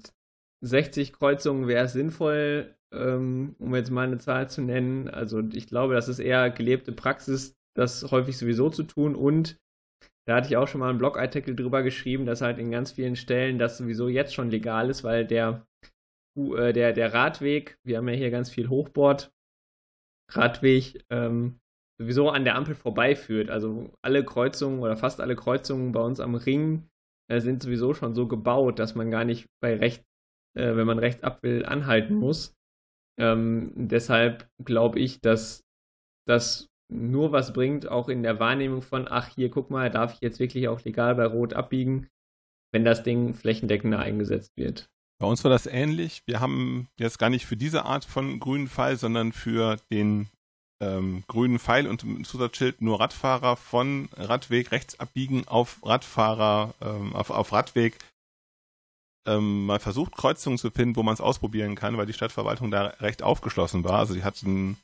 60 0.64 1.12
Kreuzungen 1.12 1.68
wäre 1.68 1.84
es 1.84 1.92
sinnvoll, 1.92 2.74
ähm, 2.92 3.54
um 3.58 3.74
jetzt 3.74 3.90
mal 3.90 4.06
eine 4.06 4.18
Zahl 4.18 4.48
zu 4.48 4.62
nennen. 4.62 5.08
Also 5.08 5.40
ich 5.52 5.66
glaube, 5.66 5.94
das 5.94 6.08
ist 6.08 6.18
eher 6.18 6.50
gelebte 6.50 6.92
Praxis, 6.92 7.57
das 7.78 8.10
häufig 8.10 8.36
sowieso 8.36 8.70
zu 8.70 8.82
tun 8.82 9.14
und 9.14 9.56
da 10.26 10.36
hatte 10.36 10.48
ich 10.48 10.56
auch 10.58 10.68
schon 10.68 10.80
mal 10.80 10.90
einen 10.90 10.98
Blogartikel 10.98 11.56
drüber 11.56 11.82
geschrieben, 11.82 12.26
dass 12.26 12.42
halt 12.42 12.58
in 12.58 12.70
ganz 12.70 12.92
vielen 12.92 13.16
Stellen 13.16 13.58
das 13.58 13.78
sowieso 13.78 14.08
jetzt 14.08 14.34
schon 14.34 14.50
legal 14.50 14.90
ist, 14.90 15.02
weil 15.02 15.26
der 15.26 15.66
äh, 16.38 16.72
der, 16.72 16.92
der 16.92 17.14
Radweg, 17.14 17.78
wir 17.84 17.96
haben 17.96 18.08
ja 18.08 18.14
hier 18.14 18.30
ganz 18.30 18.50
viel 18.50 18.68
Hochbord, 18.68 19.32
Radweg, 20.30 21.04
ähm, 21.10 21.58
sowieso 21.98 22.30
an 22.30 22.44
der 22.44 22.54
Ampel 22.54 22.74
vorbeiführt. 22.74 23.50
Also 23.50 23.90
alle 24.02 24.24
Kreuzungen 24.24 24.80
oder 24.80 24.96
fast 24.96 25.20
alle 25.20 25.36
Kreuzungen 25.36 25.92
bei 25.92 26.00
uns 26.00 26.20
am 26.20 26.34
Ring 26.34 26.88
äh, 27.30 27.40
sind 27.40 27.62
sowieso 27.62 27.94
schon 27.94 28.14
so 28.14 28.28
gebaut, 28.28 28.78
dass 28.78 28.94
man 28.94 29.10
gar 29.10 29.24
nicht 29.24 29.46
bei 29.60 29.74
rechts, 29.74 30.04
äh, 30.56 30.76
wenn 30.76 30.86
man 30.86 30.98
rechts 30.98 31.22
ab 31.22 31.42
will, 31.42 31.64
anhalten 31.64 32.14
muss. 32.14 32.54
Ähm, 33.18 33.72
deshalb 33.74 34.48
glaube 34.64 35.00
ich, 35.00 35.20
dass 35.20 35.64
das 36.26 36.68
nur 36.90 37.32
was 37.32 37.52
bringt, 37.52 37.88
auch 37.88 38.08
in 38.08 38.22
der 38.22 38.40
Wahrnehmung 38.40 38.82
von, 38.82 39.06
ach 39.08 39.28
hier, 39.28 39.50
guck 39.50 39.70
mal, 39.70 39.90
darf 39.90 40.14
ich 40.14 40.20
jetzt 40.20 40.40
wirklich 40.40 40.68
auch 40.68 40.82
legal 40.84 41.14
bei 41.14 41.26
Rot 41.26 41.52
abbiegen, 41.54 42.08
wenn 42.72 42.84
das 42.84 43.02
Ding 43.02 43.34
flächendeckender 43.34 43.98
eingesetzt 43.98 44.52
wird. 44.56 44.88
Bei 45.20 45.26
uns 45.26 45.42
war 45.42 45.50
das 45.50 45.66
ähnlich. 45.66 46.22
Wir 46.26 46.40
haben 46.40 46.88
jetzt 46.98 47.18
gar 47.18 47.28
nicht 47.28 47.46
für 47.46 47.56
diese 47.56 47.84
Art 47.84 48.04
von 48.04 48.38
grünen 48.38 48.68
Pfeil, 48.68 48.96
sondern 48.96 49.32
für 49.32 49.76
den 49.90 50.28
ähm, 50.80 51.24
grünen 51.26 51.58
Pfeil 51.58 51.88
und 51.88 52.04
Zusatzschild 52.24 52.80
nur 52.82 53.00
Radfahrer 53.00 53.56
von 53.56 54.08
Radweg 54.16 54.70
rechts 54.70 55.00
abbiegen 55.00 55.46
auf 55.48 55.80
Radfahrer, 55.84 56.74
ähm, 56.80 57.14
auf, 57.16 57.30
auf 57.30 57.52
Radweg 57.52 57.98
ähm, 59.26 59.66
mal 59.66 59.80
versucht, 59.80 60.16
Kreuzungen 60.16 60.58
zu 60.58 60.70
finden, 60.70 60.96
wo 60.96 61.02
man 61.02 61.14
es 61.14 61.20
ausprobieren 61.20 61.74
kann, 61.74 61.96
weil 61.96 62.06
die 62.06 62.12
Stadtverwaltung 62.12 62.70
da 62.70 62.86
recht 63.00 63.22
aufgeschlossen 63.22 63.84
war. 63.84 63.98
Also 63.98 64.14
sie 64.14 64.24
hatten, 64.24 64.78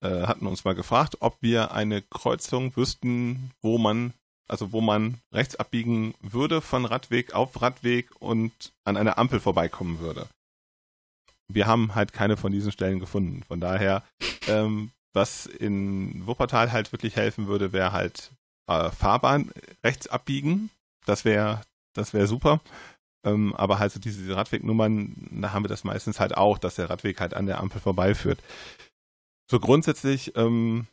äh, 0.00 0.26
hatten 0.26 0.46
uns 0.46 0.64
mal 0.64 0.74
gefragt, 0.74 1.18
ob 1.20 1.36
wir 1.40 1.72
eine 1.72 2.02
Kreuzung 2.02 2.76
wüssten, 2.76 3.50
wo 3.62 3.78
man 3.78 4.12
also 4.48 4.72
wo 4.72 4.80
man 4.80 5.18
rechts 5.30 5.56
abbiegen 5.56 6.14
würde 6.20 6.60
von 6.60 6.86
Radweg 6.86 7.34
auf 7.34 7.60
Radweg 7.60 8.08
und 8.18 8.72
an 8.84 8.96
einer 8.96 9.18
Ampel 9.18 9.40
vorbeikommen 9.40 10.00
würde. 10.00 10.26
Wir 11.48 11.66
haben 11.66 11.94
halt 11.94 12.12
keine 12.12 12.36
von 12.36 12.52
diesen 12.52 12.72
Stellen 12.72 12.98
gefunden. 12.98 13.42
Von 13.46 13.60
daher, 13.60 14.02
ähm, 14.48 14.90
was 15.12 15.46
in 15.46 16.26
Wuppertal 16.26 16.72
halt 16.72 16.92
wirklich 16.92 17.16
helfen 17.16 17.46
würde, 17.46 17.72
wäre 17.72 17.92
halt 17.92 18.30
äh, 18.68 18.90
Fahrbahn 18.90 19.50
rechts 19.84 20.08
abbiegen. 20.08 20.70
Das 21.04 21.24
wäre 21.24 21.60
das 21.94 22.14
wäre 22.14 22.26
super. 22.26 22.60
Ähm, 23.24 23.54
aber 23.56 23.78
halt 23.78 23.92
so 23.92 23.98
diese 23.98 24.34
Radwegnummern, 24.34 25.28
da 25.42 25.52
haben 25.52 25.64
wir 25.64 25.68
das 25.68 25.84
meistens 25.84 26.20
halt 26.20 26.36
auch, 26.36 26.58
dass 26.58 26.76
der 26.76 26.88
Radweg 26.88 27.20
halt 27.20 27.34
an 27.34 27.46
der 27.46 27.60
Ampel 27.60 27.80
vorbeiführt. 27.80 28.38
So 29.50 29.58
grundsätzlich 29.60 30.36
ähm, 30.36 30.86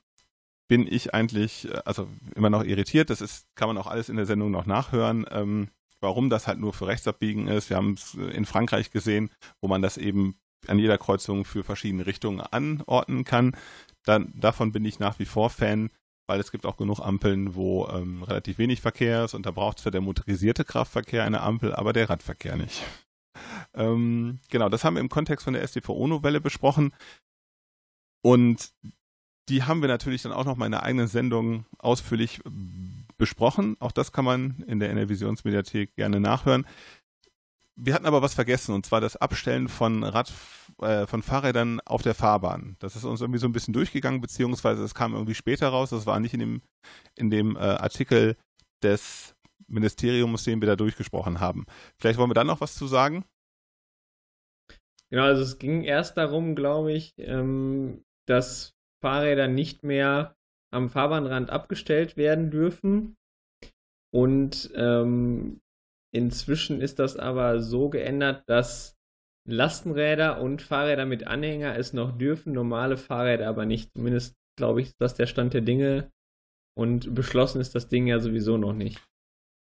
bin 0.68 0.88
ich 0.88 1.14
eigentlich, 1.14 1.70
äh, 1.70 1.82
also 1.86 2.08
immer 2.36 2.50
noch 2.50 2.64
irritiert. 2.64 3.10
Das 3.10 3.22
ist, 3.22 3.46
kann 3.56 3.68
man 3.68 3.78
auch 3.78 3.88
alles 3.88 4.10
in 4.10 4.16
der 4.16 4.26
Sendung 4.26 4.52
noch 4.52 4.66
nachhören. 4.66 5.26
Ähm, 5.30 5.70
warum 6.00 6.30
das 6.30 6.48
halt 6.48 6.60
nur 6.60 6.74
für 6.74 6.88
Rechtsabbiegen 6.88 7.48
ist. 7.48 7.70
Wir 7.70 7.78
haben 7.78 7.94
es 7.94 8.14
in 8.14 8.46
Frankreich 8.46 8.92
gesehen, 8.92 9.32
wo 9.62 9.68
man 9.68 9.82
das 9.82 9.98
eben 9.98 10.36
an 10.68 10.80
jeder 10.80 10.98
Kreuzung 10.98 11.46
für 11.46 11.64
verschiedene 11.64 12.06
Richtungen 12.06 12.42
anordnen 12.42 13.24
kann. 13.24 13.56
Dann, 14.04 14.32
davon 14.36 14.72
bin 14.72 14.86
ich 14.86 15.00
nach 15.00 15.20
wie 15.20 15.26
vor 15.26 15.50
Fan, 15.50 15.90
weil 16.28 16.40
es 16.40 16.52
gibt 16.52 16.66
auch 16.66 16.78
genug 16.78 17.00
Ampeln, 17.00 17.56
wo 17.56 17.88
ähm, 17.88 18.24
relativ 18.24 18.58
wenig 18.58 18.82
Verkehr 18.82 19.26
ist 19.26 19.34
und 19.34 19.46
da 19.46 19.52
braucht 19.52 19.80
zwar 19.80 19.92
der 19.92 20.02
motorisierte 20.02 20.64
Kraftverkehr 20.64 21.24
eine 21.24 21.42
Ampel, 21.42 21.74
aber 21.74 21.94
der 21.94 22.10
Radverkehr 22.10 22.56
nicht. 22.56 22.84
Ähm, 23.74 24.40
genau, 24.50 24.70
das 24.70 24.84
haben 24.84 24.96
wir 24.96 25.02
im 25.02 25.10
Kontext 25.10 25.44
von 25.44 25.54
der 25.54 25.68
STVO-Novelle 25.68 26.40
besprochen 26.40 26.94
und 28.26 28.74
die 29.50 29.62
haben 29.62 29.82
wir 29.82 29.88
natürlich 29.88 30.24
dann 30.24 30.32
auch 30.32 30.46
noch 30.46 30.56
mal 30.56 30.66
in 30.66 30.72
der 30.72 30.82
eigenen 30.82 31.06
Sendung 31.06 31.68
ausführlich 31.78 32.42
besprochen. 33.20 33.78
Auch 33.80 33.92
das 33.92 34.12
kann 34.12 34.26
man 34.26 34.64
in 34.66 34.80
der 34.80 34.90
NR-Visionsmediathek 34.90 35.96
gerne 35.96 36.20
nachhören. 36.20 36.66
Wir 37.76 37.94
hatten 37.94 38.08
aber 38.08 38.24
was 38.24 38.34
vergessen, 38.34 38.74
und 38.74 38.84
zwar 38.84 39.00
das 39.00 39.16
Abstellen 39.16 39.68
von, 39.68 40.04
Rad, 40.04 40.34
äh, 40.82 41.06
von 41.06 41.22
Fahrrädern 41.22 41.82
auf 41.82 42.02
der 42.02 42.16
Fahrbahn. 42.16 42.78
Das 42.80 42.96
ist 42.96 43.04
uns 43.04 43.22
irgendwie 43.22 43.38
so 43.38 43.48
ein 43.48 43.54
bisschen 43.54 43.76
durchgegangen, 43.76 44.22
beziehungsweise 44.22 44.84
es 44.84 44.96
kam 44.96 45.14
irgendwie 45.14 45.36
später 45.36 45.68
raus. 45.68 45.92
Das 45.92 46.08
war 46.08 46.20
nicht 46.20 46.34
in 46.34 46.40
dem, 46.40 46.62
in 47.14 47.30
dem 47.30 47.56
äh, 47.58 47.60
Artikel 47.60 48.38
des 48.82 49.36
Ministeriums, 49.68 50.46
den 50.46 50.62
wir 50.62 50.68
da 50.68 50.76
durchgesprochen 50.76 51.40
haben. 51.40 51.68
Vielleicht 51.96 52.18
wollen 52.18 52.32
wir 52.32 52.34
da 52.34 52.44
noch 52.44 52.60
was 52.60 52.74
zu 52.74 52.88
sagen? 52.88 53.24
Genau, 55.12 55.26
also 55.26 55.44
es 55.44 55.60
ging 55.60 55.84
erst 55.84 56.18
darum, 56.18 56.56
glaube 56.56 56.92
ich, 56.92 57.14
ähm, 57.18 58.05
dass 58.28 58.74
Fahrräder 59.02 59.48
nicht 59.48 59.84
mehr 59.84 60.36
am 60.72 60.90
Fahrbahnrand 60.90 61.50
abgestellt 61.50 62.18
werden 62.18 62.52
dürfen. 62.52 63.16
Und 64.14 64.72
ähm, 64.76 65.62
inzwischen 66.14 66.82
ist 66.82 67.00
das 67.00 67.18
aber 67.18 67.62
so 67.62 67.90
geändert, 67.90 68.44
dass 68.48 68.96
Lastenräder 69.48 70.42
und 70.42 70.62
Fahrräder 70.62 71.06
mit 71.06 71.28
Anhänger 71.28 71.78
es 71.78 71.94
noch 71.94 72.18
dürfen, 72.18 72.54
normale 72.54 72.98
Fahrräder 72.98 73.48
aber 73.48 73.66
nicht. 73.66 73.92
Zumindest, 73.94 74.36
glaube 74.58 74.82
ich, 74.82 74.88
ist 74.88 75.02
das 75.02 75.16
der 75.16 75.28
Stand 75.28 75.54
der 75.54 75.62
Dinge. 75.62 76.12
Und 76.78 77.14
beschlossen 77.14 77.62
ist 77.62 77.76
das 77.76 77.88
Ding 77.88 78.08
ja 78.08 78.20
sowieso 78.20 78.58
noch 78.58 78.74
nicht. 78.74 79.02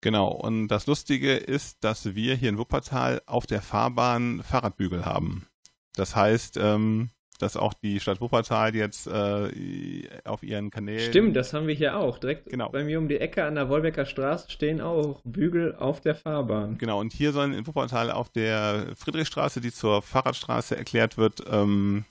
Genau, 0.03 0.31
und 0.31 0.69
das 0.69 0.87
Lustige 0.87 1.35
ist, 1.37 1.83
dass 1.83 2.15
wir 2.15 2.35
hier 2.35 2.51
in 2.51 2.59
Wuppertal 2.59 3.23
auf 3.27 3.47
der 3.47 3.61
Fahrbahn 3.61 4.43
Fahrradbügel 4.43 5.05
haben. 5.05 5.47
Das 5.95 6.15
heißt, 6.15 6.59
ähm, 6.59 7.11
dass 7.39 7.57
auch 7.57 7.75
die 7.75 8.01
Stadt 8.01 8.21
Wuppertal 8.21 8.75
jetzt 8.75 9.07
äh, 9.07 10.09
auf 10.25 10.43
ihren 10.43 10.71
Kanälen. 10.71 11.11
Stimmt, 11.11 11.37
das 11.37 11.53
haben 11.53 11.67
wir 11.67 11.75
hier 11.75 11.97
auch. 11.97 12.19
Direkt 12.19 12.51
genau. 12.51 12.69
bei 12.71 12.85
mir 12.85 12.99
um 12.99 13.09
die 13.09 13.19
Ecke 13.19 13.45
an 13.45 13.55
der 13.55 13.69
Wolbecker 13.69 14.07
Straße 14.07 14.51
stehen 14.51 14.81
auch 14.81 15.21
Bügel 15.25 15.75
auf 15.77 16.01
der 16.01 16.15
Fahrbahn. 16.15 16.79
Genau, 16.79 17.01
und 17.01 17.13
hier 17.13 17.33
sollen 17.33 17.53
in 17.53 17.67
Wuppertal 17.67 18.11
auf 18.11 18.29
der 18.31 18.95
Friedrichstraße, 18.97 19.61
die 19.61 19.73
zur 19.73 20.03
Fahrradstraße 20.03 20.77
erklärt 20.77 21.19
wird, 21.19 21.43
ähm, 21.51 22.05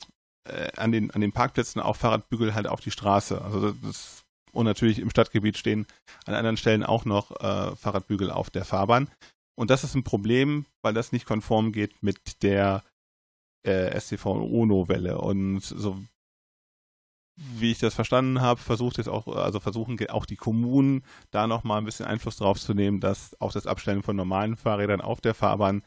äh, 0.47 0.69
an, 0.77 0.91
den, 0.91 1.11
an 1.11 1.21
den 1.21 1.31
Parkplätzen 1.31 1.81
auch 1.81 1.95
Fahrradbügel 1.95 2.53
halt 2.53 2.67
auf 2.67 2.81
die 2.81 2.91
Straße. 2.91 3.41
Also 3.41 3.71
das 3.71 4.25
und 4.55 4.65
natürlich 4.65 4.99
im 4.99 5.09
Stadtgebiet 5.09 5.57
stehen 5.57 5.85
an 6.25 6.33
anderen 6.33 6.57
Stellen 6.57 6.83
auch 6.83 7.05
noch 7.05 7.31
äh, 7.31 7.75
Fahrradbügel 7.75 8.31
auf 8.31 8.49
der 8.49 8.65
Fahrbahn. 8.65 9.09
Und 9.55 9.69
das 9.69 9.83
ist 9.83 9.95
ein 9.95 10.03
Problem, 10.03 10.65
weil 10.81 10.93
das 10.93 11.11
nicht 11.11 11.25
konform 11.25 11.71
geht 11.71 12.01
mit 12.01 12.41
der 12.41 12.83
äh, 13.65 13.99
STVO-Novelle. 13.99 15.19
Und 15.19 15.61
so 15.61 15.97
wie 17.37 17.71
ich 17.71 17.79
das 17.79 17.93
verstanden 17.93 18.41
habe, 18.41 18.59
versucht 18.59 18.97
jetzt 18.97 19.09
auch, 19.09 19.27
also 19.27 19.59
versuchen 19.59 19.99
auch 20.09 20.25
die 20.25 20.37
Kommunen 20.37 21.03
da 21.31 21.47
nochmal 21.47 21.79
ein 21.79 21.85
bisschen 21.85 22.05
Einfluss 22.05 22.37
drauf 22.37 22.59
zu 22.59 22.73
nehmen, 22.73 23.01
dass 23.01 23.39
auch 23.41 23.51
das 23.51 23.67
Abstellen 23.67 24.03
von 24.03 24.15
normalen 24.15 24.55
Fahrrädern 24.55 25.01
auf 25.01 25.19
der 25.19 25.33
Fahrbahn 25.33 25.83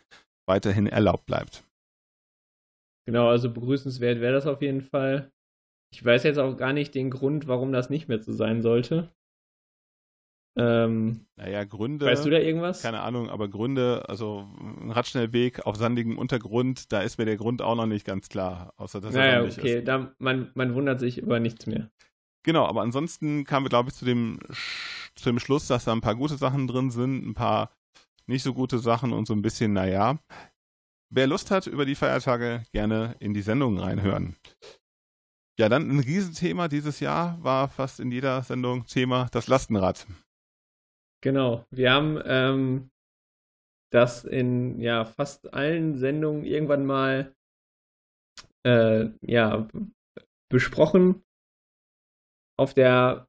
weiterhin 0.46 0.86
erlaubt 0.86 1.26
bleibt. 1.26 1.64
Genau, 3.06 3.28
also 3.28 3.50
begrüßenswert 3.50 4.20
wäre 4.20 4.34
das 4.34 4.46
auf 4.46 4.60
jeden 4.60 4.82
Fall. 4.82 5.30
Ich 5.94 6.04
weiß 6.04 6.24
jetzt 6.24 6.38
auch 6.38 6.56
gar 6.56 6.74
nicht 6.74 6.94
den 6.94 7.10
Grund, 7.10 7.48
warum 7.48 7.72
das 7.72 7.88
nicht 7.88 8.08
mehr 8.08 8.22
so 8.22 8.32
sein 8.32 8.60
sollte. 8.60 9.10
Ähm, 10.58 11.20
naja, 11.36 11.62
Gründe. 11.64 12.06
Weißt 12.06 12.24
du 12.24 12.30
da 12.30 12.38
irgendwas? 12.38 12.82
Keine 12.82 13.00
Ahnung, 13.00 13.30
aber 13.30 13.48
Gründe, 13.48 14.04
also 14.08 14.48
ein 14.60 14.90
Radschnellweg 14.90 15.64
auf 15.66 15.76
sandigem 15.76 16.18
Untergrund, 16.18 16.92
da 16.92 17.00
ist 17.00 17.16
mir 17.18 17.26
der 17.26 17.36
Grund 17.36 17.62
auch 17.62 17.76
noch 17.76 17.86
nicht 17.86 18.04
ganz 18.04 18.28
klar. 18.28 18.74
Außer 18.76 19.00
dass 19.00 19.14
naja, 19.14 19.34
er 19.34 19.44
okay, 19.44 19.78
ist. 19.78 19.88
Da, 19.88 20.12
man, 20.18 20.50
man 20.54 20.74
wundert 20.74 20.98
sich 20.98 21.18
über 21.18 21.38
nichts 21.38 21.66
mehr. 21.66 21.90
Genau, 22.42 22.66
aber 22.66 22.82
ansonsten 22.82 23.44
kamen 23.44 23.66
wir, 23.66 23.70
glaube 23.70 23.90
ich, 23.90 23.94
zu 23.94 24.04
dem, 24.04 24.40
zu 25.14 25.30
dem 25.30 25.38
Schluss, 25.38 25.68
dass 25.68 25.84
da 25.84 25.92
ein 25.92 26.00
paar 26.00 26.16
gute 26.16 26.36
Sachen 26.36 26.66
drin 26.66 26.90
sind, 26.90 27.24
ein 27.26 27.34
paar 27.34 27.70
nicht 28.26 28.42
so 28.42 28.52
gute 28.52 28.78
Sachen 28.78 29.12
und 29.12 29.26
so 29.26 29.34
ein 29.34 29.42
bisschen, 29.42 29.72
naja. 29.72 30.18
Wer 31.10 31.26
Lust 31.26 31.50
hat, 31.50 31.66
über 31.66 31.86
die 31.86 31.94
Feiertage 31.94 32.64
gerne 32.72 33.14
in 33.20 33.32
die 33.32 33.42
Sendung 33.42 33.78
reinhören. 33.78 34.36
Ja, 35.58 35.68
dann 35.68 35.88
ein 35.88 36.00
Riesenthema 36.00 36.68
dieses 36.68 37.00
Jahr 37.00 37.42
war 37.42 37.68
fast 37.68 38.00
in 38.00 38.12
jeder 38.12 38.42
Sendung 38.42 38.86
Thema 38.86 39.28
das 39.32 39.48
Lastenrad. 39.48 40.06
Genau. 41.20 41.66
Wir 41.70 41.92
haben 41.92 42.20
ähm, 42.24 42.90
das 43.90 44.24
in 44.24 44.80
ja 44.80 45.04
fast 45.04 45.52
allen 45.52 45.96
Sendungen 45.96 46.44
irgendwann 46.44 46.86
mal 46.86 47.34
äh, 48.64 49.08
ja 49.20 49.68
besprochen. 50.48 51.24
Auf 52.56 52.74
der 52.74 53.28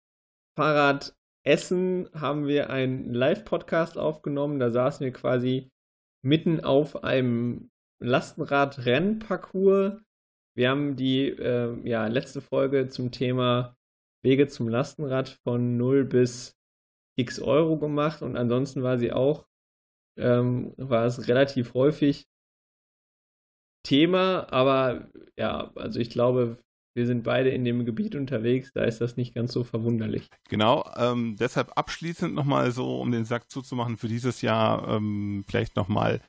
Fahrrad 0.58 1.16
Essen 1.46 2.10
haben 2.14 2.48
wir 2.48 2.70
einen 2.70 3.14
Live-Podcast 3.14 3.98
aufgenommen. 3.98 4.60
Da 4.60 4.70
saßen 4.70 5.04
wir 5.04 5.14
quasi 5.14 5.70
mitten 6.22 6.64
auf 6.64 7.04
einem 7.04 7.72
Lastenrad-Rennparcours. 8.02 10.02
Wir 10.56 10.70
haben 10.70 10.96
die 10.96 11.30
äh, 11.30 11.76
ja, 11.88 12.08
letzte 12.08 12.42
Folge 12.42 12.90
zum 12.90 13.12
Thema 13.12 13.76
Wege 14.24 14.48
zum 14.48 14.68
Lastenrad 14.68 15.30
von 15.44 15.78
0 15.78 16.04
bis 16.04 16.59
x 17.20 17.40
Euro 17.40 17.78
gemacht 17.78 18.22
und 18.22 18.36
ansonsten 18.36 18.84
war 18.84 18.98
sie 18.98 19.12
auch, 19.12 19.46
ähm, 20.18 20.74
war 20.78 21.06
es 21.06 21.28
relativ 21.28 21.74
häufig 21.74 22.28
Thema, 23.84 24.52
aber 24.52 25.10
ja, 25.38 25.72
also 25.76 26.00
ich 26.00 26.10
glaube, 26.10 26.58
wir 26.96 27.06
sind 27.06 27.24
beide 27.24 27.50
in 27.50 27.64
dem 27.64 27.86
Gebiet 27.86 28.16
unterwegs, 28.16 28.72
da 28.74 28.84
ist 28.84 29.00
das 29.00 29.16
nicht 29.16 29.34
ganz 29.34 29.54
so 29.54 29.64
verwunderlich. 29.64 30.28
Genau, 30.50 30.90
ähm, 30.98 31.36
deshalb 31.40 31.78
abschließend 31.78 32.34
nochmal 32.34 32.72
so, 32.72 33.00
um 33.00 33.12
den 33.12 33.26
Sack 33.26 33.50
zuzumachen 33.50 33.98
für 33.98 34.08
dieses 34.08 34.42
Jahr, 34.42 34.88
ähm, 34.88 35.46
vielleicht 35.48 35.76
nochmal 35.76 36.22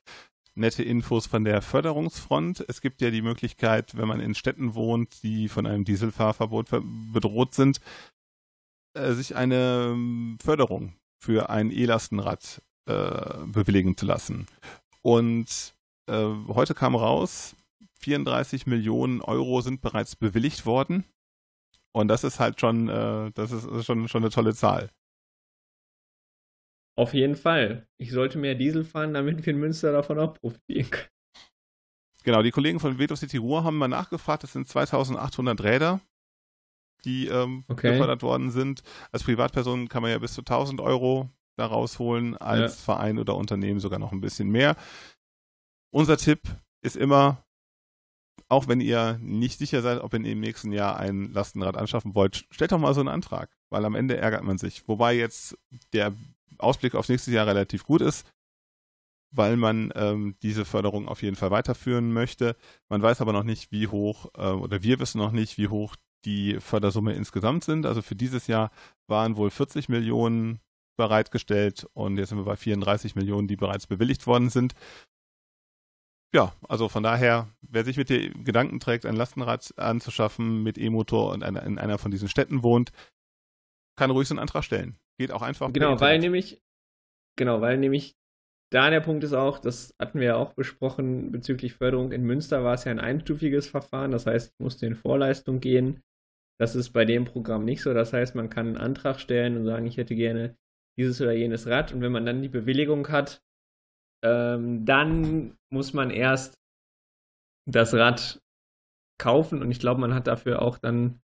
nette 0.54 0.82
Infos 0.82 1.26
von 1.26 1.44
der 1.44 1.62
Förderungsfront. 1.62 2.64
Es 2.68 2.80
gibt 2.80 3.00
ja 3.00 3.10
die 3.10 3.22
Möglichkeit, 3.22 3.96
wenn 3.96 4.08
man 4.08 4.20
in 4.20 4.34
Städten 4.34 4.74
wohnt, 4.74 5.22
die 5.22 5.48
von 5.48 5.66
einem 5.66 5.84
Dieselfahrverbot 5.84 6.68
bedroht 7.12 7.54
sind, 7.54 7.80
äh, 8.94 9.12
sich 9.12 9.36
eine 9.36 9.90
ähm, 9.92 10.38
Förderung 10.42 10.94
für 11.22 11.50
ein 11.50 11.70
E-Lastenrad 11.70 12.62
äh, 12.86 13.44
bewilligen 13.46 13.96
zu 13.96 14.06
lassen. 14.06 14.46
Und 15.02 15.74
äh, 16.08 16.26
heute 16.48 16.74
kam 16.74 16.94
raus, 16.94 17.56
34 18.00 18.66
Millionen 18.66 19.20
Euro 19.20 19.60
sind 19.60 19.80
bereits 19.80 20.16
bewilligt 20.16 20.66
worden. 20.66 21.04
Und 21.92 22.08
das 22.08 22.24
ist 22.24 22.40
halt 22.40 22.60
schon, 22.60 22.88
äh, 22.88 23.30
das 23.32 23.52
ist 23.52 23.84
schon, 23.84 24.08
schon 24.08 24.22
eine 24.22 24.30
tolle 24.30 24.54
Zahl. 24.54 24.90
Auf 26.96 27.14
jeden 27.14 27.36
Fall. 27.36 27.86
Ich 27.98 28.12
sollte 28.12 28.38
mehr 28.38 28.54
Diesel 28.54 28.84
fahren, 28.84 29.14
damit 29.14 29.44
wir 29.44 29.52
in 29.52 29.60
Münster 29.60 29.92
davon 29.92 30.18
auch 30.18 30.34
profitieren 30.34 30.90
können. 30.90 31.08
Genau, 32.22 32.42
die 32.42 32.50
Kollegen 32.50 32.80
von 32.80 32.98
Veto 32.98 33.16
City 33.16 33.38
Ruhr 33.38 33.64
haben 33.64 33.78
mal 33.78 33.88
nachgefragt, 33.88 34.42
das 34.42 34.52
sind 34.52 34.68
2800 34.68 35.62
Räder 35.62 36.00
die 37.04 37.28
ähm, 37.28 37.64
okay. 37.68 37.92
gefördert 37.92 38.22
worden 38.22 38.50
sind. 38.50 38.82
Als 39.12 39.24
Privatperson 39.24 39.88
kann 39.88 40.02
man 40.02 40.10
ja 40.10 40.18
bis 40.18 40.34
zu 40.34 40.42
1000 40.42 40.80
Euro 40.80 41.30
da 41.56 41.66
rausholen, 41.66 42.36
als 42.36 42.60
ja. 42.60 42.84
Verein 42.84 43.18
oder 43.18 43.36
Unternehmen 43.36 43.80
sogar 43.80 43.98
noch 43.98 44.12
ein 44.12 44.20
bisschen 44.20 44.48
mehr. 44.48 44.76
Unser 45.92 46.16
Tipp 46.16 46.40
ist 46.82 46.96
immer, 46.96 47.44
auch 48.48 48.68
wenn 48.68 48.80
ihr 48.80 49.18
nicht 49.20 49.58
sicher 49.58 49.82
seid, 49.82 50.00
ob 50.00 50.14
ihr 50.14 50.24
im 50.24 50.40
nächsten 50.40 50.72
Jahr 50.72 50.98
ein 50.98 51.32
Lastenrad 51.32 51.76
anschaffen 51.76 52.14
wollt, 52.14 52.46
stellt 52.50 52.72
doch 52.72 52.78
mal 52.78 52.94
so 52.94 53.00
einen 53.00 53.08
Antrag, 53.08 53.50
weil 53.70 53.84
am 53.84 53.94
Ende 53.94 54.16
ärgert 54.16 54.44
man 54.44 54.58
sich. 54.58 54.88
Wobei 54.88 55.14
jetzt 55.14 55.56
der 55.92 56.14
Ausblick 56.58 56.94
aufs 56.94 57.08
nächste 57.08 57.30
Jahr 57.30 57.46
relativ 57.46 57.84
gut 57.84 58.00
ist, 58.00 58.26
weil 59.32 59.56
man 59.56 59.92
ähm, 59.94 60.36
diese 60.42 60.64
Förderung 60.64 61.08
auf 61.08 61.22
jeden 61.22 61.36
Fall 61.36 61.50
weiterführen 61.50 62.12
möchte. 62.12 62.56
Man 62.88 63.02
weiß 63.02 63.20
aber 63.20 63.32
noch 63.32 63.44
nicht, 63.44 63.70
wie 63.70 63.88
hoch, 63.88 64.30
äh, 64.36 64.50
oder 64.50 64.82
wir 64.82 64.98
wissen 64.98 65.18
noch 65.18 65.32
nicht, 65.32 65.58
wie 65.58 65.68
hoch 65.68 65.96
die 66.24 66.60
Fördersumme 66.60 67.14
insgesamt 67.14 67.64
sind. 67.64 67.86
Also 67.86 68.02
für 68.02 68.14
dieses 68.14 68.46
Jahr 68.46 68.70
waren 69.06 69.36
wohl 69.36 69.50
40 69.50 69.88
Millionen 69.88 70.60
bereitgestellt 70.96 71.86
und 71.94 72.18
jetzt 72.18 72.28
sind 72.28 72.38
wir 72.38 72.44
bei 72.44 72.56
34 72.56 73.14
Millionen, 73.14 73.48
die 73.48 73.56
bereits 73.56 73.86
bewilligt 73.86 74.26
worden 74.26 74.50
sind. 74.50 74.74
Ja, 76.32 76.52
also 76.68 76.88
von 76.88 77.02
daher, 77.02 77.48
wer 77.62 77.84
sich 77.84 77.96
mit 77.96 78.08
den 78.08 78.44
Gedanken 78.44 78.78
trägt, 78.78 79.04
ein 79.06 79.16
Lastenrad 79.16 79.76
anzuschaffen 79.78 80.62
mit 80.62 80.78
E-Motor 80.78 81.32
und 81.32 81.42
in 81.42 81.78
einer 81.78 81.98
von 81.98 82.10
diesen 82.10 82.28
Städten 82.28 82.62
wohnt, 82.62 82.92
kann 83.96 84.10
ruhig 84.10 84.28
so 84.28 84.34
einen 84.34 84.40
Antrag 84.40 84.62
stellen. 84.62 84.96
Geht 85.18 85.32
auch 85.32 85.42
einfach. 85.42 85.72
Genau, 85.72 86.00
weil 86.00 86.18
nämlich, 86.18 86.62
genau, 87.36 87.60
weil 87.60 87.78
nämlich 87.78 88.16
da 88.70 88.90
der 88.90 89.00
Punkt 89.00 89.24
ist 89.24 89.32
auch, 89.32 89.58
das 89.58 89.94
hatten 89.98 90.20
wir 90.20 90.28
ja 90.28 90.36
auch 90.36 90.52
besprochen 90.52 91.32
bezüglich 91.32 91.74
Förderung. 91.74 92.12
In 92.12 92.22
Münster 92.22 92.62
war 92.62 92.74
es 92.74 92.84
ja 92.84 92.92
ein 92.92 93.00
einstufiges 93.00 93.66
Verfahren, 93.66 94.12
das 94.12 94.26
heißt, 94.26 94.52
ich 94.52 94.62
musste 94.62 94.86
in 94.86 94.94
Vorleistung 94.94 95.60
gehen. 95.60 96.02
Das 96.60 96.74
ist 96.76 96.90
bei 96.90 97.06
dem 97.06 97.24
Programm 97.24 97.64
nicht 97.64 97.80
so. 97.80 97.94
Das 97.94 98.12
heißt, 98.12 98.34
man 98.34 98.50
kann 98.50 98.66
einen 98.66 98.76
Antrag 98.76 99.18
stellen 99.18 99.56
und 99.56 99.64
sagen, 99.64 99.86
ich 99.86 99.96
hätte 99.96 100.14
gerne 100.14 100.58
dieses 100.98 101.18
oder 101.22 101.32
jenes 101.32 101.66
Rad. 101.66 101.92
Und 101.94 102.02
wenn 102.02 102.12
man 102.12 102.26
dann 102.26 102.42
die 102.42 102.50
Bewilligung 102.50 103.08
hat, 103.08 103.42
ähm, 104.22 104.84
dann 104.84 105.56
muss 105.72 105.94
man 105.94 106.10
erst 106.10 106.58
das 107.66 107.94
Rad 107.94 108.42
kaufen 109.18 109.62
und 109.62 109.70
ich 109.70 109.80
glaube, 109.80 110.00
man 110.00 110.14
hat 110.14 110.26
dafür 110.26 110.60
auch 110.60 110.76
dann 110.76 111.20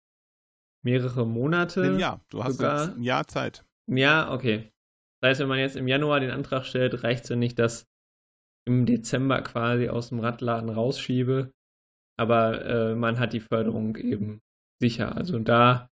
mehrere 0.85 1.27
Monate. 1.27 1.97
Jahr, 1.99 2.21
du 2.29 2.45
hast 2.45 2.59
sogar. 2.59 2.95
ein 2.95 3.03
Jahr 3.03 3.27
Zeit. 3.27 3.65
Ja, 3.87 4.33
okay. 4.33 4.71
Das 5.21 5.31
heißt, 5.31 5.41
wenn 5.41 5.49
man 5.49 5.61
jetzt 5.61 5.77
im 5.77 5.89
Januar 5.89 6.21
den 6.21 6.31
Antrag 6.31 6.67
stellt, 6.67 7.05
reicht 7.05 7.25
es 7.25 7.31
ja 7.31 7.37
nicht, 7.37 7.59
dass 7.59 7.87
im 8.67 8.85
Dezember 8.85 9.41
quasi 9.41 9.89
aus 9.89 10.11
dem 10.11 10.21
Radladen 10.21 10.69
rausschiebe, 10.69 11.53
aber 12.19 12.65
äh, 12.65 12.95
man 12.95 13.19
hat 13.19 13.33
die 13.33 13.41
Förderung 13.41 13.97
eben 13.97 14.43
sicher. 14.83 15.17
Also 15.17 15.39
da 15.39 15.89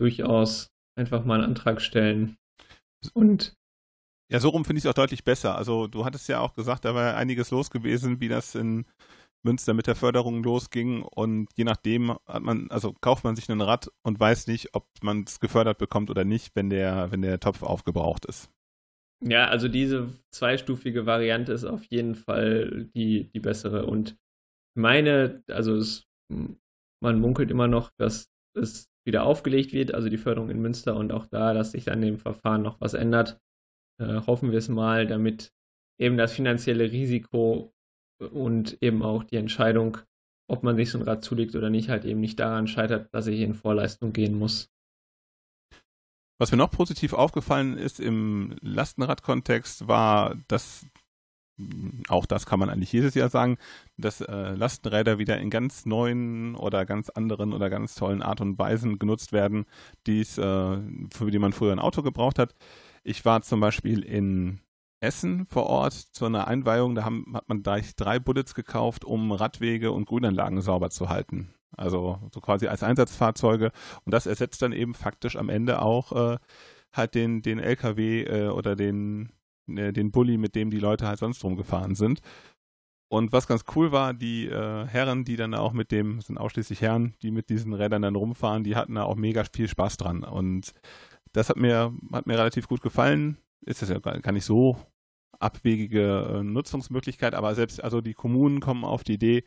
durchaus 0.00 0.70
einfach 0.98 1.24
mal 1.24 1.36
einen 1.36 1.50
Antrag 1.50 1.80
stellen 1.80 2.36
und 3.12 3.54
ja, 4.32 4.40
so 4.40 4.48
rum 4.48 4.64
finde 4.64 4.78
ich 4.78 4.84
es 4.84 4.90
auch 4.90 4.94
deutlich 4.94 5.22
besser. 5.22 5.56
Also 5.56 5.86
du 5.86 6.04
hattest 6.06 6.28
ja 6.28 6.40
auch 6.40 6.54
gesagt, 6.54 6.86
da 6.86 6.94
war 6.94 7.04
ja 7.04 7.16
einiges 7.16 7.50
los 7.50 7.70
gewesen, 7.70 8.20
wie 8.20 8.28
das 8.28 8.54
in 8.54 8.86
Münster 9.44 9.74
mit 9.74 9.86
der 9.86 9.94
Förderung 9.94 10.42
losging 10.42 11.02
und 11.02 11.48
je 11.54 11.64
nachdem 11.64 12.16
hat 12.26 12.42
man, 12.42 12.70
also 12.70 12.94
kauft 13.02 13.24
man 13.24 13.36
sich 13.36 13.50
ein 13.50 13.60
Rad 13.60 13.90
und 14.02 14.18
weiß 14.18 14.46
nicht, 14.46 14.74
ob 14.74 14.88
man 15.02 15.24
es 15.24 15.40
gefördert 15.40 15.76
bekommt 15.76 16.08
oder 16.08 16.24
nicht, 16.24 16.56
wenn 16.56 16.70
der, 16.70 17.12
wenn 17.12 17.20
der 17.20 17.38
Topf 17.38 17.62
aufgebraucht 17.62 18.24
ist. 18.24 18.48
Ja, 19.22 19.48
also 19.48 19.68
diese 19.68 20.08
zweistufige 20.30 21.04
Variante 21.04 21.52
ist 21.52 21.64
auf 21.64 21.84
jeden 21.84 22.14
Fall 22.14 22.88
die, 22.94 23.30
die 23.32 23.40
bessere. 23.40 23.86
Und 23.86 24.16
meine, 24.74 25.42
also 25.48 25.76
es, 25.76 26.04
man 27.04 27.20
munkelt 27.20 27.50
immer 27.52 27.68
noch, 27.68 27.90
dass 27.98 28.28
es 28.56 28.88
wieder 29.06 29.24
aufgelegt 29.24 29.72
wird, 29.72 29.94
also 29.94 30.08
die 30.08 30.18
Förderung 30.18 30.50
in 30.50 30.60
Münster 30.60 30.96
und 30.96 31.12
auch 31.12 31.26
da, 31.26 31.54
dass 31.54 31.72
sich 31.72 31.92
an 31.92 32.00
dem 32.00 32.18
Verfahren 32.18 32.62
noch 32.62 32.80
was 32.80 32.94
ändert 32.94 33.38
äh, 33.98 34.20
hoffen 34.26 34.50
wir 34.50 34.58
es 34.58 34.68
mal, 34.68 35.06
damit 35.06 35.52
eben 35.98 36.16
das 36.16 36.32
finanzielle 36.32 36.90
Risiko 36.90 37.72
und 38.18 38.82
eben 38.82 39.02
auch 39.02 39.24
die 39.24 39.36
Entscheidung, 39.36 39.98
ob 40.48 40.62
man 40.62 40.76
sich 40.76 40.90
so 40.90 40.98
ein 40.98 41.02
Rad 41.02 41.24
zulegt 41.24 41.54
oder 41.54 41.70
nicht, 41.70 41.88
halt 41.88 42.04
eben 42.04 42.20
nicht 42.20 42.40
daran 42.40 42.66
scheitert, 42.66 43.08
dass 43.12 43.26
ich 43.26 43.40
in 43.40 43.54
Vorleistung 43.54 44.12
gehen 44.12 44.36
muss. 44.38 44.70
Was 46.38 46.50
mir 46.50 46.58
noch 46.58 46.70
positiv 46.70 47.12
aufgefallen 47.12 47.78
ist 47.78 48.00
im 48.00 48.56
Lastenradkontext 48.60 49.86
war, 49.86 50.34
dass 50.48 50.84
auch 52.08 52.26
das 52.26 52.46
kann 52.46 52.58
man 52.58 52.68
eigentlich 52.68 52.92
jedes 52.92 53.14
Jahr 53.14 53.28
sagen, 53.28 53.58
dass 53.96 54.20
äh, 54.20 54.54
Lastenräder 54.54 55.18
wieder 55.18 55.38
in 55.38 55.50
ganz 55.50 55.86
neuen 55.86 56.56
oder 56.56 56.84
ganz 56.84 57.10
anderen 57.10 57.52
oder 57.52 57.70
ganz 57.70 57.94
tollen 57.94 58.22
Art 58.22 58.40
und 58.40 58.58
Weisen 58.58 58.98
genutzt 58.98 59.32
werden, 59.32 59.64
die's, 60.06 60.36
äh, 60.36 60.42
für 60.42 61.30
die 61.30 61.38
man 61.38 61.52
früher 61.52 61.72
ein 61.72 61.78
Auto 61.78 62.02
gebraucht 62.02 62.38
hat. 62.38 62.54
Ich 63.04 63.24
war 63.24 63.42
zum 63.42 63.60
Beispiel 63.60 64.02
in 64.02 64.60
Essen 65.00 65.46
vor 65.46 65.66
Ort 65.66 65.92
zu 65.92 66.24
einer 66.24 66.48
Einweihung. 66.48 66.94
Da 66.94 67.04
haben, 67.04 67.32
hat 67.34 67.48
man 67.48 67.62
gleich 67.62 67.94
drei 67.94 68.18
Bullets 68.18 68.54
gekauft, 68.54 69.04
um 69.04 69.30
Radwege 69.30 69.92
und 69.92 70.06
Grünanlagen 70.06 70.60
sauber 70.62 70.90
zu 70.90 71.08
halten. 71.08 71.54
Also 71.76 72.18
so 72.32 72.40
quasi 72.40 72.66
als 72.66 72.82
Einsatzfahrzeuge. 72.82 73.70
Und 74.04 74.14
das 74.14 74.26
ersetzt 74.26 74.62
dann 74.62 74.72
eben 74.72 74.94
faktisch 74.94 75.36
am 75.36 75.48
Ende 75.48 75.82
auch 75.82 76.12
äh, 76.12 76.38
halt 76.92 77.14
den, 77.14 77.42
den 77.42 77.58
LKW 77.58 78.24
äh, 78.24 78.48
oder 78.48 78.76
den, 78.76 79.30
äh, 79.68 79.92
den 79.92 80.10
Bulli, 80.10 80.38
mit 80.38 80.54
dem 80.54 80.70
die 80.70 80.78
Leute 80.78 81.06
halt 81.06 81.18
sonst 81.18 81.42
rumgefahren 81.44 81.94
sind. 81.94 82.20
Und 83.08 83.32
was 83.32 83.46
ganz 83.46 83.64
cool 83.76 83.92
war, 83.92 84.14
die 84.14 84.46
äh, 84.46 84.86
Herren, 84.86 85.24
die 85.24 85.36
dann 85.36 85.54
auch 85.54 85.72
mit 85.72 85.92
dem, 85.92 86.20
sind 86.20 86.38
ausschließlich 86.38 86.80
Herren, 86.80 87.14
die 87.22 87.30
mit 87.30 87.48
diesen 87.48 87.72
Rädern 87.72 88.02
dann 88.02 88.16
rumfahren, 88.16 88.64
die 88.64 88.76
hatten 88.76 88.96
da 88.96 89.04
auch 89.04 89.16
mega 89.16 89.44
viel 89.44 89.68
Spaß 89.68 89.98
dran. 89.98 90.24
Und 90.24 90.72
das 91.32 91.48
hat 91.48 91.56
mir, 91.56 91.92
hat 92.12 92.26
mir 92.26 92.38
relativ 92.38 92.66
gut 92.66 92.80
gefallen. 92.80 93.36
Ist 93.64 93.82
das 93.82 93.88
ja 93.88 93.98
gar 93.98 94.32
nicht 94.32 94.44
so 94.44 94.76
abwegige 95.38 96.40
äh, 96.40 96.42
Nutzungsmöglichkeit, 96.42 97.34
aber 97.34 97.54
selbst, 97.54 97.82
also 97.82 98.00
die 98.00 98.14
Kommunen 98.14 98.60
kommen 98.60 98.84
auf 98.84 99.04
die 99.04 99.14
Idee, 99.14 99.44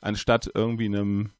anstatt 0.00 0.50
irgendwie 0.54 0.86
einem 0.86 1.30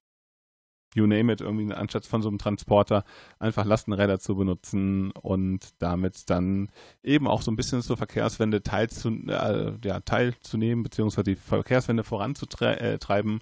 you 0.97 1.07
name 1.07 1.33
it, 1.33 1.41
irgendwie 1.41 1.73
anstatt 1.73 2.07
von 2.07 2.23
so 2.23 2.29
einem 2.29 2.39
Transporter 2.39 3.05
einfach 3.39 3.65
Lastenräder 3.65 4.19
zu 4.19 4.37
benutzen 4.37 5.13
und 5.13 5.71
damit 5.81 6.29
dann 6.31 6.71
eben 7.03 7.27
auch 7.27 7.43
so 7.43 7.51
ein 7.51 7.57
bisschen 7.57 7.83
zur 7.83 7.97
Verkehrswende 7.97 8.63
teilzu, 8.63 9.11
äh, 9.29 9.73
ja, 9.85 10.01
teilzunehmen, 10.01 10.83
beziehungsweise 10.83 11.25
die 11.25 11.37
Verkehrswende 11.37 12.05
voranzutreiben 12.05 13.41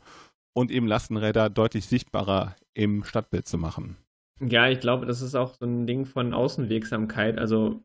und 0.55 0.71
eben 0.71 0.87
Lastenräder 0.87 1.51
deutlich 1.51 1.87
sichtbarer 1.87 2.57
im 2.75 3.05
Stadtbild 3.05 3.47
zu 3.47 3.59
machen. 3.59 3.97
Ja, 4.41 4.69
ich 4.69 4.81
glaube, 4.81 5.07
das 5.07 5.23
ist 5.23 5.35
auch 5.35 5.55
so 5.55 5.65
ein 5.65 5.87
Ding 5.87 6.07
von 6.07 6.35
Außenwirksamkeit. 6.35 7.39
Also, 7.39 7.85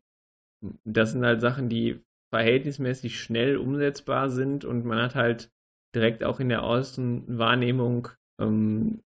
das 0.84 1.12
sind 1.12 1.24
halt 1.24 1.42
Sachen, 1.42 1.70
die 1.70 2.02
verhältnismäßig 2.34 3.20
schnell 3.20 3.58
umsetzbar 3.58 4.30
sind 4.30 4.66
und 4.66 4.86
man 4.86 5.02
hat 5.02 5.16
halt 5.16 5.52
direkt 5.96 6.24
auch 6.24 6.40
in 6.40 6.50
der 6.50 6.64
Außenwahrnehmung 6.64 8.10
ähm, 8.40 9.02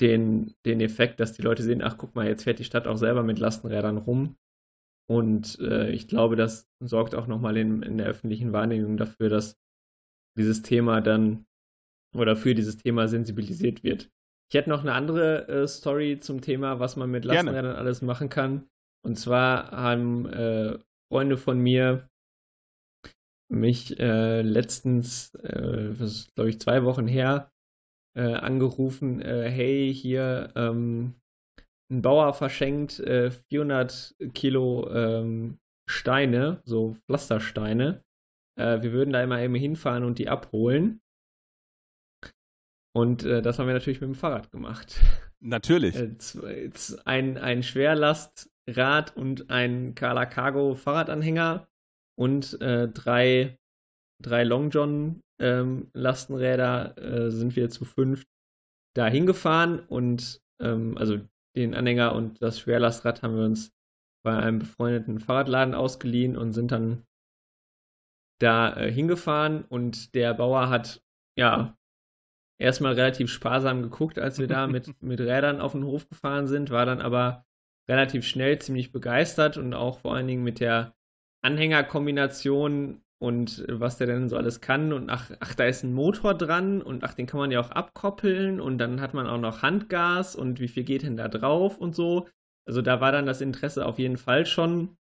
den, 0.00 0.54
den 0.64 0.80
Effekt, 0.80 1.20
dass 1.20 1.32
die 1.32 1.42
Leute 1.42 1.62
sehen, 1.62 1.82
ach 1.82 1.96
guck 1.96 2.14
mal, 2.14 2.26
jetzt 2.26 2.44
fährt 2.44 2.58
die 2.58 2.64
Stadt 2.64 2.86
auch 2.86 2.96
selber 2.96 3.22
mit 3.22 3.38
Lastenrädern 3.38 3.96
rum. 3.96 4.36
Und 5.08 5.58
äh, 5.60 5.90
ich 5.90 6.08
glaube, 6.08 6.36
das 6.36 6.68
sorgt 6.80 7.14
auch 7.14 7.26
nochmal 7.26 7.56
in, 7.56 7.82
in 7.82 7.98
der 7.98 8.06
öffentlichen 8.06 8.52
Wahrnehmung 8.52 8.96
dafür, 8.96 9.28
dass 9.28 9.56
dieses 10.36 10.62
Thema 10.62 11.00
dann 11.00 11.46
oder 12.14 12.36
für 12.36 12.54
dieses 12.54 12.76
Thema 12.76 13.08
sensibilisiert 13.08 13.82
wird. 13.84 14.10
Ich 14.50 14.58
hätte 14.58 14.70
noch 14.70 14.82
eine 14.82 14.92
andere 14.92 15.48
äh, 15.48 15.68
Story 15.68 16.18
zum 16.20 16.40
Thema, 16.40 16.78
was 16.78 16.96
man 16.96 17.10
mit 17.10 17.24
Lastenrädern 17.24 17.76
alles 17.76 18.02
machen 18.02 18.28
kann. 18.28 18.68
Und 19.04 19.16
zwar 19.16 19.70
haben 19.70 20.26
äh, 20.26 20.78
Freunde 21.08 21.36
von 21.36 21.58
mir 21.58 22.08
mich 23.48 23.98
äh, 24.00 24.42
letztens, 24.42 25.34
äh, 25.36 25.94
glaube 26.34 26.50
ich 26.50 26.60
zwei 26.60 26.84
Wochen 26.84 27.06
her, 27.06 27.52
äh, 28.16 28.34
angerufen, 28.34 29.20
äh, 29.20 29.50
hey, 29.50 29.92
hier 29.94 30.52
ähm, 30.56 31.14
ein 31.92 32.02
Bauer 32.02 32.34
verschenkt 32.34 32.94
400 32.94 34.16
Kilo 34.34 34.90
ähm, 34.90 35.58
Steine, 35.88 36.60
so 36.64 36.94
Pflastersteine. 37.06 38.02
wir 38.56 38.92
würden 38.92 39.12
da 39.12 39.22
immer 39.22 39.40
eben 39.40 39.54
hinfahren 39.54 40.02
und 40.02 40.18
die 40.18 40.28
abholen. 40.28 41.00
Und 42.96 43.24
äh, 43.24 43.42
das 43.42 43.58
haben 43.58 43.66
wir 43.66 43.74
natürlich 43.74 44.00
mit 44.00 44.08
dem 44.08 44.14
Fahrrad 44.14 44.50
gemacht. 44.50 44.98
Natürlich. 45.40 45.96
Äh, 45.96 46.70
ein, 47.04 47.36
ein 47.36 47.62
Schwerlastrad 47.62 49.14
und 49.14 49.50
ein 49.50 49.94
Carla 49.94 50.24
Cargo 50.24 50.74
Fahrradanhänger 50.74 51.68
und 52.18 52.58
äh, 52.62 52.88
drei, 52.88 53.58
drei 54.22 54.44
Long 54.44 54.70
John 54.70 55.20
ähm, 55.40 55.90
Lastenräder 55.92 56.96
äh, 56.98 57.30
sind 57.30 57.56
wir 57.56 57.68
zu 57.70 57.84
fünf 57.84 58.24
da 58.94 59.06
hingefahren 59.06 59.80
und 59.80 60.40
ähm, 60.60 60.96
also 60.96 61.18
den 61.54 61.74
Anhänger 61.74 62.14
und 62.14 62.40
das 62.42 62.60
Schwerlastrad 62.60 63.22
haben 63.22 63.36
wir 63.36 63.44
uns 63.44 63.72
bei 64.24 64.36
einem 64.36 64.58
befreundeten 64.58 65.20
Fahrradladen 65.20 65.74
ausgeliehen 65.74 66.36
und 66.36 66.52
sind 66.52 66.72
dann 66.72 67.04
da 68.40 68.74
äh, 68.76 68.90
hingefahren 68.90 69.64
und 69.64 70.14
der 70.14 70.34
Bauer 70.34 70.68
hat 70.68 71.02
ja 71.38 71.76
erstmal 72.58 72.94
relativ 72.94 73.30
sparsam 73.30 73.82
geguckt, 73.82 74.18
als 74.18 74.38
wir 74.38 74.46
da 74.46 74.66
mit, 74.66 75.02
mit 75.02 75.20
Rädern 75.20 75.60
auf 75.60 75.72
den 75.72 75.84
Hof 75.84 76.08
gefahren 76.08 76.46
sind, 76.46 76.70
war 76.70 76.86
dann 76.86 77.00
aber 77.00 77.44
relativ 77.88 78.26
schnell 78.26 78.58
ziemlich 78.58 78.92
begeistert 78.92 79.56
und 79.58 79.74
auch 79.74 80.00
vor 80.00 80.14
allen 80.14 80.26
Dingen 80.26 80.42
mit 80.42 80.60
der 80.60 80.94
Anhängerkombination 81.42 83.02
und 83.18 83.64
was 83.68 83.96
der 83.96 84.06
denn 84.06 84.28
so 84.28 84.36
alles 84.36 84.60
kann 84.60 84.92
und 84.92 85.08
ach, 85.08 85.30
ach, 85.40 85.54
da 85.54 85.64
ist 85.64 85.82
ein 85.82 85.92
Motor 85.92 86.34
dran 86.34 86.82
und 86.82 87.02
ach, 87.04 87.14
den 87.14 87.26
kann 87.26 87.40
man 87.40 87.50
ja 87.50 87.60
auch 87.60 87.70
abkoppeln 87.70 88.60
und 88.60 88.78
dann 88.78 89.00
hat 89.00 89.14
man 89.14 89.26
auch 89.26 89.40
noch 89.40 89.62
Handgas 89.62 90.36
und 90.36 90.60
wie 90.60 90.68
viel 90.68 90.84
geht 90.84 91.02
denn 91.02 91.16
da 91.16 91.28
drauf 91.28 91.78
und 91.78 91.94
so. 91.94 92.28
Also 92.66 92.82
da 92.82 93.00
war 93.00 93.12
dann 93.12 93.26
das 93.26 93.40
Interesse 93.40 93.86
auf 93.86 93.98
jeden 93.98 94.18
Fall 94.18 94.44
schon 94.44 94.96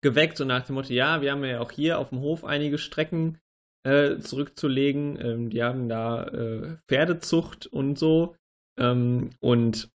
geweckt, 0.00 0.36
so 0.36 0.44
nach 0.44 0.64
dem 0.64 0.74
Motto, 0.74 0.92
ja, 0.92 1.22
wir 1.22 1.32
haben 1.32 1.44
ja 1.44 1.60
auch 1.60 1.70
hier 1.70 1.98
auf 1.98 2.10
dem 2.10 2.20
Hof 2.20 2.44
einige 2.44 2.78
Strecken, 2.78 3.38
äh, 3.84 4.18
zurückzulegen. 4.18 5.18
Ähm, 5.20 5.50
die 5.50 5.62
haben 5.62 5.88
da 5.88 6.24
äh, 6.24 6.76
Pferdezucht 6.86 7.66
und 7.66 7.98
so. 7.98 8.36
Ähm, 8.78 9.30
und 9.40 9.90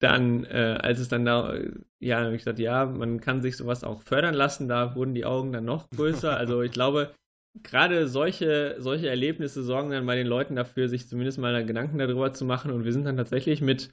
dann, 0.00 0.44
äh, 0.44 0.78
als 0.80 0.98
es 0.98 1.08
dann 1.08 1.24
da, 1.24 1.54
ja, 2.00 2.20
habe 2.20 2.34
ich 2.34 2.40
gesagt, 2.40 2.58
ja, 2.58 2.86
man 2.86 3.20
kann 3.20 3.42
sich 3.42 3.56
sowas 3.56 3.84
auch 3.84 4.02
fördern 4.02 4.34
lassen, 4.34 4.66
da 4.66 4.94
wurden 4.94 5.14
die 5.14 5.26
Augen 5.26 5.52
dann 5.52 5.66
noch 5.66 5.88
größer. 5.90 6.36
Also 6.36 6.62
ich 6.62 6.72
glaube, 6.72 7.14
gerade 7.62 8.08
solche, 8.08 8.76
solche 8.78 9.08
Erlebnisse 9.08 9.62
sorgen 9.62 9.90
dann 9.90 10.06
bei 10.06 10.16
den 10.16 10.26
Leuten 10.26 10.56
dafür, 10.56 10.88
sich 10.88 11.06
zumindest 11.06 11.38
mal 11.38 11.64
Gedanken 11.64 11.98
darüber 11.98 12.32
zu 12.32 12.44
machen. 12.46 12.70
Und 12.70 12.84
wir 12.84 12.92
sind 12.92 13.04
dann 13.04 13.18
tatsächlich 13.18 13.60
mit 13.60 13.90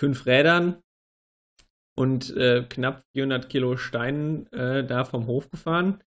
fünf 0.00 0.24
Rädern 0.26 0.78
und 1.96 2.34
äh, 2.36 2.64
knapp 2.68 3.02
400 3.14 3.48
Kilo 3.48 3.76
Steinen 3.76 4.50
äh, 4.52 4.84
da 4.84 5.04
vom 5.04 5.26
Hof 5.26 5.50
gefahren. 5.50 6.02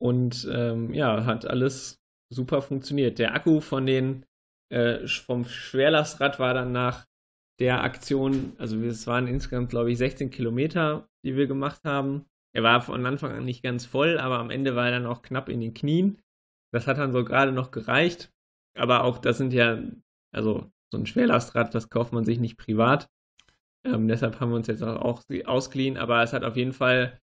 Und 0.00 0.48
ähm, 0.50 0.94
ja, 0.94 1.26
hat 1.26 1.46
alles 1.46 2.00
super 2.32 2.62
funktioniert. 2.62 3.18
Der 3.18 3.34
Akku 3.34 3.60
von 3.60 3.84
den 3.84 4.24
äh, 4.70 5.06
vom 5.06 5.44
Schwerlastrad 5.44 6.38
war 6.38 6.54
dann 6.54 6.72
nach 6.72 7.06
der 7.58 7.82
Aktion, 7.82 8.52
also 8.58 8.80
es 8.82 9.06
waren 9.06 9.26
insgesamt, 9.26 9.70
glaube 9.70 9.90
ich, 9.90 9.98
16 9.98 10.30
Kilometer, 10.30 11.08
die 11.24 11.36
wir 11.36 11.46
gemacht 11.46 11.84
haben. 11.84 12.26
Er 12.54 12.62
war 12.62 12.80
von 12.82 13.04
Anfang 13.04 13.32
an 13.32 13.44
nicht 13.44 13.62
ganz 13.62 13.84
voll, 13.84 14.18
aber 14.18 14.38
am 14.38 14.50
Ende 14.50 14.76
war 14.76 14.86
er 14.86 14.92
dann 14.92 15.06
auch 15.06 15.22
knapp 15.22 15.48
in 15.48 15.60
den 15.60 15.74
Knien. 15.74 16.20
Das 16.72 16.86
hat 16.86 16.98
dann 16.98 17.12
so 17.12 17.24
gerade 17.24 17.52
noch 17.52 17.70
gereicht. 17.70 18.32
Aber 18.76 19.04
auch 19.04 19.18
das 19.18 19.38
sind 19.38 19.52
ja, 19.52 19.82
also 20.32 20.70
so 20.92 20.98
ein 20.98 21.06
Schwerlastrad, 21.06 21.74
das 21.74 21.90
kauft 21.90 22.12
man 22.12 22.24
sich 22.24 22.38
nicht 22.38 22.56
privat. 22.56 23.10
Ähm, 23.84 24.08
deshalb 24.08 24.40
haben 24.40 24.50
wir 24.50 24.56
uns 24.56 24.68
jetzt 24.68 24.82
auch 24.82 25.24
ausgeliehen. 25.46 25.96
Aber 25.96 26.22
es 26.22 26.32
hat 26.32 26.44
auf 26.44 26.56
jeden 26.56 26.72
Fall 26.72 27.20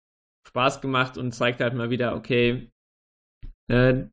Spaß 0.48 0.82
gemacht 0.82 1.18
und 1.18 1.32
zeigt 1.32 1.62
halt 1.62 1.74
mal 1.74 1.90
wieder, 1.90 2.16
okay, 2.16 2.70
äh, 3.68 4.06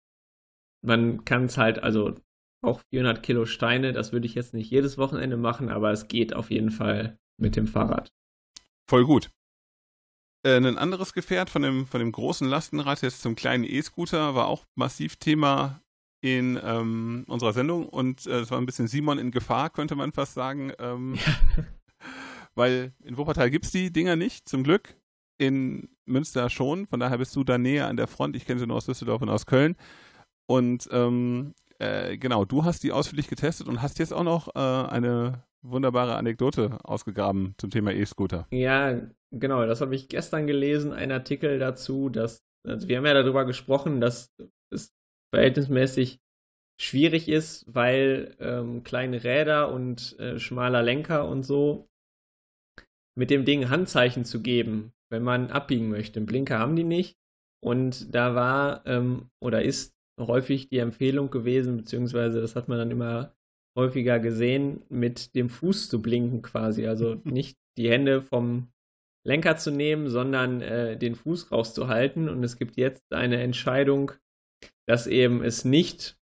man 0.85 1.25
kann 1.25 1.45
es 1.45 1.59
halt, 1.59 1.83
also 1.83 2.15
auch 2.63 2.81
400 2.91 3.23
Kilo 3.23 3.45
Steine, 3.45 3.93
das 3.93 4.13
würde 4.13 4.27
ich 4.27 4.35
jetzt 4.35 4.55
nicht 4.55 4.71
jedes 4.71 4.97
Wochenende 4.97 5.37
machen, 5.37 5.69
aber 5.69 5.91
es 5.91 6.09
geht 6.09 6.35
auf 6.35 6.51
jeden 6.51 6.71
Fall 6.71 7.19
mit 7.37 7.57
dem 7.57 7.67
Fahrrad. 7.67 8.13
Voll 8.89 9.05
gut. 9.05 9.31
Äh, 10.45 10.57
ein 10.57 10.79
anderes 10.79 11.13
Gefährt 11.13 11.51
von 11.51 11.63
dem, 11.63 11.87
von 11.87 12.01
dem 12.01 12.13
großen 12.13 12.49
Lastenrad 12.49 13.03
jetzt 13.03 13.23
zum 13.23 13.35
kleinen 13.35 13.65
E-Scooter 13.65 14.35
war 14.35 14.47
auch 14.47 14.65
massiv 14.75 15.17
Thema 15.17 15.83
in 16.21 16.59
ähm, 16.63 17.25
unserer 17.27 17.53
Sendung 17.53 17.89
und 17.89 18.27
äh, 18.27 18.41
es 18.41 18.51
war 18.51 18.59
ein 18.59 18.67
bisschen 18.67 18.87
Simon 18.87 19.19
in 19.19 19.33
Gefahr, 19.33 19.71
könnte 19.71 19.97
man 19.97 20.13
fast 20.13 20.35
sagen. 20.35 20.73
Ähm, 20.79 21.15
ja. 21.17 21.65
Weil 22.55 22.93
in 23.03 23.17
Wuppertal 23.17 23.51
gibt 23.51 23.65
es 23.65 23.73
die 23.73 23.93
Dinger 23.93 24.17
nicht, 24.17 24.49
zum 24.49 24.63
Glück. 24.63 24.95
In 25.39 25.89
Münster 26.05 26.51
schon, 26.51 26.87
von 26.87 27.01
daher 27.01 27.19
bist 27.19 27.35
du 27.35 27.43
da 27.43 27.59
näher 27.59 27.89
an 27.89 27.97
der 27.97 28.07
Front. 28.07 28.37
Ich 28.37 28.45
kenne 28.47 28.61
sie 28.61 28.67
nur 28.67 28.77
aus 28.77 28.87
Düsseldorf 28.87 29.23
und 29.23 29.31
aus 29.31 29.47
Köln. 29.47 29.77
Und 30.47 30.89
ähm, 30.93 31.55
äh, 31.83 32.17
genau, 32.17 32.45
du 32.45 32.65
hast 32.65 32.85
die 32.85 32.93
ausführlich 32.93 33.27
getestet 33.27 33.67
und 33.67 33.83
hast 33.83 33.99
jetzt 33.99 34.13
auch 34.13 34.23
noch 34.23 34.55
äh, 34.55 34.59
eine 34.59 35.43
wunderbare 35.63 36.15
Anekdote 36.17 36.79
ausgegraben 36.85 37.55
zum 37.59 37.71
Thema 37.71 37.93
E-Scooter. 37.93 38.47
Ja, 38.51 39.01
genau, 39.33 39.67
das 39.67 39.81
habe 39.81 39.95
ich 39.95 40.09
gestern 40.09 40.47
gelesen, 40.47 40.93
ein 40.93 41.11
Artikel 41.11 41.59
dazu, 41.59 42.09
dass, 42.09 42.45
also 42.67 42.89
wir 42.89 42.97
haben 42.97 43.07
ja 43.07 43.15
darüber 43.15 43.45
gesprochen, 43.45 44.01
dass 44.01 44.33
es 44.71 44.93
verhältnismäßig 45.35 46.21
schwierig 46.81 47.29
ist, 47.29 47.65
weil 47.73 48.37
ähm, 48.39 48.85
kleine 48.85 49.25
Räder 49.25 49.73
und 49.73 50.19
äh, 50.21 50.39
schmaler 50.39 50.83
Lenker 50.83 51.29
und 51.29 51.43
so 51.43 51.89
mit 53.17 53.31
dem 53.31 53.45
Ding 53.45 53.71
Handzeichen 53.71 54.25
zu 54.25 54.41
geben, 54.41 54.93
wenn 55.11 55.23
man 55.23 55.51
abbiegen 55.51 55.91
möchte. 55.91 56.21
Blinker 56.21 56.59
haben 56.59 56.77
die 56.77 56.85
nicht. 56.85 57.17
Und 57.61 58.15
da 58.15 58.35
war 58.35 58.87
ähm, 58.87 59.31
oder 59.41 59.63
ist 59.63 59.95
häufig 60.19 60.69
die 60.69 60.79
Empfehlung 60.79 61.31
gewesen, 61.31 61.77
beziehungsweise 61.77 62.41
das 62.41 62.57
hat 62.57 62.69
man 62.69 62.79
dann 62.79 62.91
immer 62.91 63.35
häufiger 63.77 64.21
gesehen, 64.21 64.85
mit 64.89 65.35
dem 65.35 65.49
Fuß 65.49 65.89
zu 65.89 66.03
blinken 66.03 66.43
quasi. 66.43 66.87
Also 66.87 67.15
nicht 67.25 67.59
die 67.79 67.91
Hände 67.91 68.23
vom 68.23 68.69
Lenker 69.25 69.57
zu 69.57 69.71
nehmen, 69.71 70.09
sondern 70.09 70.61
äh, 70.61 70.97
den 70.97 71.15
Fuß 71.15 71.53
rauszuhalten. 71.53 72.29
Und 72.29 72.43
es 72.43 72.59
gibt 72.59 72.77
jetzt 72.77 73.13
eine 73.13 73.41
Entscheidung, 73.41 74.13
dass 74.87 75.07
eben 75.07 75.43
es 75.43 75.65
nicht 75.65 76.19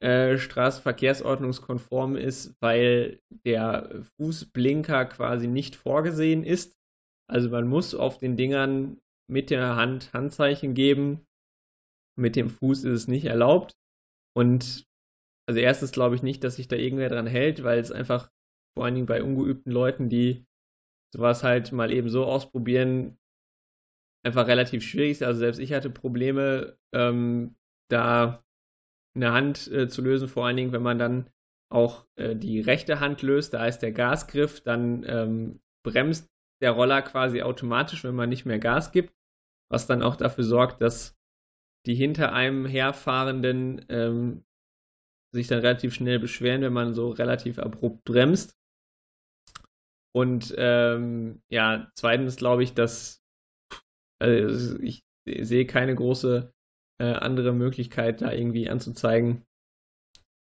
äh, 0.00 0.38
straßenverkehrsordnungskonform 0.38 2.16
ist, 2.16 2.54
weil 2.60 3.20
der 3.44 4.04
Fußblinker 4.16 5.06
quasi 5.06 5.48
nicht 5.48 5.74
vorgesehen 5.74 6.44
ist. 6.44 6.76
Also 7.28 7.50
man 7.50 7.66
muss 7.66 7.94
auf 7.94 8.18
den 8.18 8.36
Dingern 8.36 9.00
mit 9.28 9.50
der 9.50 9.76
Hand 9.76 10.12
Handzeichen 10.12 10.74
geben, 10.74 11.26
mit 12.18 12.36
dem 12.36 12.50
Fuß 12.50 12.84
ist 12.84 12.92
es 12.92 13.08
nicht 13.08 13.24
erlaubt. 13.24 13.76
Und 14.36 14.86
also 15.48 15.60
erstens 15.60 15.92
glaube 15.92 16.14
ich 16.14 16.22
nicht, 16.22 16.44
dass 16.44 16.56
sich 16.56 16.68
da 16.68 16.76
irgendwer 16.76 17.08
dran 17.08 17.26
hält, 17.26 17.62
weil 17.64 17.78
es 17.78 17.90
einfach 17.92 18.30
vor 18.76 18.84
allen 18.84 18.94
Dingen 18.94 19.06
bei 19.06 19.22
ungeübten 19.22 19.72
Leuten, 19.72 20.08
die 20.08 20.46
sowas 21.14 21.42
halt 21.42 21.72
mal 21.72 21.90
eben 21.90 22.08
so 22.08 22.26
ausprobieren, 22.26 23.18
einfach 24.24 24.46
relativ 24.46 24.82
schwierig 24.82 25.12
ist. 25.12 25.22
Also 25.22 25.40
selbst 25.40 25.58
ich 25.58 25.72
hatte 25.72 25.90
Probleme, 25.90 26.76
ähm, 26.94 27.56
da 27.90 28.44
eine 29.16 29.32
Hand 29.32 29.68
äh, 29.68 29.88
zu 29.88 30.02
lösen, 30.02 30.28
vor 30.28 30.46
allen 30.46 30.56
Dingen, 30.56 30.72
wenn 30.72 30.82
man 30.82 30.98
dann 30.98 31.30
auch 31.72 32.06
äh, 32.16 32.36
die 32.36 32.60
rechte 32.60 33.00
Hand 33.00 33.22
löst, 33.22 33.54
da 33.54 33.66
ist 33.66 33.80
der 33.80 33.92
Gasgriff, 33.92 34.60
dann 34.60 35.04
ähm, 35.06 35.60
bremst 35.84 36.28
der 36.62 36.72
Roller 36.72 37.02
quasi 37.02 37.42
automatisch, 37.42 38.04
wenn 38.04 38.14
man 38.14 38.28
nicht 38.28 38.46
mehr 38.46 38.58
Gas 38.58 38.92
gibt, 38.92 39.14
was 39.70 39.86
dann 39.86 40.02
auch 40.02 40.16
dafür 40.16 40.44
sorgt, 40.44 40.80
dass 40.80 41.17
die 41.86 41.94
hinter 41.94 42.32
einem 42.32 42.66
herfahrenden 42.66 43.84
ähm, 43.88 44.44
sich 45.32 45.46
dann 45.46 45.60
relativ 45.60 45.94
schnell 45.94 46.18
beschweren, 46.18 46.62
wenn 46.62 46.72
man 46.72 46.94
so 46.94 47.10
relativ 47.10 47.58
abrupt 47.58 48.04
bremst. 48.04 48.56
Und 50.14 50.54
ähm, 50.56 51.42
ja, 51.50 51.90
zweitens 51.94 52.36
glaube 52.36 52.62
ich, 52.64 52.74
dass 52.74 53.22
also 54.20 54.78
ich 54.80 55.04
sehe 55.26 55.66
keine 55.66 55.94
große 55.94 56.52
äh, 57.00 57.04
andere 57.04 57.52
Möglichkeit, 57.52 58.22
da 58.22 58.32
irgendwie 58.32 58.68
anzuzeigen, 58.68 59.44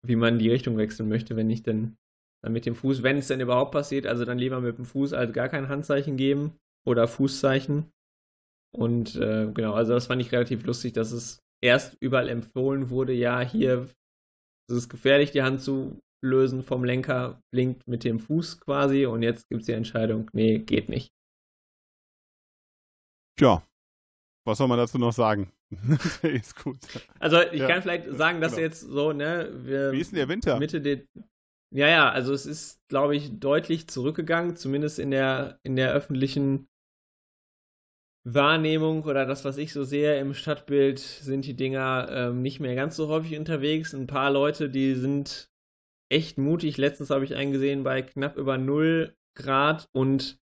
wie 0.07 0.17
man 0.17 0.39
die 0.39 0.51
Richtung 0.51 0.77
wechseln 0.77 1.09
möchte, 1.09 1.37
wenn 1.37 1.47
nicht 1.47 1.67
denn 1.67 1.97
dann 2.43 2.53
mit 2.53 2.67
dem 2.67 2.77
Fuß, 2.77 3.03
wenn 3.03 3.19
es 3.19 3.27
denn 3.27 3.41
überhaupt 3.41 3.73
passiert, 3.73 4.07
also 4.07 4.25
dann 4.25 4.39
lieber 4.39 4.61
mit 4.61 4.79
dem 4.79 4.85
Fuß 4.85 5.13
als 5.13 5.33
gar 5.33 5.49
kein 5.49 5.69
Handzeichen 5.69 6.17
geben 6.17 6.57
oder 6.87 7.09
Fußzeichen. 7.09 7.91
Und 8.75 9.17
äh, 9.17 9.51
genau, 9.53 9.73
also 9.73 9.95
das 9.95 10.07
fand 10.07 10.21
ich 10.21 10.33
relativ 10.33 10.65
lustig, 10.65 10.93
dass 10.93 11.13
es 11.13 11.41
erst 11.63 11.97
überall 12.01 12.29
empfohlen 12.29 12.91
wurde, 12.91 13.13
ja, 13.13 13.41
hier 13.41 13.89
ist 14.69 14.77
es 14.77 14.89
gefährlich, 14.89 15.31
die 15.31 15.43
Hand 15.43 15.63
zu 15.63 16.01
lösen 16.23 16.63
vom 16.63 16.85
Lenker, 16.85 17.41
blinkt 17.53 17.87
mit 17.87 18.05
dem 18.05 18.21
Fuß 18.21 18.61
quasi 18.61 19.07
und 19.07 19.23
jetzt 19.23 19.49
gibt 19.49 19.61
es 19.61 19.67
die 19.67 19.73
Entscheidung, 19.73 20.31
nee, 20.33 20.59
geht 20.59 20.89
nicht. 20.89 21.09
Tja, 23.39 23.63
was 24.45 24.59
soll 24.59 24.69
man 24.69 24.79
dazu 24.79 24.99
noch 24.99 25.13
sagen? 25.13 25.53
ist 26.23 26.63
gut. 26.63 26.79
Also 27.19 27.41
ich 27.41 27.61
ja. 27.61 27.69
kann 27.69 27.83
vielleicht 27.83 28.11
sagen, 28.15 28.41
dass 28.41 28.53
genau. 28.53 28.63
jetzt 28.63 28.81
so, 28.81 29.13
ne, 29.13 29.51
wir 29.65 29.93
Wie 29.93 30.01
ist 30.01 30.13
denn 30.13 30.17
der 30.17 30.29
Winter? 30.29 30.59
Mitte 30.59 30.81
der 30.81 31.03
ja, 31.71 31.87
ja, 31.87 32.11
also 32.11 32.33
es 32.33 32.47
ist, 32.47 32.81
glaube 32.89 33.15
ich, 33.15 33.39
deutlich 33.39 33.89
zurückgegangen, 33.89 34.57
zumindest 34.57 34.99
in 34.99 35.11
der, 35.11 35.59
in 35.63 35.77
der 35.77 35.93
öffentlichen 35.93 36.67
Wahrnehmung 38.35 39.05
oder 39.05 39.27
das, 39.27 39.45
was 39.45 39.59
ich 39.59 39.73
so 39.73 39.85
sehe 39.85 40.19
im 40.19 40.35
Stadtbild, 40.35 40.99
sind 40.99 41.47
die 41.47 41.55
Dinger 41.55 42.09
ähm, 42.11 42.43
nicht 42.43 42.61
mehr 42.61 42.75
ganz 42.75 42.97
so 42.97 43.09
häufig 43.09 43.39
unterwegs. 43.39 43.95
Ein 43.95 44.07
paar 44.07 44.31
Leute, 44.31 44.69
die 44.69 44.95
sind 44.95 45.51
echt 46.11 46.39
mutig. 46.39 46.77
Letztens 46.77 47.11
habe 47.11 47.25
ich 47.25 47.35
einen 47.35 47.53
gesehen 47.53 47.85
bei 47.85 48.03
knapp 48.03 48.37
über 48.37 48.59
0 48.59 49.15
Grad 49.35 49.89
und 49.93 50.39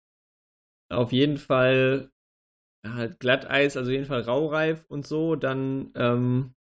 auf 0.90 1.12
jeden 1.12 1.38
Fall 1.38 2.10
halt 2.86 3.18
Glatteis, 3.20 3.76
also 3.76 3.90
auf 3.90 3.94
jeden 3.94 4.06
Fall 4.06 4.22
raureif 4.22 4.84
und 4.88 5.06
so. 5.06 5.36
Dann 5.36 5.92
ähm, 5.94 6.54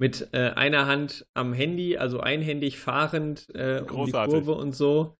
mit 0.00 0.28
äh, 0.32 0.50
einer 0.50 0.86
Hand 0.86 1.26
am 1.34 1.52
Handy, 1.52 1.98
also 1.98 2.20
einhändig 2.20 2.78
fahrend 2.78 3.48
äh, 3.54 3.84
um 3.88 4.06
die 4.06 4.12
Kurve 4.12 4.52
und 4.54 4.74
so 4.74 5.16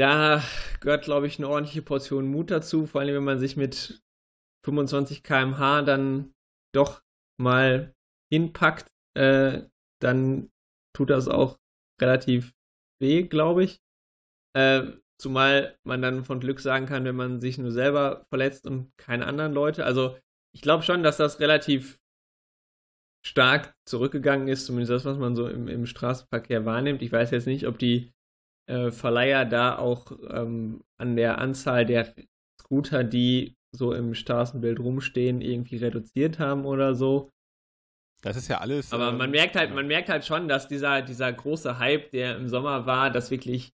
da 0.00 0.42
gehört, 0.80 1.04
glaube 1.04 1.26
ich, 1.26 1.38
eine 1.38 1.48
ordentliche 1.48 1.82
Portion 1.82 2.26
Mut 2.26 2.50
dazu, 2.50 2.86
vor 2.86 3.00
allem 3.00 3.14
wenn 3.14 3.24
man 3.24 3.38
sich 3.38 3.56
mit 3.56 4.02
25 4.64 5.22
km/h 5.22 5.82
dann 5.82 6.32
doch 6.74 7.02
mal 7.38 7.94
hinpackt, 8.32 8.90
äh, 9.16 9.62
dann 10.00 10.50
tut 10.96 11.10
das 11.10 11.28
auch 11.28 11.58
relativ 12.00 12.54
weh, 13.00 13.24
glaube 13.24 13.64
ich. 13.64 13.80
Äh, 14.56 14.92
zumal 15.20 15.78
man 15.84 16.00
dann 16.00 16.24
von 16.24 16.40
Glück 16.40 16.60
sagen 16.60 16.86
kann, 16.86 17.04
wenn 17.04 17.16
man 17.16 17.40
sich 17.40 17.58
nur 17.58 17.70
selber 17.70 18.24
verletzt 18.30 18.66
und 18.66 18.90
keine 18.96 19.26
anderen 19.26 19.52
Leute. 19.52 19.84
Also 19.84 20.18
ich 20.54 20.62
glaube 20.62 20.82
schon, 20.82 21.02
dass 21.02 21.18
das 21.18 21.40
relativ 21.40 21.98
stark 23.26 23.74
zurückgegangen 23.86 24.48
ist, 24.48 24.64
zumindest 24.64 24.92
das, 24.92 25.04
was 25.04 25.18
man 25.18 25.36
so 25.36 25.46
im, 25.46 25.68
im 25.68 25.84
Straßenverkehr 25.84 26.64
wahrnimmt. 26.64 27.02
Ich 27.02 27.12
weiß 27.12 27.32
jetzt 27.32 27.46
nicht, 27.46 27.66
ob 27.66 27.78
die 27.78 28.12
äh, 28.70 28.92
Verleiher 28.92 29.44
da 29.44 29.76
auch 29.76 30.12
ähm, 30.28 30.82
an 30.96 31.16
der 31.16 31.38
Anzahl 31.38 31.84
der 31.84 32.14
Scooter, 32.60 33.02
die 33.02 33.56
so 33.72 33.92
im 33.92 34.14
Straßenbild 34.14 34.78
rumstehen, 34.78 35.40
irgendwie 35.40 35.76
reduziert 35.76 36.38
haben 36.38 36.64
oder 36.64 36.94
so. 36.94 37.30
Das 38.22 38.36
ist 38.36 38.48
ja 38.48 38.58
alles. 38.58 38.92
Aber 38.92 39.08
ähm, 39.08 39.18
man 39.18 39.30
merkt 39.30 39.56
halt, 39.56 39.74
man 39.74 39.86
merkt 39.86 40.08
halt 40.08 40.24
schon, 40.24 40.46
dass 40.46 40.68
dieser, 40.68 41.02
dieser 41.02 41.32
große 41.32 41.78
Hype, 41.78 42.10
der 42.12 42.36
im 42.36 42.48
Sommer 42.48 42.86
war, 42.86 43.10
dass 43.10 43.30
wirklich 43.30 43.72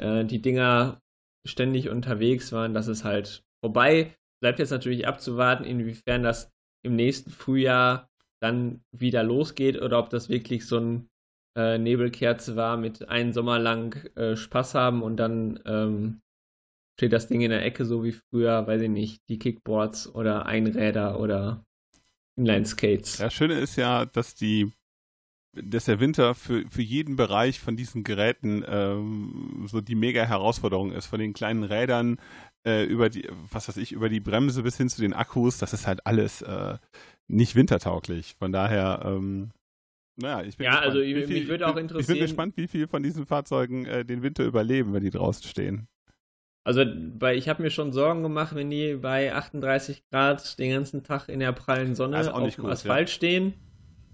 äh, 0.00 0.24
die 0.24 0.42
Dinger 0.42 1.00
ständig 1.46 1.88
unterwegs 1.88 2.52
waren, 2.52 2.74
dass 2.74 2.86
es 2.86 3.04
halt 3.04 3.42
vorbei. 3.64 4.14
Bleibt 4.40 4.58
jetzt 4.58 4.70
natürlich 4.70 5.08
abzuwarten, 5.08 5.64
inwiefern 5.64 6.22
das 6.22 6.52
im 6.84 6.94
nächsten 6.94 7.30
Frühjahr 7.30 8.08
dann 8.40 8.84
wieder 8.92 9.22
losgeht 9.22 9.80
oder 9.80 9.98
ob 9.98 10.10
das 10.10 10.28
wirklich 10.28 10.66
so 10.66 10.78
ein 10.78 11.08
äh, 11.56 11.78
Nebelkerze 11.78 12.54
war 12.54 12.76
mit 12.76 13.08
einem 13.08 13.32
Sommer 13.32 13.58
lang 13.58 13.96
äh, 14.14 14.36
Spaß 14.36 14.74
haben 14.74 15.02
und 15.02 15.16
dann 15.16 15.58
ähm, 15.64 16.20
steht 16.98 17.12
das 17.12 17.28
Ding 17.28 17.40
in 17.40 17.50
der 17.50 17.64
Ecke, 17.64 17.84
so 17.84 18.04
wie 18.04 18.12
früher, 18.12 18.66
weiß 18.66 18.82
ich 18.82 18.90
nicht, 18.90 19.22
die 19.28 19.38
Kickboards 19.38 20.14
oder 20.14 20.46
Einräder 20.46 21.18
oder 21.18 21.64
Inline-Skates. 22.36 23.18
Das 23.18 23.34
Schöne 23.34 23.54
ist 23.54 23.76
ja, 23.76 24.04
dass 24.04 24.34
die 24.34 24.72
dass 25.58 25.86
der 25.86 26.00
Winter 26.00 26.34
für, 26.34 26.68
für 26.68 26.82
jeden 26.82 27.16
Bereich 27.16 27.60
von 27.60 27.76
diesen 27.76 28.04
Geräten 28.04 28.62
ähm, 28.68 29.64
so 29.66 29.80
die 29.80 29.94
mega 29.94 30.22
Herausforderung 30.22 30.92
ist. 30.92 31.06
Von 31.06 31.18
den 31.18 31.32
kleinen 31.32 31.64
Rädern 31.64 32.18
äh, 32.66 32.84
über 32.84 33.08
die, 33.08 33.26
was 33.50 33.68
weiß 33.68 33.78
ich, 33.78 33.92
über 33.92 34.08
die 34.08 34.20
Bremse 34.20 34.62
bis 34.62 34.76
hin 34.76 34.88
zu 34.88 35.00
den 35.00 35.14
Akkus, 35.14 35.56
das 35.56 35.72
ist 35.72 35.86
halt 35.86 36.06
alles 36.06 36.42
äh, 36.42 36.76
nicht 37.26 37.54
wintertauglich. 37.54 38.34
Von 38.38 38.52
daher, 38.52 39.02
ähm, 39.04 39.52
naja, 40.16 40.42
ich 40.46 40.56
bin 40.56 40.64
ja, 40.64 40.70
gespannt. 40.72 40.86
also 40.86 41.00
ich, 41.00 41.26
viel, 41.26 41.40
mich 41.40 41.48
würde 41.48 41.66
auch 41.68 41.76
interessieren. 41.76 42.00
Ich 42.00 42.20
bin 42.20 42.28
gespannt, 42.28 42.56
wie 42.56 42.66
viele 42.66 42.88
von 42.88 43.02
diesen 43.02 43.26
Fahrzeugen 43.26 43.86
äh, 43.86 44.04
den 44.04 44.22
Winter 44.22 44.44
überleben, 44.44 44.92
wenn 44.92 45.02
die 45.02 45.10
draußen 45.10 45.44
stehen. 45.44 45.88
Also, 46.64 46.84
bei, 46.84 47.36
ich 47.36 47.48
habe 47.48 47.62
mir 47.62 47.70
schon 47.70 47.92
Sorgen 47.92 48.24
gemacht, 48.24 48.54
wenn 48.56 48.70
die 48.70 48.94
bei 48.94 49.32
38 49.32 50.02
Grad 50.10 50.58
den 50.58 50.72
ganzen 50.72 51.04
Tag 51.04 51.28
in 51.28 51.38
der 51.38 51.52
prallen 51.52 51.94
Sonne 51.94 52.34
auf 52.34 52.54
dem 52.54 52.64
gut, 52.64 52.72
Asphalt 52.72 53.08
ja. 53.08 53.14
stehen, 53.14 53.54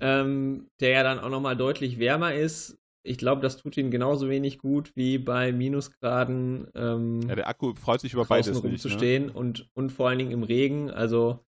ähm, 0.00 0.68
der 0.78 0.90
ja 0.90 1.02
dann 1.02 1.18
auch 1.18 1.30
nochmal 1.30 1.56
deutlich 1.56 1.98
wärmer 1.98 2.34
ist. 2.34 2.78
Ich 3.04 3.16
glaube, 3.16 3.40
das 3.40 3.56
tut 3.56 3.76
ihnen 3.78 3.90
genauso 3.90 4.28
wenig 4.28 4.58
gut 4.58 4.92
wie 4.94 5.16
bei 5.16 5.50
Minusgraden. 5.50 6.68
Ähm, 6.74 7.22
ja, 7.26 7.36
der 7.36 7.48
Akku 7.48 7.74
freut 7.74 8.00
sich 8.02 8.12
über 8.12 8.26
beides 8.26 8.62
rumzustehen 8.62 9.24
nicht, 9.24 9.34
ne? 9.34 9.40
und, 9.40 9.68
und 9.72 9.90
vor 9.90 10.10
allen 10.10 10.18
Dingen 10.18 10.30
im 10.30 10.42
Regen. 10.42 10.90
Also, 10.90 11.42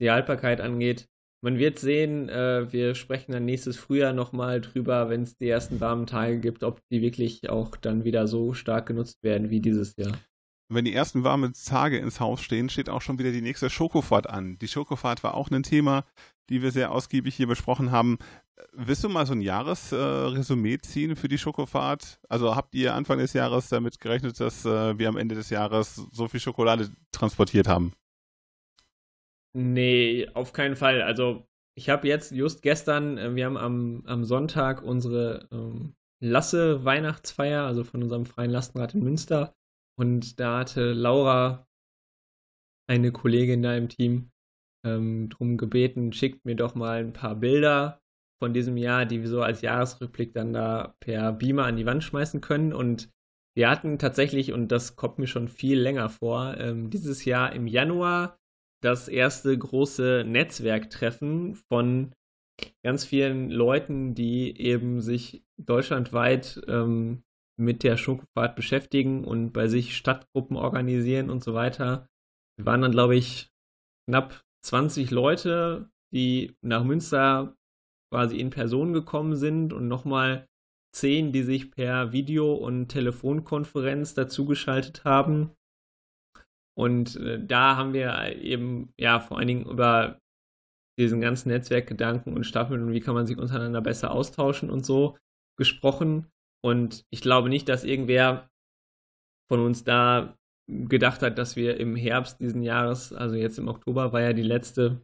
die 0.00 0.10
Haltbarkeit 0.10 0.60
angeht, 0.60 1.08
man 1.42 1.58
wird 1.58 1.78
sehen, 1.78 2.28
äh, 2.28 2.72
wir 2.72 2.94
sprechen 2.94 3.32
dann 3.32 3.44
nächstes 3.44 3.76
Frühjahr 3.76 4.12
nochmal 4.12 4.60
drüber, 4.60 5.08
wenn 5.08 5.22
es 5.22 5.36
die 5.36 5.48
ersten 5.48 5.80
warmen 5.80 6.06
Tage 6.06 6.38
gibt, 6.38 6.62
ob 6.62 6.80
die 6.90 7.00
wirklich 7.00 7.48
auch 7.48 7.76
dann 7.76 8.04
wieder 8.04 8.26
so 8.26 8.52
stark 8.54 8.86
genutzt 8.86 9.22
werden 9.22 9.50
wie 9.50 9.60
dieses 9.60 9.96
Jahr. 9.96 10.12
Wenn 10.72 10.84
die 10.84 10.94
ersten 10.94 11.24
warmen 11.24 11.52
Tage 11.52 11.98
ins 11.98 12.20
Haus 12.20 12.42
stehen, 12.42 12.68
steht 12.68 12.88
auch 12.88 13.02
schon 13.02 13.18
wieder 13.18 13.32
die 13.32 13.42
nächste 13.42 13.70
Schokofahrt 13.70 14.30
an. 14.30 14.56
Die 14.60 14.68
Schokofahrt 14.68 15.24
war 15.24 15.34
auch 15.34 15.50
ein 15.50 15.64
Thema, 15.64 16.04
die 16.48 16.62
wir 16.62 16.70
sehr 16.70 16.92
ausgiebig 16.92 17.34
hier 17.34 17.48
besprochen 17.48 17.90
haben. 17.90 18.18
Willst 18.72 19.02
du 19.02 19.08
mal 19.08 19.26
so 19.26 19.32
ein 19.32 19.40
Jahresresümee 19.40 20.74
äh, 20.74 20.80
ziehen 20.80 21.16
für 21.16 21.28
die 21.28 21.38
Schokofahrt? 21.38 22.20
Also 22.28 22.54
habt 22.54 22.74
ihr 22.74 22.94
Anfang 22.94 23.18
des 23.18 23.32
Jahres 23.32 23.68
damit 23.68 23.98
gerechnet, 23.98 24.38
dass 24.38 24.64
äh, 24.64 24.96
wir 24.96 25.08
am 25.08 25.16
Ende 25.16 25.34
des 25.34 25.50
Jahres 25.50 25.96
so 26.12 26.28
viel 26.28 26.40
Schokolade 26.40 26.90
transportiert 27.10 27.66
haben? 27.66 27.92
Nee, 29.52 30.28
auf 30.34 30.52
keinen 30.52 30.76
Fall. 30.76 31.02
Also 31.02 31.46
ich 31.76 31.88
habe 31.88 32.08
jetzt 32.08 32.32
just 32.32 32.62
gestern, 32.62 33.18
äh, 33.18 33.34
wir 33.34 33.46
haben 33.46 33.56
am, 33.56 34.02
am 34.06 34.24
Sonntag 34.24 34.82
unsere 34.82 35.48
ähm, 35.50 35.94
Lasse 36.22 36.84
Weihnachtsfeier, 36.84 37.64
also 37.64 37.82
von 37.82 38.02
unserem 38.02 38.26
freien 38.26 38.50
Lastenrad 38.50 38.94
in 38.94 39.02
Münster. 39.02 39.54
Und 39.98 40.38
da 40.38 40.60
hatte 40.60 40.92
Laura, 40.92 41.66
eine 42.88 43.12
Kollegin 43.12 43.62
da 43.62 43.74
im 43.76 43.88
Team, 43.88 44.30
ähm, 44.84 45.28
drum 45.30 45.56
gebeten, 45.56 46.12
schickt 46.12 46.44
mir 46.44 46.56
doch 46.56 46.74
mal 46.74 47.00
ein 47.00 47.12
paar 47.12 47.36
Bilder 47.36 48.00
von 48.42 48.54
diesem 48.54 48.76
Jahr, 48.76 49.04
die 49.04 49.20
wir 49.20 49.28
so 49.28 49.42
als 49.42 49.60
Jahresrückblick 49.62 50.32
dann 50.32 50.52
da 50.52 50.94
per 51.00 51.32
Beamer 51.32 51.64
an 51.64 51.76
die 51.76 51.86
Wand 51.86 52.02
schmeißen 52.02 52.40
können. 52.40 52.72
Und 52.72 53.10
wir 53.54 53.68
hatten 53.68 53.98
tatsächlich, 53.98 54.52
und 54.52 54.68
das 54.68 54.96
kommt 54.96 55.18
mir 55.18 55.26
schon 55.26 55.48
viel 55.48 55.78
länger 55.78 56.08
vor, 56.08 56.56
ähm, 56.58 56.90
dieses 56.90 57.24
Jahr 57.24 57.52
im 57.52 57.66
Januar 57.66 58.39
das 58.80 59.08
erste 59.08 59.56
große 59.56 60.24
Netzwerktreffen 60.26 61.54
von 61.54 62.12
ganz 62.82 63.04
vielen 63.04 63.50
Leuten, 63.50 64.14
die 64.14 64.58
eben 64.58 65.00
sich 65.00 65.42
deutschlandweit 65.58 66.60
ähm, 66.66 67.22
mit 67.58 67.82
der 67.82 67.96
Schokofahrt 67.96 68.56
beschäftigen 68.56 69.24
und 69.24 69.52
bei 69.52 69.68
sich 69.68 69.96
Stadtgruppen 69.96 70.56
organisieren 70.56 71.30
und 71.30 71.44
so 71.44 71.54
weiter. 71.54 72.08
Wir 72.56 72.66
waren 72.66 72.82
dann, 72.82 72.92
glaube 72.92 73.16
ich, 73.16 73.50
knapp 74.08 74.42
20 74.64 75.10
Leute, 75.10 75.90
die 76.12 76.56
nach 76.62 76.84
Münster 76.84 77.56
quasi 78.12 78.38
in 78.38 78.50
Person 78.50 78.92
gekommen 78.92 79.36
sind 79.36 79.72
und 79.72 79.88
nochmal 79.88 80.46
10, 80.92 81.32
die 81.32 81.42
sich 81.42 81.70
per 81.70 82.12
Video- 82.12 82.54
und 82.54 82.88
Telefonkonferenz 82.88 84.14
dazugeschaltet 84.14 85.04
haben. 85.04 85.52
Und 86.80 87.16
äh, 87.16 87.38
da 87.38 87.76
haben 87.76 87.92
wir 87.92 88.36
eben, 88.40 88.94
ja, 88.98 89.20
vor 89.20 89.36
allen 89.36 89.48
Dingen 89.48 89.66
über 89.66 90.18
diesen 90.98 91.20
ganzen 91.20 91.50
Netzwerkgedanken 91.50 92.32
und 92.32 92.44
Staffeln 92.44 92.82
und 92.82 92.92
wie 92.92 93.00
kann 93.00 93.14
man 93.14 93.26
sich 93.26 93.36
untereinander 93.36 93.82
besser 93.82 94.12
austauschen 94.12 94.70
und 94.70 94.86
so 94.86 95.18
gesprochen. 95.58 96.30
Und 96.64 97.04
ich 97.10 97.20
glaube 97.20 97.50
nicht, 97.50 97.68
dass 97.68 97.84
irgendwer 97.84 98.48
von 99.50 99.60
uns 99.60 99.84
da 99.84 100.38
gedacht 100.66 101.20
hat, 101.20 101.36
dass 101.36 101.54
wir 101.54 101.78
im 101.78 101.96
Herbst 101.96 102.40
diesen 102.40 102.62
Jahres, 102.62 103.12
also 103.12 103.36
jetzt 103.36 103.58
im 103.58 103.68
Oktober, 103.68 104.14
war 104.14 104.22
ja 104.22 104.32
die 104.32 104.42
letzte 104.42 105.02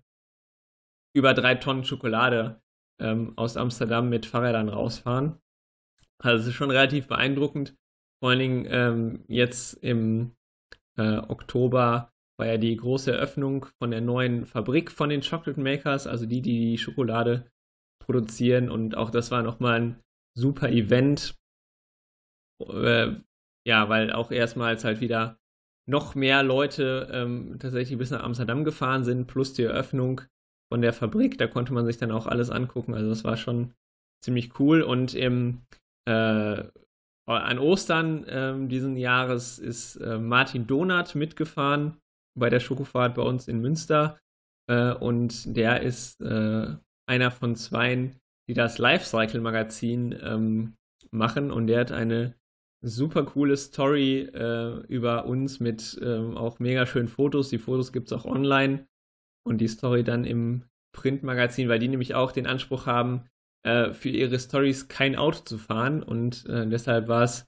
über 1.14 1.35
drei 1.35 1.57
Tonnen 1.57 1.85
Schokolade 1.85 2.62
ähm, 3.03 3.35
aus 3.37 3.59
Amsterdam 3.59 4.09
mit 4.09 4.24
Fahrrädern 4.24 4.70
rausfahren. 4.70 5.41
Also 6.22 6.41
es 6.41 6.49
ist 6.49 6.55
schon 6.55 6.70
relativ 6.70 7.07
beeindruckend. 7.07 7.77
Vor 8.22 8.31
allen 8.31 8.39
Dingen 8.39 8.66
ähm, 8.70 9.24
jetzt 9.29 9.74
im 9.83 10.37
äh, 10.99 11.19
Oktober 11.19 12.11
war 12.39 12.47
ja 12.47 12.59
die 12.59 12.77
große 12.77 13.13
Eröffnung 13.13 13.67
von 13.79 13.91
der 13.91 14.01
neuen 14.01 14.47
Fabrik 14.47 14.91
von 14.91 15.09
den 15.09 15.23
Chocolate 15.23 15.61
Makers, 15.61 16.07
also 16.07 16.27
die, 16.27 16.43
die 16.43 16.59
die 16.59 16.79
Schokolade 16.79 17.51
produzieren. 18.05 18.71
Und 18.71 18.97
auch 18.97 19.11
das 19.11 19.31
war 19.31 19.43
nochmal 19.43 19.81
ein 19.81 20.01
super 20.37 20.69
Event. 20.69 21.35
Äh, 22.63 23.15
ja, 23.67 23.89
weil 23.89 24.13
auch 24.13 24.31
erstmals 24.31 24.85
halt 24.85 25.01
wieder 25.01 25.39
noch 25.89 26.15
mehr 26.15 26.43
Leute 26.43 27.09
ähm, 27.13 27.59
tatsächlich 27.59 27.99
bis 27.99 28.11
nach 28.11 28.23
Amsterdam 28.23 28.65
gefahren 28.65 29.05
sind, 29.05 29.27
plus 29.27 29.55
die 29.55 29.63
Eröffnung 29.63 30.23
von 30.71 30.83
der 30.83 30.93
Fabrik. 30.93 31.39
Da 31.39 31.47
konnte 31.47 31.73
man 31.73 31.87
sich 31.87 31.97
dann 31.97 32.11
auch 32.11 32.27
alles 32.27 32.51
angucken. 32.51 32.95
Also 32.95 33.09
das 33.09 33.25
war 33.25 33.37
schon 33.37 33.75
ziemlich 34.23 34.59
cool. 34.59 34.83
Und 34.83 35.15
im 35.15 35.63
äh, 36.07 36.65
an 37.27 37.59
Ostern 37.59 38.24
ähm, 38.29 38.68
diesen 38.68 38.97
Jahres 38.97 39.59
ist 39.59 39.97
äh, 39.97 40.18
Martin 40.18 40.66
Donat 40.66 41.14
mitgefahren 41.14 41.97
bei 42.39 42.51
der 42.51 42.61
Schokofahrt 42.61 43.14
bei 43.14 43.22
uns 43.22 43.49
in 43.49 43.61
Münster. 43.61 44.18
Äh, 44.70 44.93
und 44.93 45.57
der 45.57 45.83
ist 45.83 46.20
äh, 46.20 46.77
einer 47.09 47.31
von 47.31 47.57
zweien, 47.57 48.16
die 48.49 48.55
das 48.55 48.79
Lifecycle-Magazin 48.79 50.18
ähm, 50.22 50.74
machen. 51.11 51.51
Und 51.51 51.66
der 51.66 51.81
hat 51.81 51.93
eine 51.93 52.35
super 52.85 53.24
coole 53.24 53.57
Story 53.57 54.20
äh, 54.20 54.81
über 54.87 55.27
uns 55.27 55.59
mit 55.59 55.99
ähm, 56.03 56.37
auch 56.37 56.59
mega 56.59 56.87
schönen 56.87 57.09
Fotos. 57.09 57.49
Die 57.49 57.59
Fotos 57.59 57.93
gibt 57.93 58.07
es 58.07 58.12
auch 58.12 58.24
online. 58.24 58.87
Und 59.45 59.59
die 59.59 59.68
Story 59.68 60.05
dann 60.05 60.24
im 60.24 60.64
Printmagazin, 60.93 61.68
weil 61.68 61.79
die 61.79 61.89
nämlich 61.89 62.14
auch 62.14 62.33
den 62.33 62.47
Anspruch 62.47 62.87
haben, 62.87 63.29
äh, 63.67 63.93
für 63.93 64.11
ihre 64.11 64.39
Stories 64.39 64.87
kein 64.87 65.17
Auto 65.17 65.41
zu 65.41 65.59
fahren 65.59 66.03
und 66.03 66.47
äh, 66.47 66.69
deshalb 66.69 67.09
war 67.09 67.25
es 67.25 67.47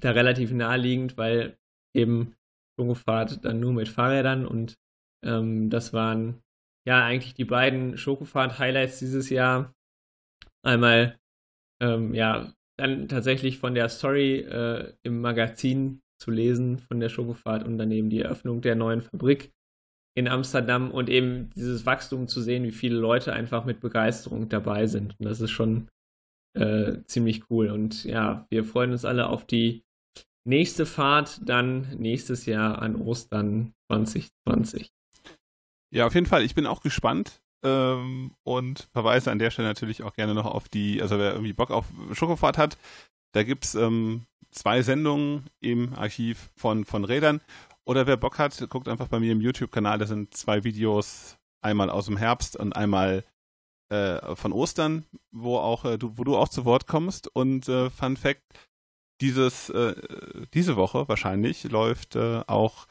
da 0.00 0.12
relativ 0.12 0.50
naheliegend, 0.50 1.18
weil 1.18 1.58
eben 1.94 2.34
Schokofahrt 2.78 3.44
dann 3.44 3.60
nur 3.60 3.74
mit 3.74 3.88
Fahrrädern 3.88 4.46
und 4.46 4.78
ähm, 5.22 5.68
das 5.68 5.92
waren 5.92 6.42
ja 6.86 7.04
eigentlich 7.04 7.34
die 7.34 7.44
beiden 7.44 7.98
Schokofahrt-Highlights 7.98 8.98
dieses 9.00 9.28
Jahr. 9.28 9.74
Einmal 10.62 11.18
ähm, 11.82 12.14
ja 12.14 12.54
dann 12.78 13.08
tatsächlich 13.08 13.58
von 13.58 13.74
der 13.74 13.90
Story 13.90 14.38
äh, 14.38 14.94
im 15.02 15.20
Magazin 15.20 16.00
zu 16.18 16.30
lesen 16.30 16.78
von 16.78 16.98
der 16.98 17.10
Schokofahrt 17.10 17.64
und 17.64 17.76
dann 17.76 17.90
eben 17.90 18.08
die 18.08 18.22
Eröffnung 18.22 18.62
der 18.62 18.74
neuen 18.74 19.02
Fabrik 19.02 19.52
in 20.16 20.28
Amsterdam 20.28 20.90
und 20.90 21.08
eben 21.08 21.50
dieses 21.54 21.86
Wachstum 21.86 22.28
zu 22.28 22.40
sehen, 22.40 22.64
wie 22.64 22.72
viele 22.72 22.98
Leute 22.98 23.32
einfach 23.32 23.64
mit 23.64 23.80
Begeisterung 23.80 24.48
dabei 24.48 24.86
sind. 24.86 25.18
Und 25.18 25.26
das 25.26 25.40
ist 25.40 25.50
schon 25.50 25.88
äh, 26.54 26.98
ziemlich 27.06 27.50
cool. 27.50 27.70
Und 27.70 28.04
ja, 28.04 28.46
wir 28.50 28.64
freuen 28.64 28.92
uns 28.92 29.04
alle 29.04 29.28
auf 29.28 29.46
die 29.46 29.82
nächste 30.44 30.86
Fahrt 30.86 31.40
dann 31.44 31.96
nächstes 31.98 32.46
Jahr 32.46 32.82
an 32.82 32.96
Ostern 32.96 33.72
2020. 33.90 34.90
Ja, 35.92 36.06
auf 36.06 36.14
jeden 36.14 36.26
Fall. 36.26 36.44
Ich 36.44 36.54
bin 36.54 36.66
auch 36.66 36.82
gespannt 36.82 37.40
ähm, 37.64 38.32
und 38.42 38.88
verweise 38.92 39.30
an 39.30 39.38
der 39.38 39.50
Stelle 39.50 39.68
natürlich 39.68 40.02
auch 40.02 40.14
gerne 40.14 40.34
noch 40.34 40.46
auf 40.46 40.68
die, 40.68 41.02
also 41.02 41.18
wer 41.18 41.32
irgendwie 41.32 41.52
Bock 41.52 41.70
auf 41.70 41.86
Schokofahrt 42.12 42.58
hat, 42.58 42.78
da 43.32 43.42
gibt 43.42 43.64
es 43.64 43.74
ähm, 43.74 44.26
zwei 44.50 44.82
Sendungen 44.82 45.44
im 45.60 45.94
Archiv 45.94 46.50
von, 46.56 46.84
von 46.84 47.04
Rädern 47.04 47.40
oder 47.86 48.06
wer 48.06 48.16
Bock 48.16 48.38
hat, 48.38 48.56
guckt 48.68 48.88
einfach 48.88 49.08
bei 49.08 49.20
mir 49.20 49.32
im 49.32 49.40
YouTube-Kanal. 49.40 49.98
Da 49.98 50.06
sind 50.06 50.34
zwei 50.34 50.64
Videos, 50.64 51.36
einmal 51.62 51.90
aus 51.90 52.06
dem 52.06 52.16
Herbst 52.16 52.56
und 52.56 52.74
einmal 52.74 53.24
äh, 53.90 54.34
von 54.36 54.52
Ostern, 54.52 55.04
wo 55.30 55.56
auch 55.58 55.84
äh, 55.84 55.98
du, 55.98 56.16
wo 56.16 56.24
du 56.24 56.36
auch 56.36 56.48
zu 56.48 56.64
Wort 56.64 56.86
kommst. 56.86 57.28
Und 57.28 57.68
äh, 57.68 57.90
Fun 57.90 58.16
Fact: 58.16 58.42
dieses, 59.20 59.70
äh, 59.70 59.94
diese 60.54 60.76
Woche 60.76 61.08
wahrscheinlich 61.08 61.64
läuft 61.64 62.16
äh, 62.16 62.42
auch 62.46 62.86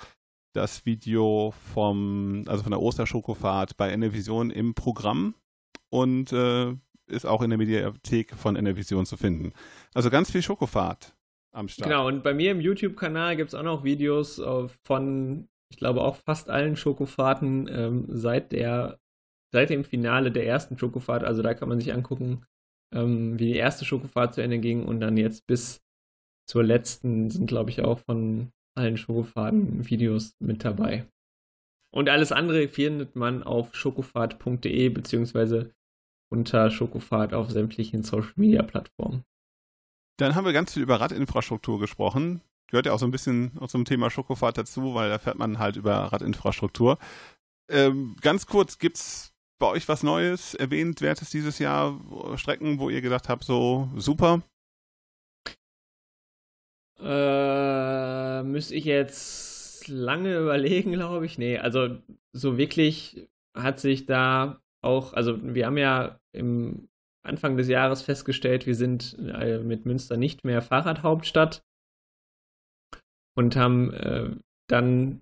das 0.53 0.85
Video 0.85 1.53
vom, 1.73 2.43
also 2.47 2.63
von 2.63 2.71
der 2.71 2.81
Osterschokofahrt 2.81 3.77
bei 3.77 3.91
Enervision 3.91 4.49
im 4.49 4.73
Programm 4.73 5.35
und 5.89 6.33
äh, 6.33 6.75
ist 7.07 7.25
auch 7.25 7.41
in 7.41 7.49
der 7.49 7.57
Mediathek 7.57 8.35
von 8.35 8.55
Enervision 8.55 9.05
zu 9.05 9.17
finden. 9.17 9.53
Also 9.93 10.09
ganz 10.09 10.31
viel 10.31 10.41
Schokofahrt 10.41 11.15
am 11.51 11.67
Start. 11.67 11.89
Genau, 11.89 12.07
und 12.07 12.23
bei 12.23 12.33
mir 12.33 12.51
im 12.51 12.61
YouTube-Kanal 12.61 13.35
gibt 13.35 13.49
es 13.49 13.55
auch 13.55 13.63
noch 13.63 13.83
Videos 13.83 14.41
von, 14.83 15.47
ich 15.71 15.77
glaube, 15.77 16.01
auch 16.01 16.15
fast 16.15 16.49
allen 16.49 16.75
Schokofahrten 16.75 17.67
ähm, 17.71 18.05
seit 18.09 18.51
der, 18.51 18.99
seit 19.51 19.69
dem 19.69 19.83
Finale 19.83 20.31
der 20.31 20.45
ersten 20.45 20.77
Schokofahrt. 20.77 21.23
Also 21.23 21.41
da 21.41 21.53
kann 21.53 21.69
man 21.69 21.79
sich 21.79 21.93
angucken, 21.93 22.45
ähm, 22.93 23.39
wie 23.39 23.53
die 23.53 23.57
erste 23.57 23.85
Schokofahrt 23.85 24.33
zu 24.33 24.41
Ende 24.41 24.59
ging 24.59 24.85
und 24.85 24.99
dann 24.99 25.17
jetzt 25.17 25.47
bis 25.47 25.81
zur 26.47 26.63
letzten 26.63 27.29
sind, 27.29 27.47
glaube 27.47 27.69
ich, 27.69 27.81
auch 27.81 27.99
von 27.99 28.51
allen 28.75 28.97
Schokofahrten 28.97 29.87
Videos 29.89 30.35
mit 30.39 30.63
dabei. 30.65 31.05
Und 31.91 32.09
alles 32.09 32.31
andere 32.31 32.67
findet 32.67 33.15
man 33.15 33.43
auf 33.43 33.75
schokofahrt.de 33.75 34.89
beziehungsweise 34.89 35.71
unter 36.31 36.69
Schokofahrt 36.69 37.33
auf 37.33 37.49
sämtlichen 37.49 38.03
Social 38.03 38.33
Media 38.35 38.61
Plattformen. 38.63 39.23
Dann 40.19 40.35
haben 40.35 40.43
wir 40.43 40.51
ganz 40.51 40.73
viel 40.73 40.83
über 40.83 40.99
Radinfrastruktur 40.99 41.79
gesprochen. 41.79 42.41
Gehört 42.67 42.85
ja 42.85 42.91
auch 42.91 42.99
so 42.99 43.05
ein 43.05 43.11
bisschen 43.11 43.57
zum 43.67 43.85
Thema 43.85 44.09
Schokofahrt 44.09 44.57
dazu, 44.57 44.93
weil 44.93 45.09
da 45.09 45.17
fährt 45.17 45.39
man 45.39 45.59
halt 45.59 45.77
über 45.77 45.93
Radinfrastruktur. 45.93 46.97
Ähm, 47.69 48.17
ganz 48.21 48.45
kurz, 48.45 48.79
gibt 48.79 48.97
es 48.97 49.33
bei 49.59 49.67
euch 49.67 49.87
was 49.87 50.03
Neues, 50.03 50.55
erwähnenswertes 50.55 51.29
dieses 51.29 51.57
Jahr? 51.57 51.97
Strecken, 52.35 52.79
wo 52.79 52.89
ihr 52.89 52.99
gesagt 52.99 53.29
habt, 53.29 53.45
so 53.45 53.89
super? 53.95 54.41
Äh, 56.99 58.43
müsste 58.43 58.75
ich 58.75 58.83
jetzt 58.83 59.87
lange 59.87 60.37
überlegen, 60.41 60.91
glaube 60.91 61.25
ich. 61.27 61.37
Nee, 61.37 61.57
also 61.59 61.97
so 62.33 62.57
wirklich 62.57 63.29
hat 63.55 63.79
sich 63.79 64.05
da 64.05 64.61
auch, 64.81 65.13
also 65.13 65.39
wir 65.41 65.65
haben 65.65 65.77
ja 65.77 66.19
im 66.33 66.89
Anfang 67.23 67.57
des 67.57 67.67
Jahres 67.67 68.01
festgestellt, 68.01 68.65
wir 68.65 68.75
sind 68.75 69.17
äh, 69.19 69.59
mit 69.59 69.85
Münster 69.85 70.17
nicht 70.17 70.43
mehr 70.43 70.61
Fahrradhauptstadt 70.61 71.63
und 73.35 73.55
haben 73.55 73.93
äh, 73.93 74.35
dann 74.69 75.21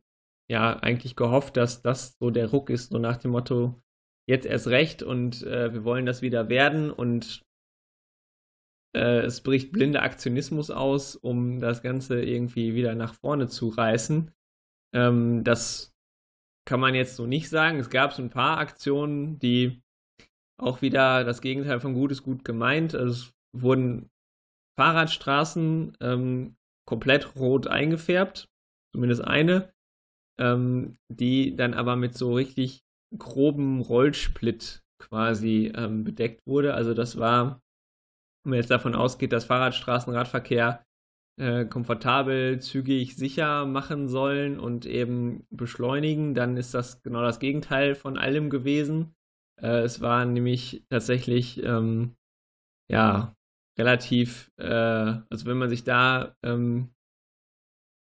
ja 0.50 0.78
eigentlich 0.78 1.16
gehofft, 1.16 1.58
dass 1.58 1.82
das 1.82 2.16
so 2.20 2.30
der 2.30 2.48
Ruck 2.52 2.70
ist, 2.70 2.91
so 2.91 3.00
nach 3.00 3.18
dem 3.18 3.32
Motto, 3.32 3.82
jetzt 4.30 4.45
erst 4.45 4.68
recht 4.68 5.04
und 5.04 5.43
äh, 5.43 5.74
wir 5.74 5.84
wollen 5.84 6.06
das 6.06 6.22
wieder 6.22 6.50
werden 6.50 6.91
und 6.91 7.43
es 8.93 9.41
bricht 9.41 9.74
blinder 9.74 10.02
Aktionismus 10.02 10.72
aus, 10.72 11.16
um 11.16 11.60
das 11.60 11.84
Ganze 11.84 12.24
irgendwie 12.24 12.74
wieder 12.74 12.95
nach 12.95 13.14
vorne 13.14 13.48
zu 13.48 13.68
reißen. 13.68 14.32
Ähm, 14.95 15.43
das 15.43 15.93
kann 16.66 16.80
man 16.80 16.95
jetzt 16.95 17.16
so 17.16 17.26
nicht 17.26 17.50
sagen. 17.50 17.80
Es 17.80 17.89
gab 17.89 18.14
so 18.14 18.22
ein 18.22 18.30
paar 18.30 18.58
Aktionen, 18.58 19.39
die 19.39 19.82
auch 20.60 20.82
wieder 20.82 21.24
das 21.24 21.41
Gegenteil 21.41 21.80
von 21.80 21.93
gut 21.93 22.12
ist 22.12 22.24
gut 22.24 22.43
gemeint. 22.43 22.93
Es 22.93 23.34
wurden 23.55 24.10
Fahrradstraßen 24.78 25.97
ähm, 26.01 26.55
komplett 26.88 27.36
rot 27.36 27.68
eingefärbt, 27.68 28.49
zumindest 28.93 29.24
eine, 29.24 29.72
ähm, 30.39 30.97
die 31.10 31.55
dann 31.55 31.74
aber 31.74 31.95
mit 31.95 32.18
so 32.18 32.34
richtig 32.34 32.82
grobem 33.18 33.82
Rollsplit 33.82 34.84
quasi 34.99 35.72
ähm, 35.76 36.03
bedeckt 36.03 36.41
wurde. 36.45 36.74
Also 36.74 36.93
das 36.93 37.18
war, 37.18 37.62
wenn 38.43 38.51
man 38.51 38.60
jetzt 38.60 38.72
davon 38.72 38.95
ausgeht, 38.95 39.32
dass 39.32 39.45
Fahrradstraßenradverkehr 39.45 40.84
äh, 41.39 41.66
komfortabel, 41.66 42.60
zügig, 42.60 43.16
sicher 43.16 43.66
machen 43.66 44.08
sollen 44.08 44.60
und 44.60 44.86
eben 44.86 45.45
beschleunigen, 45.49 46.34
dann 46.34 46.58
ist 46.58 46.74
das 46.74 47.01
genau 47.03 47.22
das 47.22 47.39
Gegenteil 47.39 47.95
von 47.95 48.18
allem 48.18 48.49
gewesen. 48.49 49.14
Äh, 49.62 49.82
es 49.82 50.01
war 50.01 50.26
nämlich 50.26 50.84
tatsächlich, 50.89 51.62
ähm, 51.64 52.16
ja, 52.91 53.36
relativ, 53.80 54.51
äh, 54.58 54.66
also 54.68 55.45
wenn 55.45 55.58
man 55.58 55.70
sich 55.70 55.84
da 55.86 56.36
ähm, 56.43 56.91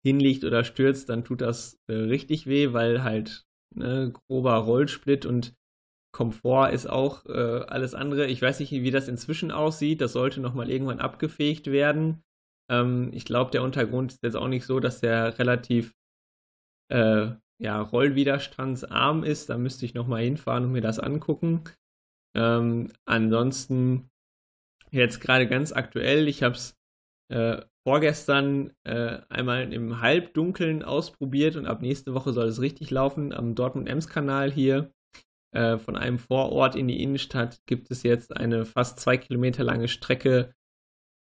hinlegt 0.04 0.44
oder 0.44 0.64
stürzt, 0.64 1.08
dann 1.08 1.24
tut 1.24 1.40
das 1.40 1.78
äh, 1.88 1.94
richtig 1.94 2.46
weh, 2.46 2.72
weil 2.72 3.02
halt 3.02 3.44
ne, 3.74 4.12
grober 4.28 4.56
Rollsplit 4.56 5.26
und 5.26 5.54
Komfort 6.12 6.70
ist 6.72 6.86
auch 6.88 7.26
äh, 7.26 7.64
alles 7.68 7.94
andere. 7.94 8.26
Ich 8.26 8.42
weiß 8.42 8.60
nicht, 8.60 8.72
wie 8.72 8.90
das 8.92 9.08
inzwischen 9.08 9.50
aussieht. 9.50 10.00
Das 10.00 10.12
sollte 10.12 10.40
nochmal 10.40 10.70
irgendwann 10.70 11.00
abgefegt 11.00 11.68
werden. 11.72 12.22
Ähm, 12.70 13.10
ich 13.12 13.24
glaube, 13.24 13.50
der 13.50 13.62
Untergrund 13.62 14.12
ist 14.12 14.22
jetzt 14.22 14.36
auch 14.36 14.48
nicht 14.48 14.66
so, 14.66 14.80
dass 14.80 15.00
der 15.00 15.38
relativ 15.38 15.94
äh, 16.90 17.32
ja, 17.60 17.80
rollwiderstandsarm 17.80 19.24
ist. 19.24 19.50
Da 19.50 19.58
müsste 19.58 19.84
ich 19.84 19.94
nochmal 19.94 20.22
hinfahren 20.22 20.64
und 20.64 20.72
mir 20.72 20.80
das 20.80 20.98
angucken. 20.98 21.64
Ähm, 22.36 22.90
ansonsten 23.04 24.10
jetzt 24.90 25.20
gerade 25.20 25.46
ganz 25.46 25.72
aktuell, 25.72 26.28
ich 26.28 26.42
habe 26.42 26.54
es 26.54 26.76
äh, 27.30 27.62
vorgestern 27.86 28.72
äh, 28.84 29.18
einmal 29.28 29.72
im 29.72 30.00
Halbdunkeln 30.00 30.82
ausprobiert 30.82 31.56
und 31.56 31.66
ab 31.66 31.82
nächste 31.82 32.14
Woche 32.14 32.32
soll 32.32 32.48
es 32.48 32.60
richtig 32.60 32.90
laufen. 32.90 33.32
Am 33.32 33.54
Dortmund-Ems-Kanal 33.54 34.50
hier 34.50 34.92
äh, 35.54 35.78
von 35.78 35.96
einem 35.96 36.18
Vorort 36.18 36.76
in 36.76 36.88
die 36.88 37.02
Innenstadt 37.02 37.60
gibt 37.66 37.90
es 37.90 38.02
jetzt 38.02 38.36
eine 38.36 38.64
fast 38.64 38.98
zwei 39.00 39.16
Kilometer 39.16 39.64
lange 39.64 39.88
Strecke 39.88 40.54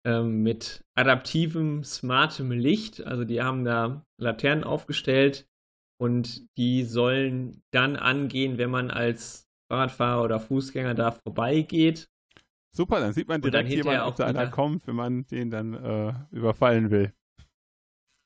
ähm, 0.05 0.43
mit 0.43 0.85
adaptivem, 0.95 1.85
smartem 1.85 2.51
Licht. 2.51 3.07
Also 3.07 3.25
die 3.25 3.43
haben 3.43 3.65
da 3.65 4.05
Laternen 4.19 4.65
aufgestellt, 4.65 5.47
und 6.01 6.57
die 6.57 6.85
sollen 6.85 7.63
dann 7.73 7.97
angehen, 7.97 8.57
wenn 8.57 8.71
man 8.71 8.91
als 8.91 9.49
Fahrradfahrer 9.71 10.25
oder 10.25 10.41
Fußgänger 10.41 10.95
da 10.95 11.11
vorbeigeht. 11.11 12.09
Super, 12.75 13.01
dann 13.01 13.13
sieht 13.13 13.29
man 13.29 13.43
direkt 13.43 13.69
jemanden, 13.69 14.03
ob 14.03 14.17
da 14.17 14.27
einer 14.27 14.47
kommt, 14.49 14.87
wenn 14.87 14.97
man 14.97 15.27
den 15.27 15.51
dann 15.51 15.75
äh, 15.75 16.15
überfallen 16.31 16.91
will. 16.91 17.13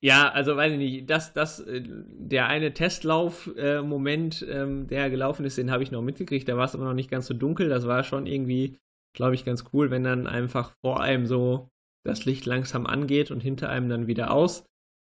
Ja, 0.02 0.28
also 0.28 0.56
weiß 0.56 0.72
ich 0.72 0.78
nicht, 0.78 1.10
das, 1.10 1.32
das, 1.32 1.60
äh, 1.60 1.82
der 1.82 2.46
eine 2.46 2.74
Testlauf-Moment, 2.74 4.42
äh, 4.42 4.62
ähm, 4.62 4.86
der 4.86 5.10
gelaufen 5.10 5.46
ist, 5.46 5.56
den 5.56 5.70
habe 5.70 5.82
ich 5.82 5.90
noch 5.90 6.02
mitgekriegt, 6.02 6.46
da 6.48 6.56
war 6.56 6.66
es 6.66 6.74
aber 6.74 6.84
noch 6.84 6.94
nicht 6.94 7.10
ganz 7.10 7.26
so 7.26 7.34
dunkel, 7.34 7.70
das 7.70 7.86
war 7.86 8.04
schon 8.04 8.26
irgendwie, 8.26 8.78
glaube 9.16 9.34
ich, 9.34 9.46
ganz 9.46 9.64
cool, 9.72 9.90
wenn 9.90 10.04
dann 10.04 10.26
einfach 10.26 10.74
vor 10.82 11.00
einem 11.00 11.26
so 11.26 11.70
das 12.04 12.26
Licht 12.26 12.44
langsam 12.44 12.86
angeht 12.86 13.30
und 13.30 13.40
hinter 13.40 13.70
einem 13.70 13.88
dann 13.88 14.06
wieder 14.06 14.30
aus. 14.30 14.66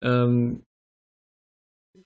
Ähm, 0.04 0.62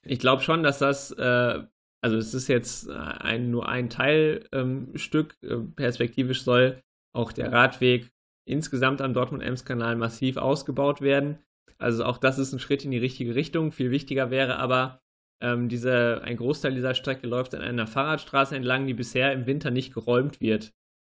ich 0.02 0.18
glaube 0.18 0.42
schon, 0.42 0.62
dass 0.62 0.78
das, 0.78 1.12
äh, 1.12 1.62
also 2.00 2.16
es 2.16 2.34
ist 2.34 2.48
jetzt 2.48 2.88
ein, 2.90 3.50
nur 3.50 3.68
ein 3.68 3.90
Teilstück. 3.90 5.36
Ähm, 5.42 5.74
perspektivisch 5.74 6.42
soll 6.42 6.82
auch 7.12 7.32
der 7.32 7.52
Radweg 7.52 8.10
insgesamt 8.46 9.00
am 9.00 9.14
Dortmund-Ems-Kanal 9.14 9.96
massiv 9.96 10.36
ausgebaut 10.36 11.00
werden. 11.00 11.38
Also 11.78 12.04
auch 12.04 12.18
das 12.18 12.38
ist 12.38 12.52
ein 12.52 12.60
Schritt 12.60 12.84
in 12.84 12.90
die 12.90 12.98
richtige 12.98 13.34
Richtung. 13.34 13.72
Viel 13.72 13.90
wichtiger 13.90 14.30
wäre 14.30 14.56
aber, 14.56 15.00
ähm, 15.42 15.68
diese, 15.68 16.22
ein 16.22 16.36
Großteil 16.36 16.74
dieser 16.74 16.94
Strecke 16.94 17.26
läuft 17.26 17.54
an 17.54 17.62
einer 17.62 17.86
Fahrradstraße 17.86 18.56
entlang, 18.56 18.86
die 18.86 18.94
bisher 18.94 19.32
im 19.32 19.46
Winter 19.46 19.70
nicht 19.70 19.92
geräumt 19.92 20.40
wird. 20.40 20.72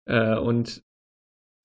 Äh, 0.05 0.35
und 0.35 0.83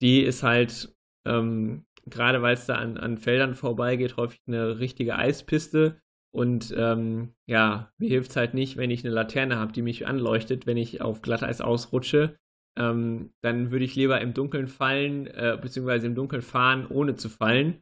die 0.01 0.21
ist 0.21 0.43
halt, 0.43 0.95
ähm, 1.25 1.85
gerade 2.05 2.41
weil 2.41 2.53
es 2.53 2.65
da 2.65 2.75
an, 2.75 2.97
an 2.97 3.17
Feldern 3.17 3.55
vorbeigeht, 3.55 4.17
häufig 4.17 4.41
eine 4.47 4.79
richtige 4.79 5.15
Eispiste. 5.15 6.01
Und 6.35 6.73
ähm, 6.77 7.33
ja, 7.45 7.93
mir 7.97 8.09
hilft 8.09 8.31
es 8.31 8.35
halt 8.35 8.53
nicht, 8.53 8.75
wenn 8.75 8.91
ich 8.91 9.05
eine 9.05 9.13
Laterne 9.13 9.55
habe, 9.55 9.71
die 9.71 9.81
mich 9.81 10.05
anleuchtet, 10.05 10.67
wenn 10.67 10.75
ich 10.75 10.99
auf 10.99 11.21
Glatteis 11.21 11.61
ausrutsche. 11.61 12.37
Ähm, 12.77 13.31
dann 13.41 13.71
würde 13.71 13.85
ich 13.85 13.95
lieber 13.95 14.19
im 14.19 14.33
Dunkeln 14.33 14.67
fallen, 14.67 15.27
äh, 15.27 15.57
beziehungsweise 15.61 16.07
im 16.07 16.15
Dunkeln 16.15 16.41
fahren, 16.41 16.87
ohne 16.87 17.15
zu 17.15 17.29
fallen. 17.29 17.81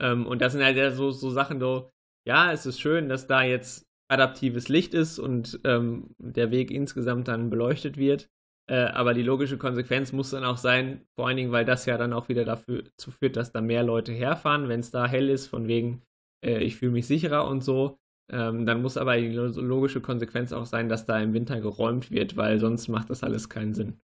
Ähm, 0.00 0.26
und 0.26 0.42
das 0.42 0.54
sind 0.54 0.64
halt 0.64 0.96
so, 0.96 1.12
so 1.12 1.30
Sachen, 1.30 1.60
so, 1.60 1.92
ja, 2.26 2.50
es 2.50 2.66
ist 2.66 2.80
schön, 2.80 3.08
dass 3.08 3.28
da 3.28 3.44
jetzt 3.44 3.86
adaptives 4.08 4.68
Licht 4.68 4.92
ist 4.92 5.20
und 5.20 5.60
ähm, 5.62 6.16
der 6.18 6.50
Weg 6.50 6.72
insgesamt 6.72 7.28
dann 7.28 7.48
beleuchtet 7.48 7.96
wird. 7.96 8.28
Äh, 8.68 8.86
aber 8.86 9.14
die 9.14 9.22
logische 9.22 9.56
Konsequenz 9.56 10.12
muss 10.12 10.30
dann 10.30 10.42
auch 10.42 10.56
sein, 10.56 11.06
vor 11.14 11.28
allen 11.28 11.36
Dingen, 11.36 11.52
weil 11.52 11.64
das 11.64 11.86
ja 11.86 11.96
dann 11.96 12.12
auch 12.12 12.28
wieder 12.28 12.44
dazu 12.44 13.10
führt, 13.12 13.36
dass 13.36 13.52
da 13.52 13.60
mehr 13.60 13.84
Leute 13.84 14.10
herfahren, 14.10 14.68
wenn 14.68 14.80
es 14.80 14.90
da 14.90 15.06
hell 15.06 15.28
ist, 15.28 15.46
von 15.46 15.68
wegen, 15.68 16.02
äh, 16.44 16.62
ich 16.62 16.76
fühle 16.76 16.92
mich 16.92 17.06
sicherer 17.06 17.46
und 17.46 17.62
so. 17.62 17.98
Ähm, 18.30 18.64
dann 18.64 18.82
muss 18.82 18.96
aber 18.96 19.16
die 19.16 19.34
logische 19.34 20.00
Konsequenz 20.00 20.52
auch 20.52 20.66
sein, 20.66 20.88
dass 20.88 21.04
da 21.04 21.18
im 21.20 21.34
Winter 21.34 21.60
geräumt 21.60 22.10
wird, 22.10 22.36
weil 22.36 22.60
sonst 22.60 22.88
macht 22.88 23.10
das 23.10 23.24
alles 23.24 23.48
keinen 23.48 23.74
Sinn. 23.74 24.00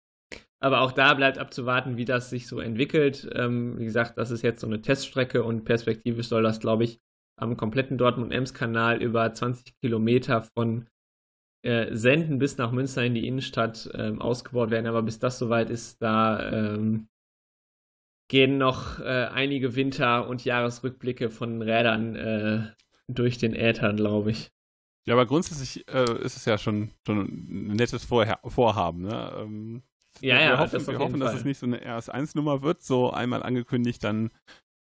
Aber 0.60 0.82
auch 0.82 0.92
da 0.92 1.16
bleibt 1.16 1.40
abzuwarten, 1.40 1.98
wie 1.98 2.06
das 2.06 2.30
sich 2.30 2.48
so 2.48 2.60
entwickelt. 2.60 3.28
Ähm, 3.34 3.80
wie 3.80 3.86
gesagt, 3.86 4.18
das 4.18 4.30
ist 4.30 4.44
jetzt 4.44 4.62
so 4.62 4.68
eine 4.68 4.82
Teststrecke 4.82 5.44
und 5.44 5.66
perspektivisch 5.66 6.28
soll 6.28 6.44
das, 6.44 6.60
glaube 6.60 6.84
ich, 6.84 7.02
am 7.36 7.58
kompletten 7.58 7.98
Dortmund-Ems-Kanal 7.98 9.02
über 9.02 9.34
20 9.34 9.80
Kilometer 9.82 10.44
von 10.44 10.88
äh, 11.64 11.96
Senden 11.96 12.38
bis 12.38 12.58
nach 12.58 12.72
Münster 12.72 13.04
in 13.04 13.16
die 13.16 13.28
Innenstadt 13.28 13.90
ähm, 13.96 14.22
ausgebaut 14.22 14.70
werden. 14.70 14.86
Aber 14.86 15.02
bis 15.02 15.18
das 15.18 15.40
soweit 15.40 15.72
ist, 15.72 16.00
da 16.00 16.76
ähm, 16.76 17.08
gehen 18.32 18.58
noch 18.58 19.00
äh, 19.00 19.28
einige 19.34 19.76
Winter- 19.76 20.26
und 20.26 20.46
Jahresrückblicke 20.46 21.30
von 21.30 21.62
Rädern 21.62 22.16
äh, 22.16 22.72
durch 23.10 23.38
den 23.38 23.54
Äther, 23.54 23.92
glaube 23.92 24.32
ich. 24.32 24.52
Ja, 25.06 25.16
aber 25.16 25.26
grundsätzlich 25.26 25.86
äh, 25.90 26.18
ist 26.24 26.38
es 26.38 26.46
ja 26.46 26.58
schon, 26.58 26.92
schon 27.06 27.20
ein 27.20 27.74
nettes 27.74 28.06
Vorher 28.06 28.40
Vorhaben. 28.46 29.02
Ne? 29.02 29.34
Ähm, 29.38 29.84
ja, 30.22 30.36
wir 30.36 30.46
ja, 30.46 30.60
hoffen, 30.60 30.74
das 30.76 30.88
wir 30.88 31.00
hoffen 31.00 31.20
dass 31.20 31.34
es 31.34 31.44
nicht 31.44 31.58
so 31.58 31.66
eine 31.66 31.80
RS1-Nummer 31.80 32.62
wird, 32.62 32.82
so 32.82 33.12
einmal 33.12 33.44
angekündigt, 33.44 34.02
dann 34.02 34.32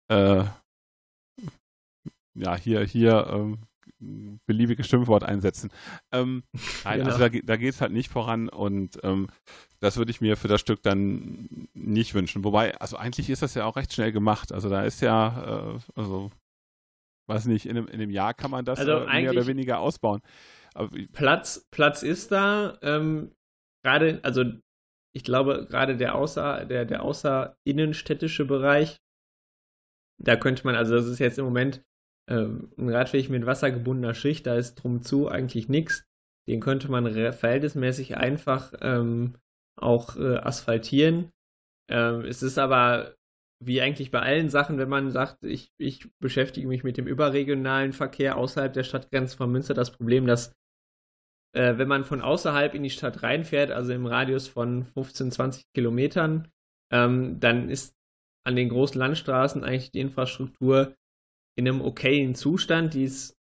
äh, 0.10 0.44
ja, 2.36 2.56
hier, 2.56 2.84
hier 2.84 3.28
ähm, 3.32 4.38
beliebiges 4.46 4.88
Schimpfwort 4.88 5.24
einsetzen. 5.24 5.72
Ähm, 6.12 6.44
nein, 6.84 7.00
genau. 7.00 7.12
also 7.12 7.28
da, 7.28 7.30
da 7.30 7.58
geht 7.58 7.74
es 7.74 7.82
halt 7.82 7.94
nicht 7.94 8.12
voran 8.12 8.48
und 8.48 9.00
ähm, 9.02 9.28
das 9.80 9.98
würde 9.98 10.12
ich 10.12 10.22
mir 10.22 10.36
für 10.36 10.48
das 10.48 10.62
Stück 10.62 10.84
dann 10.84 11.68
nicht 11.74 12.14
wünschen. 12.14 12.44
Wobei, 12.44 12.76
also 12.80 12.98
eigentlich 12.98 13.30
ist 13.30 13.42
das 13.42 13.56
ja 13.56 13.66
auch 13.66 13.76
recht 13.76 13.94
schnell 13.94 14.12
gemacht. 14.12 14.52
Also 14.52 14.70
da 14.70 14.84
ist 14.84 15.02
ja, 15.02 15.76
äh, 15.76 15.80
also 15.96 16.32
weiß 17.28 17.46
nicht, 17.46 17.66
in 17.66 17.78
einem, 17.78 17.88
in 17.88 17.94
einem 17.94 18.12
Jahr 18.12 18.34
kann 18.34 18.52
man 18.52 18.66
das 18.66 18.80
also 18.80 19.06
äh, 19.06 19.22
mehr 19.22 19.32
oder 19.32 19.48
weniger 19.48 19.80
ausbauen. 19.80 20.22
Aber, 20.74 20.90
Platz, 21.14 21.68
Platz 21.72 22.04
ist 22.04 22.32
da. 22.32 22.78
Ähm, 22.82 23.32
gerade, 23.84 24.20
also 24.24 24.44
ich 25.14 25.24
glaube, 25.24 25.66
gerade 25.70 25.96
der 25.96 26.16
außer, 26.16 26.66
der, 26.66 26.86
der 26.86 27.04
außerinnenstädtische 27.04 28.46
Bereich, 28.46 28.98
da 30.22 30.36
könnte 30.36 30.66
man, 30.66 30.76
also 30.76 30.96
das 30.96 31.06
ist 31.06 31.20
jetzt 31.20 31.40
im 31.40 31.46
Moment 31.46 31.82
ähm, 32.30 32.72
ein 32.78 32.90
Radweg 32.90 33.30
mit 33.30 33.46
wassergebundener 33.46 34.14
Schicht, 34.14 34.46
da 34.46 34.56
ist 34.56 34.76
drum 34.76 35.02
zu 35.02 35.30
eigentlich 35.30 35.70
nichts. 35.70 36.06
Den 36.48 36.60
könnte 36.60 36.90
man 36.92 37.12
verhältnismäßig 37.14 38.18
einfach 38.18 38.74
ähm, 38.82 39.36
auch 39.82 40.16
äh, 40.16 40.38
asphaltieren. 40.38 41.32
Ähm, 41.90 42.22
es 42.22 42.44
ist 42.44 42.58
aber 42.58 43.16
wie 43.62 43.82
eigentlich 43.82 44.12
bei 44.12 44.22
allen 44.22 44.50
Sachen, 44.50 44.78
wenn 44.78 44.90
man 44.90 45.12
sagt, 45.12 45.44
ich, 45.44 45.74
ich 45.78 46.08
beschäftige 46.20 46.68
mich 46.68 46.84
mit 46.84 46.98
dem 46.98 47.08
überregionalen 47.08 47.92
Verkehr 47.92 48.38
außerhalb 48.38 48.72
der 48.72 48.84
Stadtgrenze 48.84 49.36
von 49.36 49.52
Münster, 49.52 49.74
das 49.74 49.92
Problem, 49.92 50.26
dass 50.26 50.54
äh, 51.54 51.78
wenn 51.78 51.88
man 51.88 52.06
von 52.06 52.22
außerhalb 52.22 52.74
in 52.74 52.84
die 52.84 52.90
Stadt 52.90 53.24
reinfährt, 53.24 53.72
also 53.72 53.92
im 53.92 54.06
Radius 54.06 54.48
von 54.48 54.86
15, 54.86 55.32
20 55.32 55.64
Kilometern, 55.74 56.48
ähm, 56.92 57.40
dann 57.40 57.70
ist 57.70 57.94
an 58.46 58.56
den 58.56 58.70
großen 58.70 58.98
Landstraßen 58.98 59.64
eigentlich 59.64 59.92
die 59.92 60.00
Infrastruktur 60.00 60.96
in 61.58 61.68
einem 61.68 61.82
okayen 61.82 62.36
Zustand. 62.36 62.94
Die 62.94 63.04
ist 63.04 63.36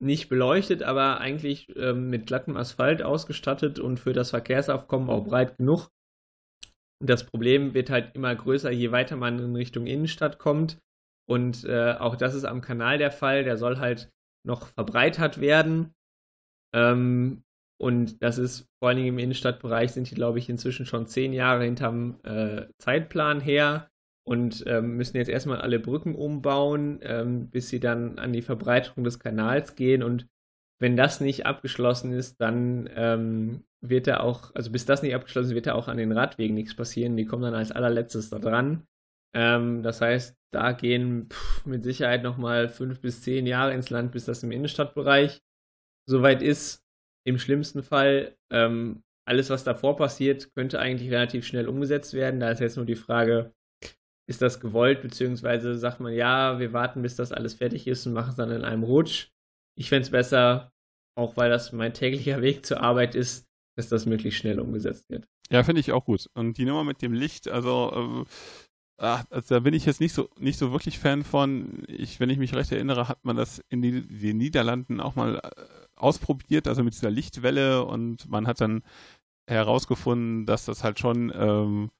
nicht 0.00 0.28
beleuchtet, 0.28 0.82
aber 0.82 1.20
eigentlich 1.20 1.74
ähm, 1.76 2.08
mit 2.08 2.26
glattem 2.26 2.56
Asphalt 2.56 3.02
ausgestattet 3.02 3.78
und 3.78 3.98
für 3.98 4.12
das 4.12 4.30
Verkehrsaufkommen 4.30 5.10
auch 5.10 5.24
breit 5.24 5.58
genug. 5.58 5.90
Das 7.02 7.24
Problem 7.24 7.74
wird 7.74 7.90
halt 7.90 8.14
immer 8.14 8.34
größer, 8.34 8.70
je 8.70 8.92
weiter 8.92 9.16
man 9.16 9.38
in 9.38 9.56
Richtung 9.56 9.86
Innenstadt 9.86 10.38
kommt. 10.38 10.78
Und 11.28 11.64
äh, 11.64 11.94
auch 11.98 12.16
das 12.16 12.34
ist 12.34 12.44
am 12.44 12.60
Kanal 12.60 12.98
der 12.98 13.10
Fall. 13.10 13.44
Der 13.44 13.56
soll 13.56 13.78
halt 13.78 14.10
noch 14.44 14.66
verbreitert 14.66 15.40
werden. 15.40 15.94
Ähm, 16.74 17.42
und 17.80 18.22
das 18.22 18.36
ist 18.36 18.66
vor 18.78 18.88
allen 18.88 18.98
Dingen 18.98 19.08
im 19.08 19.18
Innenstadtbereich 19.18 19.92
sind 19.92 20.10
die, 20.10 20.14
glaube 20.14 20.38
ich, 20.38 20.48
inzwischen 20.50 20.84
schon 20.86 21.06
zehn 21.06 21.32
Jahre 21.32 21.64
hinterm 21.64 22.20
äh, 22.24 22.66
Zeitplan 22.78 23.40
her 23.40 23.90
und 24.24 24.64
ähm, 24.66 24.96
müssen 24.96 25.16
jetzt 25.16 25.28
erstmal 25.28 25.60
alle 25.60 25.78
Brücken 25.78 26.14
umbauen, 26.14 27.00
ähm, 27.02 27.50
bis 27.50 27.68
sie 27.68 27.80
dann 27.80 28.18
an 28.18 28.32
die 28.32 28.42
Verbreiterung 28.42 29.04
des 29.04 29.18
Kanals 29.18 29.74
gehen. 29.74 30.02
Und 30.02 30.26
wenn 30.78 30.96
das 30.96 31.20
nicht 31.20 31.46
abgeschlossen 31.46 32.12
ist, 32.12 32.40
dann 32.40 32.88
ähm, 32.94 33.64
wird 33.80 34.06
da 34.06 34.20
auch, 34.20 34.54
also 34.54 34.70
bis 34.70 34.84
das 34.84 35.02
nicht 35.02 35.14
abgeschlossen 35.14 35.48
ist, 35.48 35.54
wird 35.54 35.66
da 35.66 35.74
auch 35.74 35.88
an 35.88 35.96
den 35.96 36.12
Radwegen 36.12 36.54
nichts 36.54 36.74
passieren. 36.74 37.16
Die 37.16 37.24
kommen 37.24 37.42
dann 37.42 37.54
als 37.54 37.72
allerletztes 37.72 38.30
da 38.30 38.38
dran. 38.38 38.86
Ähm, 39.34 39.82
das 39.82 40.00
heißt, 40.00 40.36
da 40.52 40.72
gehen 40.72 41.28
pff, 41.30 41.64
mit 41.66 41.84
Sicherheit 41.84 42.22
nochmal 42.22 42.68
fünf 42.68 43.00
bis 43.00 43.22
zehn 43.22 43.46
Jahre 43.46 43.74
ins 43.74 43.90
Land, 43.90 44.12
bis 44.12 44.24
das 44.24 44.42
im 44.42 44.52
Innenstadtbereich 44.52 45.40
soweit 46.06 46.42
ist. 46.42 46.84
Im 47.24 47.38
schlimmsten 47.38 47.82
Fall, 47.82 48.36
ähm, 48.50 49.02
alles, 49.26 49.50
was 49.50 49.62
davor 49.62 49.96
passiert, 49.96 50.52
könnte 50.54 50.80
eigentlich 50.80 51.10
relativ 51.10 51.46
schnell 51.46 51.68
umgesetzt 51.68 52.14
werden. 52.14 52.40
Da 52.40 52.50
ist 52.50 52.60
jetzt 52.60 52.76
nur 52.76 52.86
die 52.86 52.96
Frage, 52.96 53.52
ist 54.30 54.40
das 54.40 54.60
gewollt, 54.60 55.02
beziehungsweise 55.02 55.76
sagt 55.76 55.98
man, 55.98 56.14
ja, 56.14 56.60
wir 56.60 56.72
warten, 56.72 57.02
bis 57.02 57.16
das 57.16 57.32
alles 57.32 57.54
fertig 57.54 57.88
ist 57.88 58.06
und 58.06 58.12
machen 58.12 58.30
es 58.30 58.36
dann 58.36 58.52
in 58.52 58.64
einem 58.64 58.84
Rutsch. 58.84 59.26
Ich 59.76 59.88
fände 59.88 60.04
es 60.04 60.10
besser, 60.10 60.70
auch 61.16 61.36
weil 61.36 61.50
das 61.50 61.72
mein 61.72 61.92
täglicher 61.92 62.40
Weg 62.40 62.64
zur 62.64 62.80
Arbeit 62.80 63.16
ist, 63.16 63.48
dass 63.76 63.88
das 63.88 64.06
möglichst 64.06 64.38
schnell 64.38 64.60
umgesetzt 64.60 65.10
wird. 65.10 65.26
Ja, 65.50 65.64
finde 65.64 65.80
ich 65.80 65.90
auch 65.90 66.04
gut. 66.04 66.30
Und 66.34 66.58
die 66.58 66.64
Nummer 66.64 66.84
mit 66.84 67.02
dem 67.02 67.12
Licht, 67.12 67.48
also, 67.48 68.24
äh, 68.98 69.04
also 69.30 69.54
da 69.54 69.58
bin 69.58 69.74
ich 69.74 69.84
jetzt 69.84 70.00
nicht 70.00 70.12
so 70.12 70.28
nicht 70.38 70.58
so 70.58 70.70
wirklich 70.70 71.00
Fan 71.00 71.24
von. 71.24 71.82
Ich, 71.88 72.20
wenn 72.20 72.30
ich 72.30 72.38
mich 72.38 72.54
recht 72.54 72.70
erinnere, 72.70 73.08
hat 73.08 73.24
man 73.24 73.36
das 73.36 73.60
in 73.68 73.82
die, 73.82 74.06
den 74.06 74.36
Niederlanden 74.36 75.00
auch 75.00 75.16
mal 75.16 75.40
äh, 75.42 75.50
ausprobiert, 75.96 76.68
also 76.68 76.84
mit 76.84 76.94
dieser 76.94 77.10
Lichtwelle 77.10 77.84
und 77.84 78.28
man 78.28 78.46
hat 78.46 78.60
dann 78.60 78.82
herausgefunden, 79.48 80.46
dass 80.46 80.66
das 80.66 80.84
halt 80.84 81.00
schon 81.00 81.32
ähm, 81.34 81.90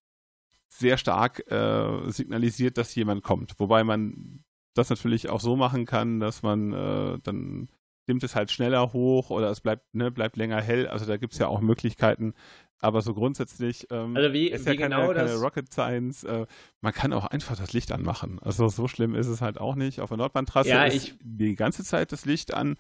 sehr 0.73 0.97
stark 0.97 1.51
äh, 1.51 2.11
signalisiert, 2.11 2.79
dass 2.79 2.95
jemand 2.95 3.23
kommt. 3.23 3.55
Wobei 3.59 3.85
man 3.85 4.45
das 4.75 4.89
natürlich 4.89 5.29
auch 5.29 5.41
so 5.41 5.57
machen 5.57 5.85
kann, 5.85 6.21
dass 6.21 6.43
man 6.43 6.73
äh, 6.73 7.19
dann 7.23 7.69
dimmt 8.09 8.23
es 8.23 8.35
halt 8.35 8.51
schneller 8.51 8.93
hoch 8.93 9.31
oder 9.31 9.51
es 9.51 9.61
bleibt, 9.61 9.95
ne, 9.95 10.11
bleibt 10.11 10.37
länger 10.37 10.61
hell. 10.61 10.89
Also 10.89 11.07
da 11.07 11.17
gibt 11.17 11.33
es 11.33 11.39
ja 11.39 11.49
auch 11.49 11.61
Möglichkeiten. 11.61 12.35
Aber 12.83 13.03
so 13.03 13.13
grundsätzlich 13.13 13.87
ähm, 13.91 14.17
also 14.17 14.33
wie, 14.33 14.49
ist 14.49 14.67
ja 14.67 14.75
keine, 14.75 14.97
genau 14.97 15.13
keine 15.13 15.35
Rocket 15.35 15.73
Science. 15.73 16.25
Äh, 16.25 16.47
man 16.81 16.93
kann 16.93 17.13
auch 17.13 17.27
einfach 17.27 17.57
das 17.57 17.73
Licht 17.73 17.93
anmachen. 17.93 18.39
Also 18.41 18.69
so 18.69 18.89
schlimm 18.89 19.15
ist 19.15 19.27
es 19.27 19.43
halt 19.43 19.61
auch 19.61 19.75
nicht. 19.75 20.01
Auf 20.01 20.09
der 20.09 20.19
Nordbahntrasse 20.19 20.71
ja, 20.71 20.85
ist 20.85 21.15
die 21.23 21.57
ganze 21.57 21.85
Zeit 21.85 22.11
das 22.11 22.25
Licht 22.25 22.55
an. 22.55 22.77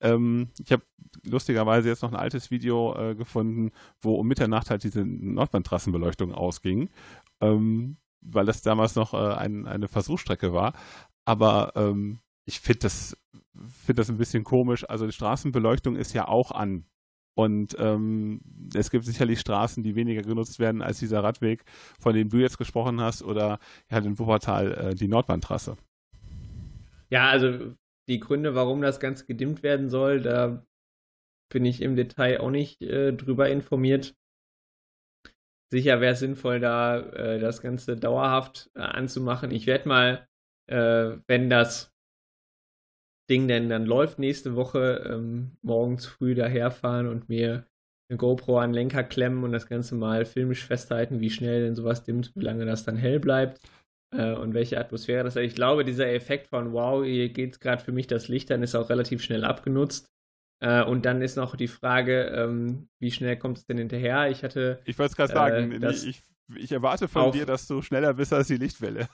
Ähm, 0.00 0.48
ich 0.64 0.72
habe 0.72 0.84
lustigerweise 1.24 1.88
jetzt 1.88 2.02
noch 2.02 2.12
ein 2.12 2.16
altes 2.16 2.50
Video 2.50 2.96
äh, 2.96 3.14
gefunden, 3.14 3.72
wo 4.00 4.14
um 4.14 4.26
Mitternacht 4.26 4.70
halt 4.70 4.84
diese 4.84 5.04
Nordbahntrassenbeleuchtung 5.04 6.32
ausging, 6.32 6.88
ähm, 7.40 7.96
weil 8.20 8.46
das 8.46 8.62
damals 8.62 8.94
noch 8.96 9.14
äh, 9.14 9.34
ein, 9.34 9.66
eine 9.66 9.88
Versuchsstrecke 9.88 10.52
war. 10.52 10.74
Aber 11.24 11.72
ähm, 11.76 12.20
ich 12.44 12.60
finde 12.60 12.80
das, 12.80 13.16
find 13.66 13.98
das 13.98 14.10
ein 14.10 14.18
bisschen 14.18 14.44
komisch. 14.44 14.88
Also 14.88 15.06
die 15.06 15.12
Straßenbeleuchtung 15.12 15.96
ist 15.96 16.12
ja 16.12 16.28
auch 16.28 16.50
an. 16.50 16.84
Und 17.34 17.76
ähm, 17.78 18.40
es 18.74 18.90
gibt 18.90 19.04
sicherlich 19.04 19.40
Straßen, 19.40 19.82
die 19.82 19.94
weniger 19.94 20.22
genutzt 20.22 20.58
werden 20.58 20.82
als 20.82 20.98
dieser 20.98 21.22
Radweg, 21.22 21.64
von 21.98 22.14
dem 22.14 22.28
du 22.28 22.38
jetzt 22.38 22.58
gesprochen 22.58 23.00
hast, 23.00 23.22
oder 23.22 23.60
ja, 23.90 23.98
in 23.98 24.18
Wuppertal 24.18 24.72
äh, 24.72 24.94
die 24.94 25.08
Nordbahntrasse. 25.08 25.76
Ja, 27.08 27.28
also 27.28 27.74
die 28.08 28.20
Gründe, 28.20 28.54
warum 28.54 28.82
das 28.82 29.00
Ganze 29.00 29.26
gedimmt 29.26 29.62
werden 29.62 29.88
soll, 29.88 30.20
da 30.20 30.66
bin 31.48 31.64
ich 31.64 31.80
im 31.80 31.96
Detail 31.96 32.40
auch 32.40 32.50
nicht 32.50 32.82
äh, 32.82 33.12
drüber 33.12 33.48
informiert. 33.48 34.14
Sicher 35.72 36.00
wäre 36.00 36.14
es 36.14 36.18
sinnvoll, 36.18 36.58
da 36.58 36.98
äh, 36.98 37.38
das 37.38 37.62
Ganze 37.62 37.96
dauerhaft 37.96 38.70
äh, 38.74 38.80
anzumachen. 38.80 39.52
Ich 39.52 39.66
werde 39.66 39.88
mal, 39.88 40.28
äh, 40.66 41.16
wenn 41.26 41.48
das 41.48 41.92
Ding 43.30 43.46
denn 43.46 43.68
dann 43.68 43.86
läuft 43.86 44.18
nächste 44.18 44.56
Woche, 44.56 45.08
ähm, 45.08 45.52
morgens 45.62 46.06
früh 46.06 46.34
daherfahren 46.34 47.06
und 47.06 47.28
mir 47.28 47.64
eine 48.10 48.16
GoPro 48.16 48.58
an 48.58 48.70
den 48.70 48.74
Lenker 48.74 49.04
klemmen 49.04 49.44
und 49.44 49.52
das 49.52 49.68
Ganze 49.68 49.94
mal 49.94 50.24
filmisch 50.24 50.64
festhalten, 50.64 51.20
wie 51.20 51.30
schnell 51.30 51.62
denn 51.62 51.76
sowas 51.76 52.02
dimmt, 52.02 52.32
wie 52.34 52.44
lange 52.44 52.66
das 52.66 52.84
dann 52.84 52.96
hell 52.96 53.20
bleibt 53.20 53.60
äh, 54.12 54.32
und 54.32 54.52
welche 54.52 54.78
Atmosphäre 54.78 55.22
das 55.22 55.36
hat. 55.36 55.44
Ich 55.44 55.54
glaube, 55.54 55.84
dieser 55.84 56.12
Effekt 56.12 56.48
von 56.48 56.72
wow, 56.72 57.04
hier 57.04 57.28
geht 57.28 57.60
gerade 57.60 57.82
für 57.82 57.92
mich 57.92 58.08
das 58.08 58.26
Licht, 58.26 58.50
dann 58.50 58.64
ist 58.64 58.74
auch 58.74 58.90
relativ 58.90 59.22
schnell 59.22 59.44
abgenutzt. 59.44 60.10
Äh, 60.60 60.84
und 60.84 61.06
dann 61.06 61.22
ist 61.22 61.36
noch 61.36 61.56
die 61.56 61.68
Frage, 61.68 62.26
ähm, 62.26 62.88
wie 63.00 63.10
schnell 63.10 63.38
kommt 63.38 63.58
es 63.58 63.66
denn 63.66 63.78
hinterher? 63.78 64.30
Ich 64.30 64.44
hatte. 64.44 64.80
Ich 64.84 64.98
wollte 64.98 65.12
es 65.12 65.16
gerade 65.16 65.32
sagen, 65.32 65.82
äh, 65.82 65.90
ich, 65.90 66.22
ich, 66.54 66.72
erwarte 66.72 67.08
von 67.08 67.32
dir, 67.32 67.46
dass 67.46 67.66
du 67.66 67.80
schneller 67.80 68.14
bist 68.14 68.32
als 68.32 68.48
die 68.48 68.58
Lichtwelle. 68.58 69.08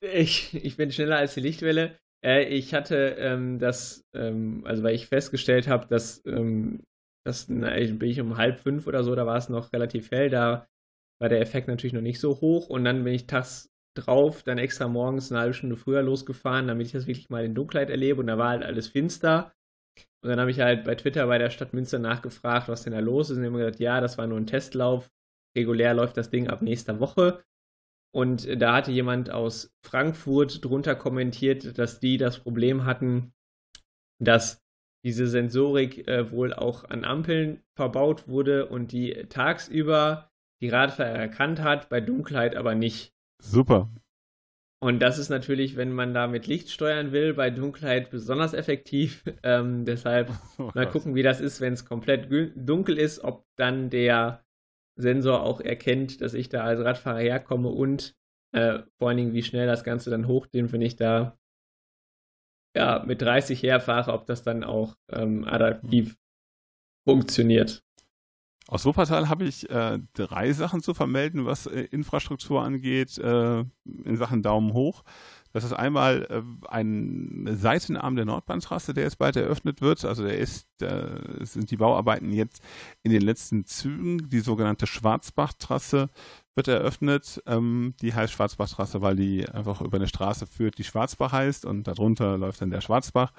Äh, 0.00 0.20
ich, 0.20 0.54
ich 0.54 0.76
bin 0.76 0.90
schneller 0.90 1.18
als 1.18 1.34
die 1.34 1.40
Lichtwelle. 1.40 1.98
Äh, 2.24 2.44
ich 2.44 2.72
hatte 2.72 3.16
ähm, 3.18 3.58
das, 3.58 4.04
ähm, 4.14 4.62
also 4.64 4.82
weil 4.82 4.94
ich 4.94 5.06
festgestellt 5.06 5.68
habe, 5.68 5.86
dass, 5.86 6.24
ähm, 6.24 6.82
das, 7.24 7.48
na, 7.48 7.70
bin 7.70 8.08
ich 8.08 8.20
um 8.20 8.36
halb 8.38 8.58
fünf 8.58 8.86
oder 8.86 9.04
so, 9.04 9.14
da 9.14 9.26
war 9.26 9.36
es 9.36 9.48
noch 9.48 9.72
relativ 9.72 10.10
hell, 10.10 10.30
da 10.30 10.66
war 11.20 11.28
der 11.28 11.40
Effekt 11.40 11.68
natürlich 11.68 11.92
noch 11.92 12.02
nicht 12.02 12.20
so 12.20 12.40
hoch 12.40 12.68
und 12.68 12.84
dann 12.84 13.04
bin 13.04 13.14
ich 13.14 13.26
tags 13.26 13.68
drauf, 13.94 14.42
dann 14.42 14.58
extra 14.58 14.88
morgens 14.88 15.30
eine 15.30 15.40
halbe 15.40 15.54
Stunde 15.54 15.76
früher 15.76 16.02
losgefahren, 16.02 16.68
damit 16.68 16.86
ich 16.86 16.92
das 16.92 17.06
wirklich 17.06 17.30
mal 17.30 17.44
in 17.44 17.54
Dunkelheit 17.54 17.90
erlebe 17.90 18.20
und 18.20 18.26
da 18.26 18.38
war 18.38 18.50
halt 18.50 18.62
alles 18.62 18.88
finster. 18.88 19.52
Und 20.26 20.30
dann 20.30 20.40
habe 20.40 20.50
ich 20.50 20.58
halt 20.58 20.82
bei 20.82 20.96
Twitter 20.96 21.24
bei 21.28 21.38
der 21.38 21.50
Stadt 21.50 21.72
Münster 21.72 22.00
nachgefragt, 22.00 22.68
was 22.68 22.82
denn 22.82 22.92
da 22.92 22.98
los 22.98 23.30
ist 23.30 23.36
und 23.36 23.44
die 23.44 23.46
haben 23.46 23.56
gesagt, 23.56 23.78
ja, 23.78 24.00
das 24.00 24.18
war 24.18 24.26
nur 24.26 24.38
ein 24.38 24.48
Testlauf, 24.48 25.08
regulär 25.56 25.94
läuft 25.94 26.16
das 26.16 26.30
Ding 26.30 26.48
ab 26.48 26.62
nächster 26.62 26.98
Woche. 26.98 27.44
Und 28.12 28.60
da 28.60 28.74
hatte 28.74 28.90
jemand 28.90 29.30
aus 29.30 29.72
Frankfurt 29.84 30.64
drunter 30.64 30.96
kommentiert, 30.96 31.78
dass 31.78 32.00
die 32.00 32.16
das 32.16 32.40
Problem 32.40 32.84
hatten, 32.86 33.34
dass 34.18 34.64
diese 35.04 35.28
Sensorik 35.28 36.08
äh, 36.08 36.32
wohl 36.32 36.52
auch 36.52 36.82
an 36.90 37.04
Ampeln 37.04 37.62
verbaut 37.76 38.26
wurde 38.26 38.66
und 38.66 38.90
die 38.90 39.26
tagsüber 39.28 40.32
die 40.60 40.70
Radfahrer 40.70 41.10
erkannt 41.10 41.62
hat, 41.62 41.88
bei 41.88 42.00
Dunkelheit 42.00 42.56
aber 42.56 42.74
nicht. 42.74 43.14
Super. 43.40 43.90
Und 44.82 45.00
das 45.00 45.18
ist 45.18 45.30
natürlich, 45.30 45.76
wenn 45.76 45.92
man 45.92 46.12
da 46.12 46.26
mit 46.26 46.46
Licht 46.46 46.70
steuern 46.70 47.10
will, 47.10 47.32
bei 47.32 47.50
Dunkelheit 47.50 48.10
besonders 48.10 48.54
effektiv. 48.54 49.24
Ähm, 49.42 49.84
deshalb 49.84 50.30
oh, 50.58 50.70
mal 50.74 50.88
gucken, 50.88 51.14
wie 51.14 51.22
das 51.22 51.40
ist, 51.40 51.60
wenn 51.60 51.72
es 51.72 51.84
komplett 51.84 52.28
dunkel 52.56 52.98
ist, 52.98 53.22
ob 53.22 53.46
dann 53.56 53.90
der 53.90 54.44
Sensor 54.98 55.42
auch 55.42 55.60
erkennt, 55.60 56.20
dass 56.20 56.34
ich 56.34 56.48
da 56.48 56.64
als 56.64 56.80
Radfahrer 56.80 57.20
herkomme 57.20 57.68
und 57.68 58.16
äh, 58.52 58.80
vor 58.98 59.08
allen 59.08 59.18
Dingen, 59.18 59.32
wie 59.34 59.42
schnell 59.42 59.66
das 59.66 59.84
Ganze 59.84 60.10
dann 60.10 60.26
hochdimmt, 60.26 60.72
wenn 60.72 60.82
ich 60.82 60.96
da 60.96 61.38
ja, 62.76 63.04
mit 63.06 63.22
30 63.22 63.62
herfahre, 63.62 64.12
ob 64.12 64.26
das 64.26 64.42
dann 64.42 64.64
auch 64.64 64.96
ähm, 65.10 65.44
adaptiv 65.44 66.18
funktioniert. 67.06 67.85
Aus 68.68 68.84
Wuppertal 68.84 69.28
habe 69.28 69.44
ich 69.44 69.70
äh, 69.70 70.00
drei 70.14 70.52
Sachen 70.52 70.82
zu 70.82 70.92
vermelden, 70.92 71.46
was 71.46 71.66
äh, 71.66 71.82
Infrastruktur 71.82 72.62
angeht, 72.62 73.16
äh, 73.18 73.60
in 73.60 74.16
Sachen 74.16 74.42
Daumen 74.42 74.72
hoch. 74.72 75.04
Das 75.52 75.62
ist 75.62 75.72
einmal 75.72 76.26
äh, 76.28 76.42
ein 76.68 77.48
Seitenarm 77.52 78.16
der 78.16 78.24
Nordbahntrasse, 78.24 78.92
der 78.92 79.04
jetzt 79.04 79.18
bald 79.18 79.36
eröffnet 79.36 79.80
wird. 79.80 80.04
Also 80.04 80.24
der 80.24 80.38
ist, 80.38 80.66
sind 81.40 81.70
die 81.70 81.76
Bauarbeiten 81.76 82.32
jetzt 82.32 82.60
in 83.04 83.12
den 83.12 83.22
letzten 83.22 83.64
Zügen. 83.64 84.28
Die 84.28 84.40
sogenannte 84.40 84.86
Schwarzbachtrasse 84.86 86.10
wird 86.56 86.68
eröffnet. 86.68 87.42
Ähm, 87.46 87.94
die 88.00 88.14
heißt 88.14 88.32
Schwarzbachtrasse, 88.32 89.00
weil 89.00 89.14
die 89.14 89.48
einfach 89.48 89.80
über 89.80 89.96
eine 89.96 90.08
Straße 90.08 90.46
führt, 90.46 90.78
die 90.78 90.84
Schwarzbach 90.84 91.30
heißt 91.30 91.64
und 91.64 91.84
darunter 91.86 92.36
läuft 92.36 92.60
dann 92.60 92.70
der 92.70 92.80
Schwarzbach. 92.80 93.32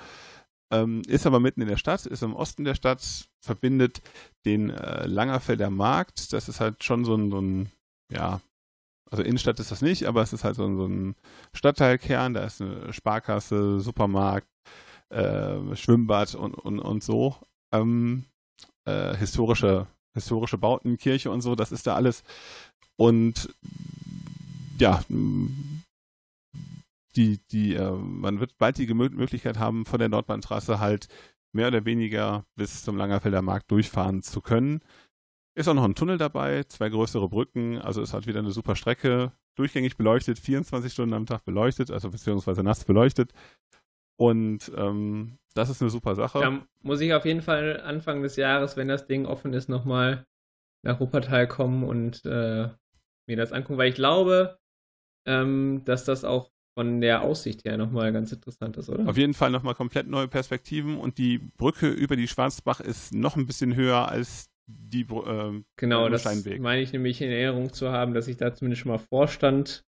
Ähm, 0.71 1.01
ist 1.07 1.25
aber 1.25 1.39
mitten 1.39 1.61
in 1.61 1.67
der 1.67 1.77
Stadt, 1.77 2.05
ist 2.05 2.23
im 2.23 2.35
Osten 2.35 2.65
der 2.65 2.75
Stadt, 2.75 3.01
verbindet 3.39 4.01
den 4.45 4.69
äh, 4.69 5.05
Langerfelder 5.05 5.69
Markt. 5.69 6.33
Das 6.33 6.49
ist 6.49 6.59
halt 6.59 6.83
schon 6.83 7.05
so 7.05 7.15
ein, 7.15 7.31
so 7.31 7.39
ein, 7.39 7.71
ja, 8.11 8.41
also 9.09 9.23
Innenstadt 9.23 9.59
ist 9.59 9.71
das 9.71 9.81
nicht, 9.81 10.05
aber 10.05 10.21
es 10.21 10.33
ist 10.33 10.43
halt 10.43 10.55
so 10.55 10.65
ein, 10.65 10.77
so 10.77 10.85
ein 10.85 11.15
Stadtteilkern. 11.53 12.33
Da 12.33 12.43
ist 12.43 12.61
eine 12.61 12.91
Sparkasse, 12.91 13.79
Supermarkt, 13.79 14.47
äh, 15.09 15.75
Schwimmbad 15.75 16.35
und, 16.35 16.53
und, 16.53 16.79
und 16.79 17.03
so. 17.03 17.35
Ähm, 17.71 18.25
äh, 18.85 19.15
historische, 19.15 19.87
historische 20.13 20.57
Bauten, 20.57 20.97
Kirche 20.97 21.31
und 21.31 21.41
so, 21.41 21.55
das 21.55 21.71
ist 21.71 21.87
da 21.87 21.95
alles. 21.95 22.23
Und 22.97 23.49
ja, 24.79 25.03
die, 27.17 27.39
die, 27.47 27.75
äh, 27.75 27.91
man 27.91 28.39
wird 28.39 28.57
bald 28.57 28.77
die 28.77 28.93
Möglichkeit 28.93 29.57
haben, 29.57 29.85
von 29.85 29.99
der 29.99 30.09
Nordbahntrasse 30.09 30.79
halt 30.79 31.07
mehr 31.51 31.67
oder 31.67 31.85
weniger 31.85 32.45
bis 32.55 32.83
zum 32.83 32.97
Langerfelder 32.97 33.41
Markt 33.41 33.71
durchfahren 33.71 34.21
zu 34.21 34.41
können. 34.41 34.81
Ist 35.55 35.67
auch 35.67 35.73
noch 35.73 35.83
ein 35.83 35.95
Tunnel 35.95 36.19
dabei, 36.19 36.63
zwei 36.63 36.89
größere 36.89 37.29
Brücken, 37.29 37.79
also 37.79 38.01
ist 38.01 38.13
halt 38.13 38.27
wieder 38.27 38.39
eine 38.39 38.51
super 38.51 38.75
Strecke, 38.75 39.31
durchgängig 39.55 39.97
beleuchtet, 39.97 40.37
24 40.37 40.93
Stunden 40.93 41.15
am 41.15 41.25
Tag 41.25 41.43
beleuchtet, 41.45 41.89
also 41.89 42.11
beziehungsweise 42.11 42.61
nass 42.63 42.85
beleuchtet. 42.85 43.33
Und 44.17 44.71
ähm, 44.75 45.39
das 45.55 45.69
ist 45.69 45.81
eine 45.81 45.89
super 45.89 46.13
Sache. 46.13 46.39
Da 46.39 46.61
muss 46.81 47.01
ich 47.01 47.13
auf 47.13 47.25
jeden 47.25 47.41
Fall 47.41 47.81
Anfang 47.81 48.21
des 48.21 48.35
Jahres, 48.35 48.77
wenn 48.77 48.87
das 48.87 49.07
Ding 49.07 49.25
offen 49.25 49.53
ist, 49.53 49.67
nochmal 49.67 50.25
nach 50.83 50.99
Wuppertal 50.99 51.47
kommen 51.47 51.83
und 51.83 52.23
äh, 52.25 52.69
mir 53.27 53.35
das 53.35 53.51
angucken, 53.51 53.79
weil 53.79 53.89
ich 53.89 53.95
glaube, 53.95 54.59
ähm, 55.25 55.81
dass 55.85 56.05
das 56.05 56.23
auch 56.23 56.51
von 56.77 57.01
der 57.01 57.23
Aussicht 57.23 57.65
her 57.65 57.75
nochmal 57.75 58.13
ganz 58.13 58.31
interessant 58.31 58.77
ist, 58.77 58.87
oder? 58.87 59.09
Auf 59.09 59.17
jeden 59.17 59.33
Fall 59.33 59.49
nochmal 59.49 59.73
komplett 59.73 60.07
neue 60.07 60.27
Perspektiven 60.27 60.99
und 60.99 61.17
die 61.17 61.39
Brücke 61.39 61.89
über 61.89 62.15
die 62.15 62.27
Schwarzbach 62.27 62.81
ist 62.81 63.15
noch 63.15 63.35
ein 63.35 63.47
bisschen 63.47 63.75
höher 63.75 64.07
als 64.07 64.51
die 64.67 65.01
äh, 65.01 65.63
Genau, 65.75 66.07
das 66.07 66.23
meine 66.59 66.81
ich 66.81 66.93
nämlich 66.93 67.19
in 67.23 67.31
Erinnerung 67.31 67.73
zu 67.73 67.91
haben, 67.91 68.13
dass 68.13 68.27
ich 68.27 68.37
da 68.37 68.53
zumindest 68.53 68.83
schon 68.83 68.91
mal 68.91 68.99
vorstand 68.99 69.85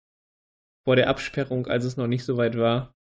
vor 0.86 0.97
der 0.97 1.11
Absperrung, 1.11 1.66
als 1.66 1.84
es 1.84 1.99
noch 1.99 2.07
nicht 2.07 2.24
so 2.24 2.39
weit 2.39 2.57
war. 2.57 2.95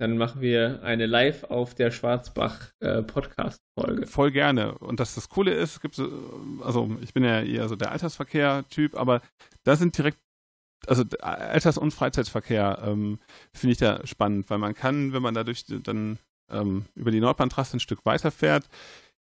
Dann 0.00 0.16
machen 0.16 0.40
wir 0.40 0.82
eine 0.82 1.04
Live 1.04 1.44
auf 1.44 1.74
der 1.74 1.90
Schwarzbach 1.90 2.70
äh, 2.80 3.02
Podcast 3.02 3.58
Folge. 3.78 4.06
Voll 4.06 4.30
gerne. 4.30 4.78
Und 4.78 4.98
dass 4.98 5.14
das 5.14 5.28
Coole 5.28 5.52
ist, 5.52 5.82
gibt 5.82 6.00
also 6.62 6.96
ich 7.02 7.12
bin 7.12 7.22
ja 7.22 7.42
eher 7.42 7.68
so 7.68 7.76
der 7.76 7.92
Altersverkehr 7.92 8.64
Typ, 8.70 8.94
aber 8.94 9.20
da 9.64 9.76
sind 9.76 9.96
direkt 9.98 10.18
also 10.86 11.04
Alters- 11.20 11.78
und 11.78 11.92
Freizeitverkehr 11.92 12.82
ähm, 12.84 13.18
finde 13.52 13.72
ich 13.72 13.78
da 13.78 14.06
spannend, 14.06 14.50
weil 14.50 14.58
man 14.58 14.74
kann, 14.74 15.12
wenn 15.12 15.22
man 15.22 15.34
dadurch 15.34 15.64
dann 15.66 16.18
ähm, 16.50 16.84
über 16.94 17.10
die 17.10 17.20
Nordbahntrasse 17.20 17.76
ein 17.76 17.80
Stück 17.80 18.04
weiterfährt, 18.04 18.68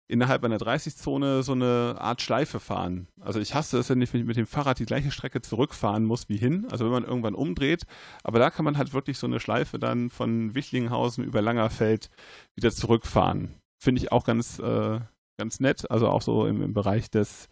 innerhalb 0.10 0.44
einer 0.44 0.58
30-Zone 0.58 1.44
so 1.44 1.52
eine 1.52 1.96
Art 2.00 2.22
Schleife 2.22 2.60
fahren. 2.60 3.08
Also 3.22 3.40
ich 3.40 3.54
hasse 3.54 3.78
es, 3.78 3.90
wenn 3.90 4.02
ich 4.02 4.12
mit 4.12 4.38
dem 4.38 4.48
Fahrrad 4.48 4.80
die 4.80 4.86
gleiche 4.86 5.12
Strecke 5.12 5.42
zurückfahren 5.42 6.04
muss 6.04 6.30
wie 6.30 6.38
hin, 6.38 6.66
also 6.72 6.86
wenn 6.86 6.92
man 6.92 7.04
irgendwann 7.04 7.36
umdreht. 7.36 7.84
Aber 8.24 8.40
da 8.40 8.50
kann 8.50 8.66
man 8.66 8.78
halt 8.78 8.94
wirklich 8.94 9.20
so 9.20 9.28
eine 9.28 9.40
Schleife 9.40 9.78
dann 9.78 10.10
von 10.10 10.56
Wichlinghausen 10.56 11.24
über 11.24 11.42
Langerfeld 11.42 12.10
wieder 12.56 12.72
zurückfahren. 12.72 13.56
Finde 13.82 14.02
ich 14.02 14.12
auch 14.12 14.26
ganz, 14.26 14.58
äh, 14.60 15.00
ganz 15.38 15.60
nett, 15.60 15.90
also 15.92 16.08
auch 16.10 16.24
so 16.24 16.48
im, 16.48 16.64
im 16.64 16.74
Bereich 16.74 17.12
des 17.12 17.48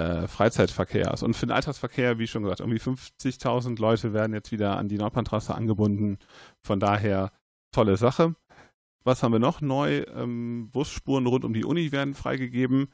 äh, 0.00 0.28
Freizeitverkehrs. 0.28 1.22
Und 1.22 1.34
für 1.34 1.46
den 1.46 1.52
Alltagsverkehr, 1.52 2.18
wie 2.18 2.26
schon 2.26 2.42
gesagt, 2.42 2.60
irgendwie 2.60 2.80
50.000 2.80 3.78
Leute 3.78 4.12
werden 4.14 4.32
jetzt 4.32 4.50
wieder 4.50 4.78
an 4.78 4.88
die 4.88 4.96
Nordbahntrasse 4.96 5.54
angebunden. 5.54 6.18
Von 6.62 6.80
daher 6.80 7.32
tolle 7.70 7.96
Sache. 7.96 8.34
Was 9.04 9.22
haben 9.22 9.32
wir 9.32 9.38
noch 9.38 9.60
neu? 9.60 10.04
Ähm, 10.14 10.70
Busspuren 10.70 11.26
rund 11.26 11.44
um 11.44 11.52
die 11.52 11.64
Uni 11.64 11.92
werden 11.92 12.14
freigegeben. 12.14 12.88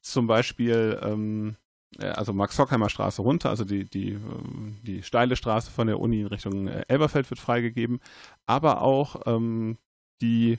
Zum 0.00 0.26
Beispiel, 0.26 0.98
ähm, 1.02 1.56
äh, 1.98 2.06
also 2.06 2.32
Max-Hockheimer 2.32 2.88
Straße 2.88 3.22
runter, 3.22 3.50
also 3.50 3.64
die, 3.64 3.84
die, 3.84 4.12
ähm, 4.12 4.78
die 4.82 5.02
steile 5.02 5.36
Straße 5.36 5.70
von 5.70 5.86
der 5.86 5.98
Uni 6.00 6.20
in 6.20 6.26
Richtung 6.28 6.68
äh, 6.68 6.84
Elberfeld 6.88 7.30
wird 7.30 7.40
freigegeben. 7.40 8.00
Aber 8.46 8.82
auch 8.82 9.22
ähm, 9.26 9.78
die 10.20 10.58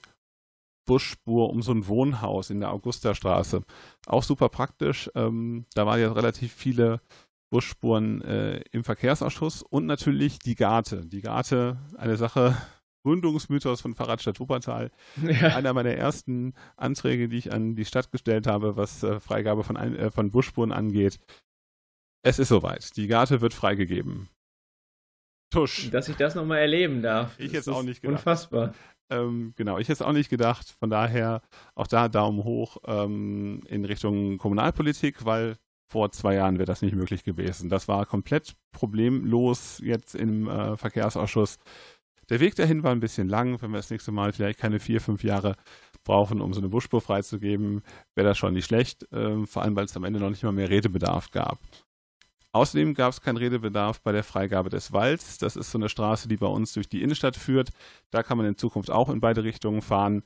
Busspur 0.86 1.49
um 1.49 1.61
so 1.61 1.71
ein 1.71 1.88
Wohnhaus 1.88 2.49
in 2.49 2.59
der 2.59 2.71
Augustastraße. 2.71 3.63
Auch 4.05 4.23
super 4.23 4.49
praktisch. 4.49 5.09
Ähm, 5.15 5.65
da 5.73 5.86
waren 5.86 5.99
ja 5.99 6.11
relativ 6.11 6.53
viele 6.53 7.01
Busspuren 7.49 8.21
äh, 8.21 8.61
im 8.71 8.83
Verkehrsausschuss 8.83 9.61
und 9.61 9.86
natürlich 9.86 10.39
die 10.39 10.55
Garte. 10.55 11.05
Die 11.05 11.21
Garte, 11.21 11.77
eine 11.97 12.17
Sache, 12.17 12.55
Gründungsmythos 13.03 13.81
von 13.81 13.93
Fahrradstadt 13.93 14.39
Wuppertal. 14.39 14.91
Ja. 15.21 15.55
Einer 15.55 15.73
meiner 15.73 15.91
ersten 15.91 16.53
Anträge, 16.75 17.29
die 17.29 17.38
ich 17.38 17.53
an 17.53 17.75
die 17.75 17.86
Stadt 17.86 18.11
gestellt 18.11 18.47
habe, 18.47 18.77
was 18.77 19.03
äh, 19.03 19.19
Freigabe 19.19 19.63
von, 19.63 19.77
ein, 19.77 19.95
äh, 19.95 20.11
von 20.11 20.31
Busspuren 20.31 20.71
angeht. 20.71 21.19
Es 22.23 22.39
ist 22.39 22.47
soweit. 22.47 22.97
Die 22.97 23.07
Garte 23.07 23.41
wird 23.41 23.53
freigegeben. 23.53 24.29
Tusch. 25.51 25.91
Dass 25.91 26.09
ich 26.09 26.15
das 26.15 26.33
nochmal 26.33 26.57
erleben 26.57 27.03
darf. 27.03 27.39
Ich 27.39 27.51
jetzt 27.51 27.69
auch 27.69 27.83
nicht 27.83 28.01
gedacht. 28.01 28.19
Unfassbar. 28.19 28.73
Ähm, 29.09 29.53
genau, 29.55 29.77
ich 29.77 29.87
hätte 29.87 29.93
es 29.93 30.01
auch 30.01 30.13
nicht 30.13 30.29
gedacht. 30.29 30.75
Von 30.79 30.89
daher 30.89 31.41
auch 31.75 31.87
da 31.87 32.09
Daumen 32.09 32.43
hoch 32.43 32.77
ähm, 32.85 33.61
in 33.67 33.85
Richtung 33.85 34.37
Kommunalpolitik, 34.37 35.25
weil 35.25 35.57
vor 35.87 36.11
zwei 36.11 36.35
Jahren 36.35 36.57
wäre 36.57 36.65
das 36.65 36.81
nicht 36.81 36.95
möglich 36.95 37.23
gewesen. 37.23 37.69
Das 37.69 37.87
war 37.87 38.05
komplett 38.05 38.55
problemlos 38.71 39.79
jetzt 39.83 40.15
im 40.15 40.47
äh, 40.47 40.75
Verkehrsausschuss. 40.77 41.57
Der 42.29 42.39
Weg 42.39 42.55
dahin 42.55 42.81
war 42.83 42.91
ein 42.91 42.99
bisschen 42.99 43.29
lang. 43.29 43.61
Wenn 43.61 43.71
wir 43.71 43.77
das 43.77 43.91
nächste 43.91 44.11
Mal 44.11 44.33
vielleicht 44.33 44.59
keine 44.59 44.79
vier, 44.79 44.99
fünf 44.99 45.23
Jahre 45.23 45.55
brauchen, 46.03 46.41
um 46.41 46.53
so 46.53 46.59
eine 46.59 46.69
Busspur 46.69 47.01
freizugeben, 47.01 47.83
wäre 48.15 48.27
das 48.27 48.37
schon 48.37 48.53
nicht 48.53 48.65
schlecht. 48.65 49.07
Ähm, 49.11 49.45
vor 49.45 49.61
allem, 49.61 49.75
weil 49.75 49.85
es 49.85 49.95
am 49.95 50.03
Ende 50.03 50.19
noch 50.19 50.29
nicht 50.29 50.43
mal 50.43 50.51
mehr 50.51 50.69
Redebedarf 50.69 51.29
gab. 51.29 51.59
Außerdem 52.55 52.93
gab 52.93 53.11
es 53.11 53.19
keinen 53.19 53.35
Redebedarf 53.35 53.99
bei 53.99 54.13
der 54.13 54.23
Freigabe 54.23 54.69
des 54.69 54.93
Walds. 54.93 55.39
Das 55.39 55.57
ist 55.57 55.71
so 55.71 55.77
eine 55.77 55.89
Straße, 55.89 56.29
die 56.29 56.37
bei 56.37 56.47
uns 56.47 56.71
durch 56.71 56.87
die 56.87 57.01
Innenstadt 57.01 57.35
führt. 57.35 57.71
Da 58.11 58.23
kann 58.23 58.37
man 58.37 58.47
in 58.47 58.57
Zukunft 58.57 58.89
auch 58.89 59.09
in 59.09 59.19
beide 59.19 59.43
Richtungen 59.43 59.81
fahren. 59.81 60.23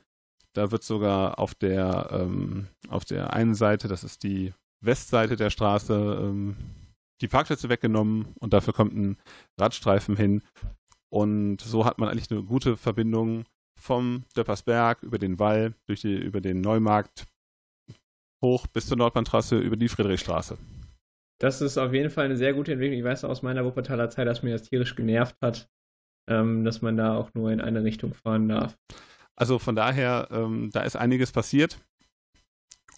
Da 0.54 0.70
wird 0.70 0.84
sogar 0.84 1.40
auf 1.40 1.56
der, 1.56 2.10
ähm, 2.12 2.68
auf 2.88 3.04
der 3.04 3.34
einen 3.34 3.56
Seite, 3.56 3.88
das 3.88 4.04
ist 4.04 4.22
die 4.22 4.54
Westseite 4.80 5.38
der 5.38 5.50
Straße, 5.50 6.20
ähm, 6.22 6.56
die 7.20 7.28
Parkplätze 7.28 7.68
weggenommen 7.68 8.28
und 8.40 8.54
dafür 8.54 8.74
kommt 8.74 8.94
ein 8.94 9.18
Radstreifen 9.60 10.16
hin. 10.16 10.44
Und 11.12 11.62
so 11.62 11.84
hat 11.84 11.98
man 11.98 12.10
eigentlich 12.10 12.30
eine 12.30 12.44
gute 12.44 12.78
Verbindung 12.78 13.46
vom 13.76 14.24
Döppersberg 14.38 15.02
über 15.02 15.18
den 15.18 15.40
Wall, 15.40 15.74
durch 15.88 16.02
die, 16.02 16.16
über 16.16 16.42
den 16.42 16.62
Neumarkt 16.62 17.26
hoch 18.44 18.68
bis 18.68 18.86
zur 18.86 18.98
Nordbahntrasse 18.98 19.58
über 19.58 19.78
die 19.78 19.90
Friedrichstraße. 19.90 20.60
Das 21.40 21.62
ist 21.62 21.78
auf 21.78 21.94
jeden 21.94 22.10
Fall 22.10 22.26
eine 22.26 22.38
sehr 22.38 22.54
gute 22.54 22.74
Entwicklung. 22.74 23.00
Ich 23.00 23.06
weiß 23.06 23.24
aus 23.24 23.42
meiner 23.42 23.64
Wuppertaler 23.66 24.10
Zeit, 24.10 24.28
dass 24.28 24.44
mir 24.44 24.52
das 24.52 24.64
tierisch 24.64 24.96
genervt 24.96 25.36
hat, 25.42 25.70
ähm, 26.30 26.66
dass 26.66 26.82
man 26.82 26.98
da 26.98 27.16
auch 27.16 27.34
nur 27.34 27.52
in 27.52 27.62
eine 27.62 27.84
Richtung 27.84 28.14
fahren 28.14 28.50
darf. 28.50 28.78
Also 29.36 29.58
von 29.58 29.76
daher, 29.76 30.28
ähm, 30.32 30.70
da 30.72 30.82
ist 30.82 30.98
einiges 30.98 31.32
passiert. 31.32 31.80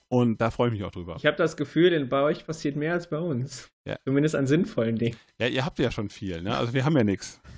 Und 0.10 0.42
da 0.42 0.52
freue 0.52 0.68
ich 0.70 0.74
mich 0.74 0.84
auch 0.84 0.92
drüber. 0.92 1.16
Ich 1.18 1.26
habe 1.26 1.38
das 1.38 1.56
Gefühl, 1.56 1.92
denn 1.92 2.10
bei 2.10 2.22
euch 2.24 2.46
passiert 2.46 2.76
mehr 2.76 2.94
als 2.94 3.10
bei 3.10 3.20
uns. 3.20 3.70
Ja. 3.88 3.98
Zumindest 4.04 4.36
an 4.36 4.46
sinnvollen 4.46 4.98
Dingen. 4.98 5.16
Ja, 5.39 5.48
ihr 5.48 5.64
habt 5.64 5.80
ja 5.80 5.89
schon 5.89 6.10
viel, 6.10 6.42
ne? 6.42 6.58
Also 6.58 6.74
wir 6.74 6.84
haben 6.84 6.98
ja 6.98 7.04
nichts. 7.04 7.39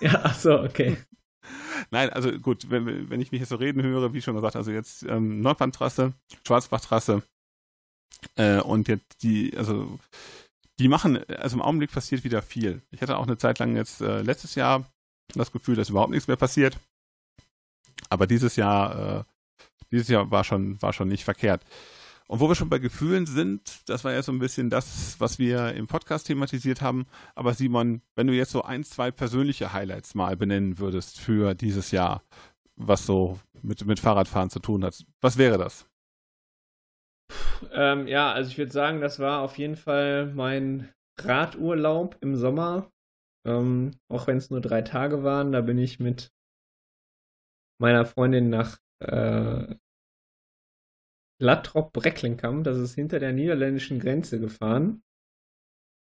Ja, 0.00 0.20
ach 0.24 0.34
so, 0.34 0.58
okay. 0.58 0.96
Nein, 1.92 2.10
also 2.10 2.32
gut, 2.32 2.68
wenn, 2.70 3.08
wenn, 3.08 3.20
ich 3.20 3.30
mich 3.30 3.40
jetzt 3.40 3.50
so 3.50 3.54
reden 3.54 3.80
höre, 3.82 4.12
wie 4.12 4.20
schon 4.20 4.34
gesagt, 4.34 4.56
also 4.56 4.72
jetzt 4.72 5.04
ähm, 5.04 5.40
Nordbahntrasse, 5.40 6.14
Schwarzbachtrasse, 6.44 7.22
äh, 8.36 8.60
und 8.60 8.88
jetzt 8.88 9.22
die, 9.22 9.56
also 9.56 9.98
die 10.78 10.88
machen, 10.88 11.22
also 11.28 11.56
im 11.56 11.62
Augenblick 11.62 11.92
passiert 11.92 12.24
wieder 12.24 12.42
viel. 12.42 12.82
Ich 12.90 13.02
hatte 13.02 13.16
auch 13.16 13.26
eine 13.26 13.38
Zeit 13.38 13.58
lang 13.58 13.76
jetzt 13.76 14.00
äh, 14.00 14.22
letztes 14.22 14.54
Jahr 14.54 14.84
das 15.34 15.52
Gefühl, 15.52 15.76
dass 15.76 15.90
überhaupt 15.90 16.10
nichts 16.10 16.28
mehr 16.28 16.36
passiert. 16.36 16.78
Aber 18.08 18.26
dieses 18.26 18.56
Jahr, 18.56 19.20
äh, 19.20 19.24
dieses 19.90 20.08
Jahr 20.08 20.30
war 20.30 20.44
schon, 20.44 20.80
war 20.82 20.92
schon 20.92 21.08
nicht 21.08 21.24
verkehrt. 21.24 21.64
Und 22.28 22.40
wo 22.40 22.48
wir 22.48 22.54
schon 22.54 22.70
bei 22.70 22.78
Gefühlen 22.78 23.26
sind, 23.26 23.82
das 23.86 24.04
war 24.04 24.12
ja 24.12 24.22
so 24.22 24.32
ein 24.32 24.38
bisschen 24.38 24.70
das, 24.70 25.16
was 25.18 25.38
wir 25.38 25.74
im 25.74 25.86
Podcast 25.86 26.28
thematisiert 26.28 26.80
haben. 26.80 27.06
Aber 27.34 27.52
Simon, 27.52 28.00
wenn 28.14 28.26
du 28.26 28.32
jetzt 28.32 28.52
so 28.52 28.62
ein, 28.62 28.84
zwei 28.84 29.10
persönliche 29.10 29.72
Highlights 29.72 30.14
mal 30.14 30.36
benennen 30.36 30.78
würdest 30.78 31.20
für 31.20 31.54
dieses 31.54 31.90
Jahr, 31.90 32.22
was 32.76 33.04
so 33.04 33.38
mit, 33.62 33.84
mit 33.84 34.00
Fahrradfahren 34.00 34.50
zu 34.50 34.60
tun 34.60 34.84
hat, 34.84 35.04
was 35.20 35.36
wäre 35.36 35.58
das? 35.58 35.86
Ähm, 37.72 38.06
ja, 38.06 38.32
also 38.32 38.50
ich 38.50 38.58
würde 38.58 38.72
sagen, 38.72 39.00
das 39.00 39.18
war 39.18 39.42
auf 39.42 39.58
jeden 39.58 39.76
Fall 39.76 40.26
mein 40.26 40.92
Radurlaub 41.18 42.16
im 42.20 42.36
Sommer. 42.36 42.90
Ähm, 43.46 43.92
auch 44.08 44.26
wenn 44.26 44.36
es 44.36 44.50
nur 44.50 44.60
drei 44.60 44.82
Tage 44.82 45.24
waren, 45.24 45.52
da 45.52 45.60
bin 45.60 45.78
ich 45.78 45.98
mit 45.98 46.32
meiner 47.80 48.04
Freundin 48.04 48.50
nach 48.50 48.78
äh, 49.00 49.74
Lattrop-Brecklenkamp, 51.40 52.62
das 52.62 52.78
ist 52.78 52.94
hinter 52.94 53.18
der 53.18 53.32
niederländischen 53.32 53.98
Grenze 53.98 54.38
gefahren, 54.38 55.02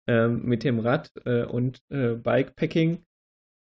ähm, 0.08 0.46
mit 0.46 0.64
dem 0.64 0.80
Rad 0.80 1.12
äh, 1.26 1.44
und 1.44 1.80
äh, 1.90 2.16
Bikepacking. 2.16 3.06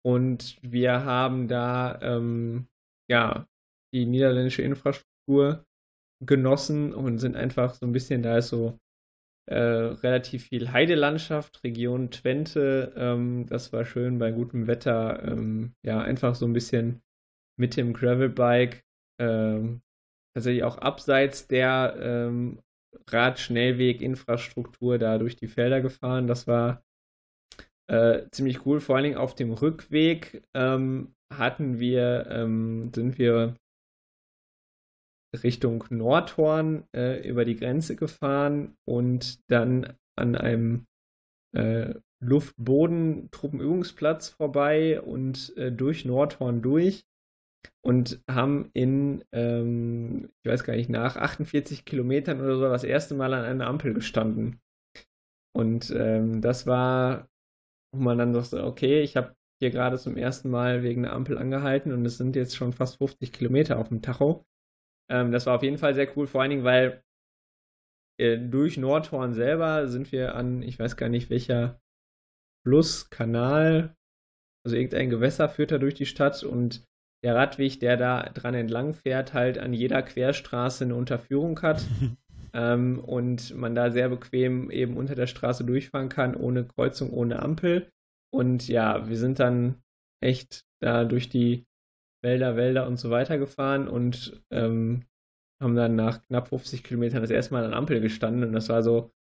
Und 0.06 0.58
wir 0.62 1.04
haben 1.04 1.50
da 1.50 2.00
ähm, 2.02 2.70
ja 3.10 3.46
die 3.94 4.06
niederländische 4.06 4.62
Infrastruktur 4.62 5.67
genossen 6.26 6.94
und 6.94 7.20
sind 7.20 7.36
einfach 7.36 7.74
so 7.74 7.86
ein 7.86 7.92
bisschen, 7.92 8.24
da 8.24 8.38
ist 8.38 8.50
so 8.50 8.78
äh, 9.50 9.56
relativ 9.56 10.48
viel 10.48 10.72
Heidelandschaft, 10.72 11.64
Region 11.64 12.12
Twente. 12.12 12.94
Ähm, 12.98 13.46
das 13.48 13.72
war 13.72 13.86
schön 13.86 14.20
bei 14.20 14.32
gutem 14.32 14.68
Wetter. 14.68 15.24
Ähm, 15.24 15.74
ja, 15.86 16.02
einfach 16.02 16.36
so 16.36 16.46
ein 16.46 16.54
bisschen 16.54 17.02
mit 17.58 17.78
dem 17.78 17.94
Gravelbike 17.94 18.84
ähm, 19.20 19.82
tatsächlich 20.36 20.64
auch 20.64 20.78
abseits 20.78 21.48
der 21.48 21.96
ähm, 22.00 22.60
Radschnellweginfrastruktur 23.10 24.98
da 24.98 25.18
durch 25.18 25.36
die 25.36 25.48
Felder 25.48 25.82
gefahren. 25.82 26.28
Das 26.28 26.46
war 26.48 26.84
äh, 27.90 28.30
ziemlich 28.32 28.66
cool. 28.66 28.80
Vor 28.80 28.96
allen 28.96 29.06
Dingen 29.06 29.18
auf 29.18 29.34
dem 29.34 29.54
Rückweg 29.54 30.44
ähm, 30.54 31.16
hatten 31.34 31.80
wir, 31.80 32.28
ähm, 32.30 32.92
sind 32.94 33.18
wir 33.18 33.56
Richtung 35.44 35.84
Nordhorn 35.90 36.84
äh, 36.96 37.28
über 37.28 37.44
die 37.46 37.56
Grenze 37.56 37.96
gefahren 37.96 38.78
und 38.86 39.40
dann 39.50 39.96
an 40.16 40.36
einem 40.36 40.86
äh, 41.56 41.96
Luft-Boden-Truppenübungsplatz 42.20 44.30
vorbei 44.30 45.02
und 45.02 45.58
äh, 45.58 45.72
durch 45.72 46.06
Nordhorn 46.06 46.62
durch 46.62 47.06
und 47.82 48.22
haben 48.30 48.70
in, 48.74 49.24
ähm, 49.32 50.30
ich 50.44 50.52
weiß 50.52 50.64
gar 50.64 50.76
nicht, 50.76 50.90
nach 50.90 51.16
48 51.16 51.86
Kilometern 51.86 52.42
oder 52.42 52.58
so 52.58 52.64
das 52.64 52.84
erste 52.84 53.16
Mal 53.16 53.34
an 53.34 53.46
einer 53.46 53.68
Ampel 53.68 53.94
gestanden. 53.94 54.60
Und 55.56 55.92
ähm, 55.96 56.42
das 56.42 56.68
war, 56.68 57.30
wo 57.94 58.02
man 58.02 58.18
dann 58.18 58.34
so, 58.44 58.64
okay, 58.64 59.02
ich 59.02 59.18
habe 59.18 59.36
hier 59.60 59.72
gerade 59.72 59.98
zum 59.98 60.18
ersten 60.18 60.50
Mal 60.50 60.84
wegen 60.84 61.06
einer 61.06 61.16
Ampel 61.16 61.38
angehalten 61.38 61.92
und 61.92 62.06
es 62.06 62.18
sind 62.18 62.36
jetzt 62.36 62.56
schon 62.56 62.74
fast 62.74 62.98
50 62.98 63.32
Kilometer 63.32 63.80
auf 63.80 63.90
dem 63.90 64.02
Tacho. 64.02 64.46
Ähm, 65.10 65.32
das 65.32 65.46
war 65.46 65.56
auf 65.56 65.64
jeden 65.64 65.78
Fall 65.78 65.96
sehr 65.96 66.16
cool, 66.18 66.28
vor 66.28 66.42
allen 66.42 66.50
Dingen, 66.52 66.64
weil 66.64 67.04
äh, 68.20 68.38
durch 68.38 68.78
Nordhorn 68.78 69.34
selber 69.34 69.88
sind 69.88 70.12
wir 70.12 70.36
an, 70.36 70.62
ich 70.62 70.80
weiß 70.80 70.98
gar 70.98 71.10
nicht 71.10 71.30
welcher 71.30 71.80
Fluss, 72.66 73.10
Kanal, 73.10 73.96
also 74.66 74.76
irgendein 74.76 75.10
Gewässer 75.10 75.48
führt 75.48 75.72
da 75.72 75.78
durch 75.78 75.94
die 75.94 76.06
Stadt 76.06 76.44
und 76.44 76.84
der 77.24 77.36
Radweg, 77.36 77.80
der 77.80 77.98
da 77.98 78.24
dran 78.24 78.54
entlang 78.54 78.94
fährt, 78.94 79.34
halt 79.34 79.58
an 79.58 79.74
jeder 79.74 80.02
Querstraße 80.04 80.84
eine 80.84 80.96
Unterführung 80.96 81.62
hat. 81.62 81.86
ähm, 82.54 83.00
und 83.00 83.56
man 83.56 83.76
da 83.76 83.90
sehr 83.92 84.10
bequem 84.10 84.70
eben 84.70 84.98
unter 84.98 85.16
der 85.16 85.28
Straße 85.28 85.64
durchfahren 85.64 86.10
kann, 86.10 86.36
ohne 86.36 86.66
Kreuzung, 86.66 87.12
ohne 87.12 87.42
Ampel. 87.42 87.90
Und 88.34 88.68
ja, 88.68 89.08
wir 89.08 89.18
sind 89.18 89.40
dann 89.40 89.82
echt 90.22 90.66
da 90.82 91.06
durch 91.06 91.30
die 91.30 91.67
Wälder, 92.28 92.56
Wälder 92.56 92.88
und 92.88 92.98
so 92.98 93.10
weiter 93.10 93.38
gefahren 93.38 93.88
und 93.88 94.42
ähm, 94.52 95.06
haben 95.62 95.76
dann 95.76 95.96
nach 95.96 96.22
knapp 96.28 96.50
50 96.50 96.84
Kilometern 96.84 97.22
das 97.22 97.32
erste 97.32 97.54
Mal 97.54 97.66
an 97.66 97.74
Ampel 97.74 98.02
gestanden 98.02 98.44
und 98.44 98.54
das 98.54 98.70
war 98.70 98.84
so, 98.84 99.12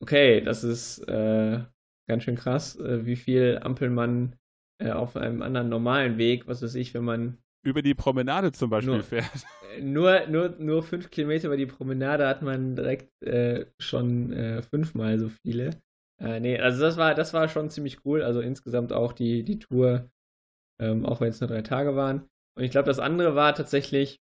okay, 0.00 0.40
das 0.40 0.64
ist 0.64 1.00
äh, 1.08 1.64
ganz 2.08 2.22
schön 2.22 2.36
krass, 2.36 2.78
äh, 2.78 3.04
wie 3.04 3.16
viel 3.16 3.58
Ampel 3.62 3.90
man 3.90 4.36
äh, 4.80 4.92
auf 4.92 5.16
einem 5.16 5.42
anderen 5.42 5.68
normalen 5.68 6.16
Weg, 6.16 6.46
was 6.46 6.62
weiß 6.62 6.74
ich, 6.76 6.94
wenn 6.94 7.04
man 7.04 7.38
über 7.64 7.80
die 7.82 7.94
Promenade 7.94 8.52
zum 8.52 8.70
Beispiel 8.70 8.94
nur, 8.94 9.02
fährt. 9.02 9.24
Äh, 9.76 9.80
nur, 9.80 10.26
nur, 10.28 10.50
nur 10.58 10.82
fünf 10.82 11.10
Kilometer 11.10 11.46
über 11.46 11.56
die 11.56 11.66
Promenade 11.66 12.28
hat 12.28 12.42
man 12.42 12.76
direkt 12.76 13.10
äh, 13.22 13.66
schon 13.78 14.32
äh, 14.32 14.62
fünfmal 14.62 15.18
so 15.18 15.30
viele. 15.42 15.70
Äh, 16.20 16.40
nee, 16.40 16.58
also 16.58 16.82
das 16.82 16.96
war, 16.96 17.14
das 17.14 17.32
war 17.32 17.48
schon 17.48 17.70
ziemlich 17.70 18.04
cool. 18.04 18.22
Also 18.22 18.40
insgesamt 18.40 18.92
auch 18.92 19.12
die, 19.12 19.42
die 19.42 19.58
Tour, 19.58 20.10
ähm, 20.80 21.04
auch 21.06 21.20
wenn 21.20 21.28
es 21.28 21.40
nur 21.40 21.48
drei 21.48 21.62
Tage 21.62 21.96
waren. 21.96 22.28
Und 22.56 22.64
ich 22.64 22.70
glaube, 22.70 22.86
das 22.86 22.98
andere 22.98 23.34
war 23.34 23.54
tatsächlich, 23.54 24.20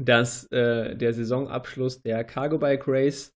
dass 0.00 0.46
äh, 0.52 0.96
der 0.96 1.12
Saisonabschluss 1.12 2.02
der 2.02 2.24
Cargo 2.24 2.58
Bike 2.58 2.86
Race 2.86 3.34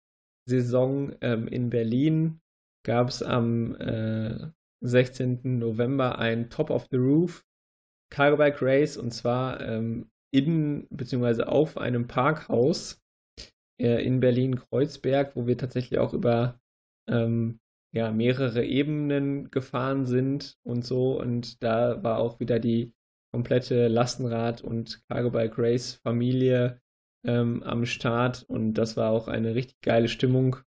Saison 0.47 1.15
ähm, 1.21 1.47
in 1.47 1.69
Berlin 1.69 2.39
gab 2.85 3.09
es 3.09 3.21
am 3.21 3.75
äh, 3.75 4.51
16. 4.83 5.59
November 5.59 6.17
ein 6.17 6.49
Top 6.49 6.69
of 6.69 6.87
the 6.91 6.97
Roof 6.97 7.45
Cargo 8.11 8.37
Bike 8.37 8.61
Race 8.61 8.97
und 8.97 9.11
zwar 9.11 9.61
ähm, 9.61 10.09
in 10.33 10.87
bzw. 10.89 11.43
auf 11.43 11.77
einem 11.77 12.07
Parkhaus 12.07 13.01
äh, 13.79 14.05
in 14.05 14.19
Berlin-Kreuzberg, 14.19 15.35
wo 15.35 15.47
wir 15.47 15.57
tatsächlich 15.57 15.99
auch 15.99 16.13
über 16.13 16.59
ähm, 17.09 17.59
ja, 17.93 18.11
mehrere 18.11 18.63
Ebenen 18.63 19.51
gefahren 19.51 20.05
sind 20.05 20.57
und 20.63 20.85
so. 20.85 21.19
Und 21.19 21.61
da 21.63 22.01
war 22.03 22.19
auch 22.19 22.39
wieder 22.39 22.59
die 22.59 22.93
komplette 23.33 23.87
Lastenrad- 23.87 24.61
und 24.61 25.01
Cargo 25.07 25.31
Bike 25.31 25.57
Race 25.57 25.95
Familie 26.03 26.81
ähm, 27.25 27.63
am 27.63 27.85
Start 27.85 28.43
und 28.43 28.73
das 28.73 28.97
war 28.97 29.11
auch 29.11 29.27
eine 29.27 29.55
richtig 29.55 29.79
geile 29.81 30.07
Stimmung. 30.07 30.57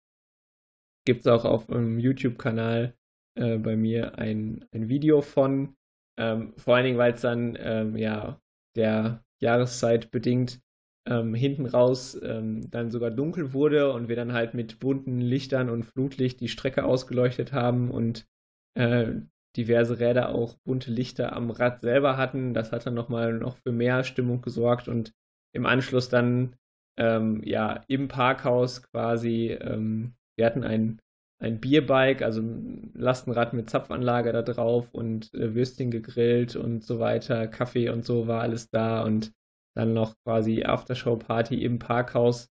Gibt 1.07 1.21
es 1.21 1.27
auch 1.27 1.45
auf 1.45 1.67
dem 1.67 1.99
YouTube-Kanal 1.99 2.97
äh, 3.37 3.59
bei 3.59 3.77
mir 3.77 4.19
ein, 4.19 4.65
ein 4.73 4.89
Video 4.89 5.21
von. 5.21 5.77
Ähm, 6.17 6.55
vor 6.57 6.77
allen 6.77 6.85
Dingen, 6.85 6.99
weil 6.99 7.13
es 7.13 7.21
dann 7.21 7.59
ähm, 7.61 7.97
ja 7.97 8.41
der 8.77 9.25
Jahreszeit 9.41 10.11
bedingt 10.11 10.61
ähm, 11.07 11.35
hinten 11.35 11.67
raus 11.67 12.19
ähm, 12.23 12.71
dann 12.71 12.91
sogar 12.91 13.11
dunkel 13.11 13.53
wurde 13.53 13.93
und 13.93 14.09
wir 14.09 14.17
dann 14.17 14.33
halt 14.33 14.55
mit 14.55 14.79
bunten 14.79 15.21
Lichtern 15.21 15.69
und 15.69 15.85
Flutlicht 15.85 16.41
die 16.41 16.49
Strecke 16.49 16.85
ausgeleuchtet 16.85 17.53
haben 17.53 17.91
und 17.91 18.27
äh, 18.75 19.13
diverse 19.57 20.01
Räder 20.01 20.31
auch 20.31 20.57
bunte 20.65 20.91
Lichter 20.91 21.35
am 21.35 21.51
Rad 21.51 21.81
selber 21.81 22.17
hatten. 22.17 22.55
Das 22.55 22.73
hat 22.73 22.87
dann 22.87 22.95
nochmal 22.95 23.35
noch 23.35 23.57
für 23.59 23.73
mehr 23.73 24.03
Stimmung 24.05 24.41
gesorgt 24.43 24.89
und 24.89 25.13
im 25.53 25.67
Anschluss 25.67 26.09
dann 26.09 26.57
ähm, 26.99 27.43
ja 27.45 27.83
im 27.89 28.09
Parkhaus 28.09 28.83
quasi, 28.83 29.51
ähm, 29.61 30.15
wir 30.37 30.47
hatten 30.47 30.65
ein 30.65 31.01
ein 31.41 31.61
Bierbike, 31.61 32.23
also 32.23 32.41
ein 32.41 32.91
Lastenrad 32.95 33.53
mit 33.53 33.69
Zapfanlage 33.69 34.33
da 34.33 34.43
drauf 34.43 34.93
und 34.95 35.33
äh, 35.35 35.55
Würstchen 35.55 35.91
gegrillt 35.91 36.57
und 36.57 36.85
so 36.85 36.99
weiter, 36.99 37.47
Kaffee 37.49 37.91
und 37.91 38.05
so 38.05 38.27
war 38.27 38.41
alles 38.41 38.71
da 38.71 39.03
und 39.03 39.33
dann 39.77 39.93
noch 39.95 40.15
quasi 40.25 40.65
Aftershow-Party 40.65 41.63
im 41.65 41.79
Parkhaus. 41.79 42.49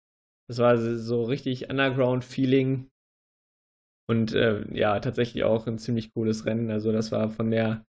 Das 0.49 0.57
war 0.57 0.78
so 0.78 1.24
richtig 1.24 1.69
Underground-Feeling 1.69 2.89
und 4.09 4.34
äh, 4.34 4.65
ja, 4.76 4.99
tatsächlich 4.99 5.43
auch 5.43 5.67
ein 5.67 5.78
ziemlich 5.78 6.13
cooles 6.13 6.45
Rennen. 6.45 6.69
Also 6.69 6.91
das 6.91 7.11
war 7.11 7.30
von 7.30 7.49
der 7.51 7.86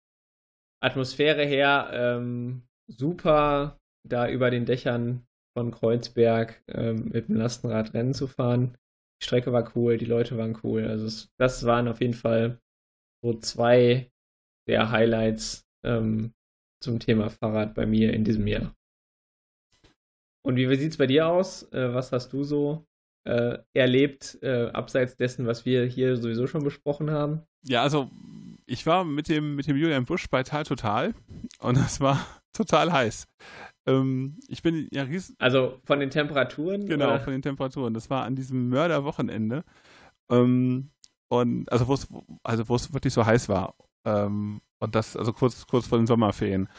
Atmosphäre 0.83 1.45
her 1.45 1.89
ähm, 1.93 2.63
super, 2.87 3.79
da 4.07 4.29
über 4.29 4.49
den 4.49 4.65
Dächern 4.65 5.25
von 5.57 5.71
Kreuzberg 5.71 6.61
ähm, 6.67 7.09
mit 7.09 7.29
dem 7.29 7.35
Lastenrad 7.35 7.93
Rennen 7.93 8.13
zu 8.13 8.27
fahren. 8.27 8.77
Die 9.21 9.25
Strecke 9.25 9.51
war 9.51 9.75
cool, 9.75 9.97
die 9.97 10.05
Leute 10.05 10.37
waren 10.37 10.57
cool. 10.63 10.87
Also 10.87 11.05
es, 11.05 11.29
das 11.37 11.65
waren 11.65 11.87
auf 11.87 12.01
jeden 12.01 12.13
Fall 12.13 12.59
so 13.23 13.33
zwei 13.33 14.09
der 14.67 14.91
Highlights 14.91 15.65
ähm, 15.85 16.33
zum 16.81 16.99
Thema 16.99 17.29
Fahrrad 17.29 17.75
bei 17.75 17.85
mir 17.85 18.13
in 18.13 18.23
diesem 18.23 18.47
Jahr. 18.47 18.73
Und 20.41 20.55
wie 20.55 20.75
sieht 20.75 20.91
es 20.91 20.97
bei 20.97 21.07
dir 21.07 21.27
aus? 21.27 21.63
Äh, 21.71 21.93
was 21.93 22.11
hast 22.11 22.31
du 22.33 22.43
so 22.43 22.85
äh, 23.25 23.57
erlebt, 23.73 24.37
äh, 24.41 24.69
abseits 24.69 25.15
dessen, 25.17 25.45
was 25.45 25.65
wir 25.65 25.85
hier 25.85 26.17
sowieso 26.17 26.47
schon 26.47 26.63
besprochen 26.63 27.11
haben? 27.11 27.41
Ja, 27.63 27.83
also 27.83 28.09
ich 28.65 28.85
war 28.85 29.03
mit 29.03 29.27
dem, 29.27 29.55
mit 29.55 29.67
dem 29.67 29.75
Julian 29.75 30.05
Busch 30.05 30.29
bei 30.29 30.43
Tal 30.43 30.63
Total 30.63 31.13
und 31.59 31.77
das 31.77 31.99
war 31.99 32.25
total 32.53 32.91
heiß. 32.91 33.27
Ähm, 33.87 34.39
ich 34.47 34.61
bin 34.61 34.87
ja 34.91 35.03
riesen. 35.03 35.35
Also 35.39 35.79
von 35.83 35.99
den 35.99 36.09
Temperaturen? 36.09 36.85
Genau, 36.85 37.05
oder? 37.05 37.19
von 37.19 37.33
den 37.33 37.41
Temperaturen. 37.41 37.93
Das 37.93 38.09
war 38.09 38.23
an 38.23 38.35
diesem 38.35 38.69
Mörderwochenende. 38.69 39.63
Ähm, 40.29 40.91
und 41.29 41.71
also 41.71 41.87
wo 41.87 41.93
es 41.93 42.07
also 42.43 42.69
wo 42.69 42.75
es 42.75 42.93
wirklich 42.93 43.13
so 43.13 43.25
heiß 43.25 43.49
war. 43.49 43.75
Ähm, 44.05 44.61
und 44.79 44.95
das, 44.95 45.17
also 45.17 45.33
kurz, 45.33 45.67
kurz 45.67 45.87
vor 45.87 45.97
den 45.97 46.07
Sommerferien. 46.07 46.69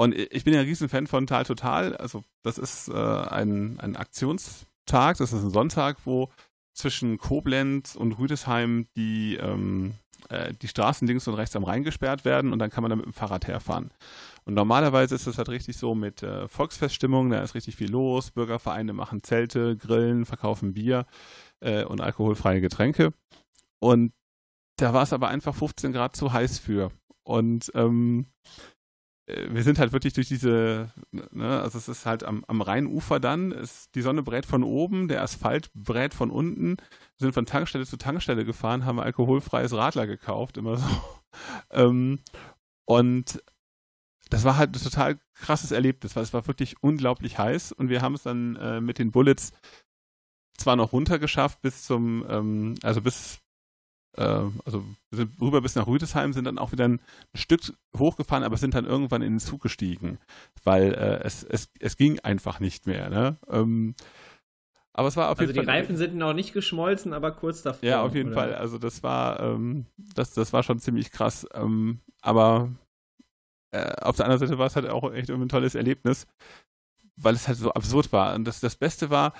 Und 0.00 0.14
ich 0.14 0.44
bin 0.44 0.54
ja 0.54 0.60
ein 0.60 0.66
Riesenfan 0.66 1.06
von 1.06 1.26
Tal 1.26 1.44
Total. 1.44 1.94
Also 1.94 2.24
das 2.42 2.56
ist 2.56 2.88
äh, 2.88 2.94
ein, 2.94 3.78
ein 3.80 3.96
Aktionstag, 3.96 5.18
das 5.18 5.34
ist 5.34 5.42
ein 5.42 5.50
Sonntag, 5.50 5.98
wo 6.06 6.30
zwischen 6.72 7.18
Koblenz 7.18 7.96
und 7.96 8.12
Rüdesheim 8.12 8.86
die, 8.96 9.36
ähm, 9.36 9.92
äh, 10.30 10.54
die 10.54 10.68
Straßen 10.68 11.06
links 11.06 11.28
und 11.28 11.34
rechts 11.34 11.54
am 11.54 11.64
Rhein 11.64 11.84
gesperrt 11.84 12.24
werden 12.24 12.54
und 12.54 12.60
dann 12.60 12.70
kann 12.70 12.80
man 12.80 12.88
da 12.88 12.96
mit 12.96 13.04
dem 13.04 13.12
Fahrrad 13.12 13.46
herfahren. 13.46 13.90
Und 14.46 14.54
normalerweise 14.54 15.14
ist 15.14 15.26
das 15.26 15.36
halt 15.36 15.50
richtig 15.50 15.76
so 15.76 15.94
mit 15.94 16.22
äh, 16.22 16.48
Volksfeststimmung, 16.48 17.28
da 17.28 17.42
ist 17.42 17.54
richtig 17.54 17.76
viel 17.76 17.90
los, 17.90 18.30
Bürgervereine 18.30 18.94
machen 18.94 19.22
Zelte, 19.22 19.76
grillen, 19.76 20.24
verkaufen 20.24 20.72
Bier 20.72 21.04
äh, 21.60 21.84
und 21.84 22.00
alkoholfreie 22.00 22.62
Getränke. 22.62 23.12
Und 23.80 24.14
da 24.78 24.94
war 24.94 25.02
es 25.02 25.12
aber 25.12 25.28
einfach 25.28 25.54
15 25.54 25.92
Grad 25.92 26.16
zu 26.16 26.32
heiß 26.32 26.58
für. 26.58 26.90
Und 27.22 27.70
ähm, 27.74 28.28
äh, 28.44 28.79
wir 29.48 29.62
sind 29.62 29.78
halt 29.78 29.92
wirklich 29.92 30.12
durch 30.12 30.28
diese, 30.28 30.92
ne, 31.10 31.60
also 31.60 31.78
es 31.78 31.88
ist 31.88 32.06
halt 32.06 32.24
am, 32.24 32.44
am 32.46 32.62
Rheinufer 32.62 33.20
dann, 33.20 33.52
ist, 33.52 33.94
die 33.94 34.02
Sonne 34.02 34.22
brät 34.22 34.46
von 34.46 34.62
oben, 34.62 35.08
der 35.08 35.22
Asphalt 35.22 35.70
brät 35.74 36.14
von 36.14 36.30
unten. 36.30 36.76
Wir 36.76 37.26
sind 37.26 37.32
von 37.32 37.46
Tankstelle 37.46 37.86
zu 37.86 37.96
Tankstelle 37.96 38.44
gefahren, 38.44 38.84
haben 38.84 39.00
alkoholfreies 39.00 39.72
Radler 39.72 40.06
gekauft, 40.06 40.56
immer 40.56 40.76
so. 40.76 40.86
ähm, 41.70 42.20
und 42.86 43.42
das 44.30 44.44
war 44.44 44.56
halt 44.56 44.70
ein 44.70 44.82
total 44.82 45.18
krasses 45.34 45.72
Erlebnis, 45.72 46.14
weil 46.16 46.22
es 46.22 46.32
war 46.32 46.46
wirklich 46.46 46.82
unglaublich 46.82 47.38
heiß 47.38 47.72
und 47.72 47.88
wir 47.88 48.02
haben 48.02 48.14
es 48.14 48.22
dann 48.22 48.56
äh, 48.56 48.80
mit 48.80 48.98
den 48.98 49.10
Bullets 49.10 49.52
zwar 50.56 50.76
noch 50.76 50.92
runtergeschafft 50.92 51.60
bis 51.62 51.84
zum, 51.84 52.24
ähm, 52.28 52.74
also 52.82 53.02
bis 53.02 53.40
äh, 54.16 54.22
also 54.22 54.84
wir 55.10 55.16
sind 55.16 55.40
rüber 55.40 55.60
bis 55.60 55.74
nach 55.74 55.86
Rüdesheim, 55.86 56.32
sind 56.32 56.44
dann 56.44 56.58
auch 56.58 56.72
wieder 56.72 56.86
ein, 56.86 57.00
Stück 57.34 57.60
hochgefahren, 57.96 58.44
aber 58.44 58.56
sind 58.56 58.74
dann 58.74 58.84
irgendwann 58.84 59.22
in 59.22 59.34
den 59.34 59.40
Zug 59.40 59.62
gestiegen, 59.62 60.18
weil 60.64 60.94
äh, 60.94 61.20
es, 61.24 61.44
es, 61.44 61.70
es 61.78 61.96
ging 61.96 62.18
einfach 62.20 62.60
nicht 62.60 62.86
mehr. 62.86 63.10
Ne? 63.10 63.36
Ähm, 63.48 63.94
aber 64.92 65.08
es 65.08 65.16
war 65.16 65.30
auf 65.30 65.38
also 65.38 65.52
jeden 65.52 65.54
Fall. 65.54 65.60
Also 65.60 65.70
die 65.70 65.92
Reifen 65.92 65.96
sind 65.96 66.16
noch 66.16 66.34
nicht 66.34 66.52
geschmolzen, 66.52 67.12
aber 67.12 67.30
kurz 67.32 67.62
davor. 67.62 67.88
Ja, 67.88 68.02
auf 68.02 68.14
jeden 68.14 68.32
oder? 68.32 68.40
Fall. 68.40 68.54
Also 68.54 68.78
das 68.78 69.02
war, 69.02 69.40
ähm, 69.40 69.86
das, 69.96 70.34
das 70.34 70.52
war 70.52 70.62
schon 70.62 70.80
ziemlich 70.80 71.12
krass. 71.12 71.46
Ähm, 71.54 72.00
aber 72.20 72.70
äh, 73.70 73.92
auf 74.02 74.16
der 74.16 74.26
anderen 74.26 74.40
Seite 74.40 74.58
war 74.58 74.66
es 74.66 74.76
halt 74.76 74.88
auch 74.88 75.12
echt 75.12 75.30
ein 75.30 75.48
tolles 75.48 75.76
Erlebnis, 75.76 76.26
weil 77.16 77.34
es 77.34 77.46
halt 77.46 77.58
so 77.58 77.72
absurd 77.72 78.12
war. 78.12 78.34
Und 78.34 78.44
das, 78.44 78.60
das 78.60 78.76
Beste 78.76 79.10
war, 79.10 79.32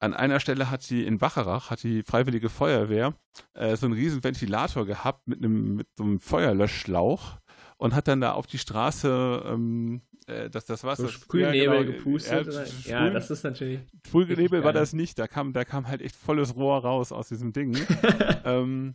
an 0.00 0.14
einer 0.14 0.40
Stelle 0.40 0.70
hat 0.70 0.82
sie 0.82 1.04
in 1.04 1.18
Bacharach, 1.18 1.70
hat 1.70 1.82
die 1.82 2.02
Freiwillige 2.02 2.48
Feuerwehr 2.48 3.14
äh, 3.54 3.76
so 3.76 3.86
einen 3.86 3.94
riesen 3.94 4.24
Ventilator 4.24 4.86
gehabt 4.86 5.28
mit 5.28 5.38
einem 5.38 5.76
mit 5.76 5.88
so 5.96 6.04
einem 6.04 6.20
Feuerlöschschlauch 6.20 7.38
und 7.76 7.94
hat 7.94 8.08
dann 8.08 8.20
da 8.20 8.32
auf 8.32 8.46
die 8.46 8.58
Straße 8.58 9.42
ähm, 9.46 10.00
äh, 10.26 10.48
das, 10.48 10.64
das 10.64 10.84
Wasser. 10.84 11.04
So 11.04 11.08
Sprühnebel 11.08 11.56
ja, 11.56 11.82
genau, 11.82 11.92
gepustet. 11.92 12.46
Ja, 12.46 12.66
Sprüh, 12.66 12.90
ja, 12.90 13.10
das 13.10 13.30
ist 13.30 13.44
natürlich. 13.44 13.80
Sprühnebel 14.06 14.64
war 14.64 14.72
das 14.72 14.94
nicht, 14.94 15.18
da 15.18 15.26
kam, 15.26 15.52
da 15.52 15.64
kam 15.64 15.86
halt 15.86 16.00
echt 16.00 16.16
volles 16.16 16.56
Rohr 16.56 16.78
raus 16.82 17.12
aus 17.12 17.28
diesem 17.28 17.52
Ding. 17.52 17.76
ähm, 18.44 18.94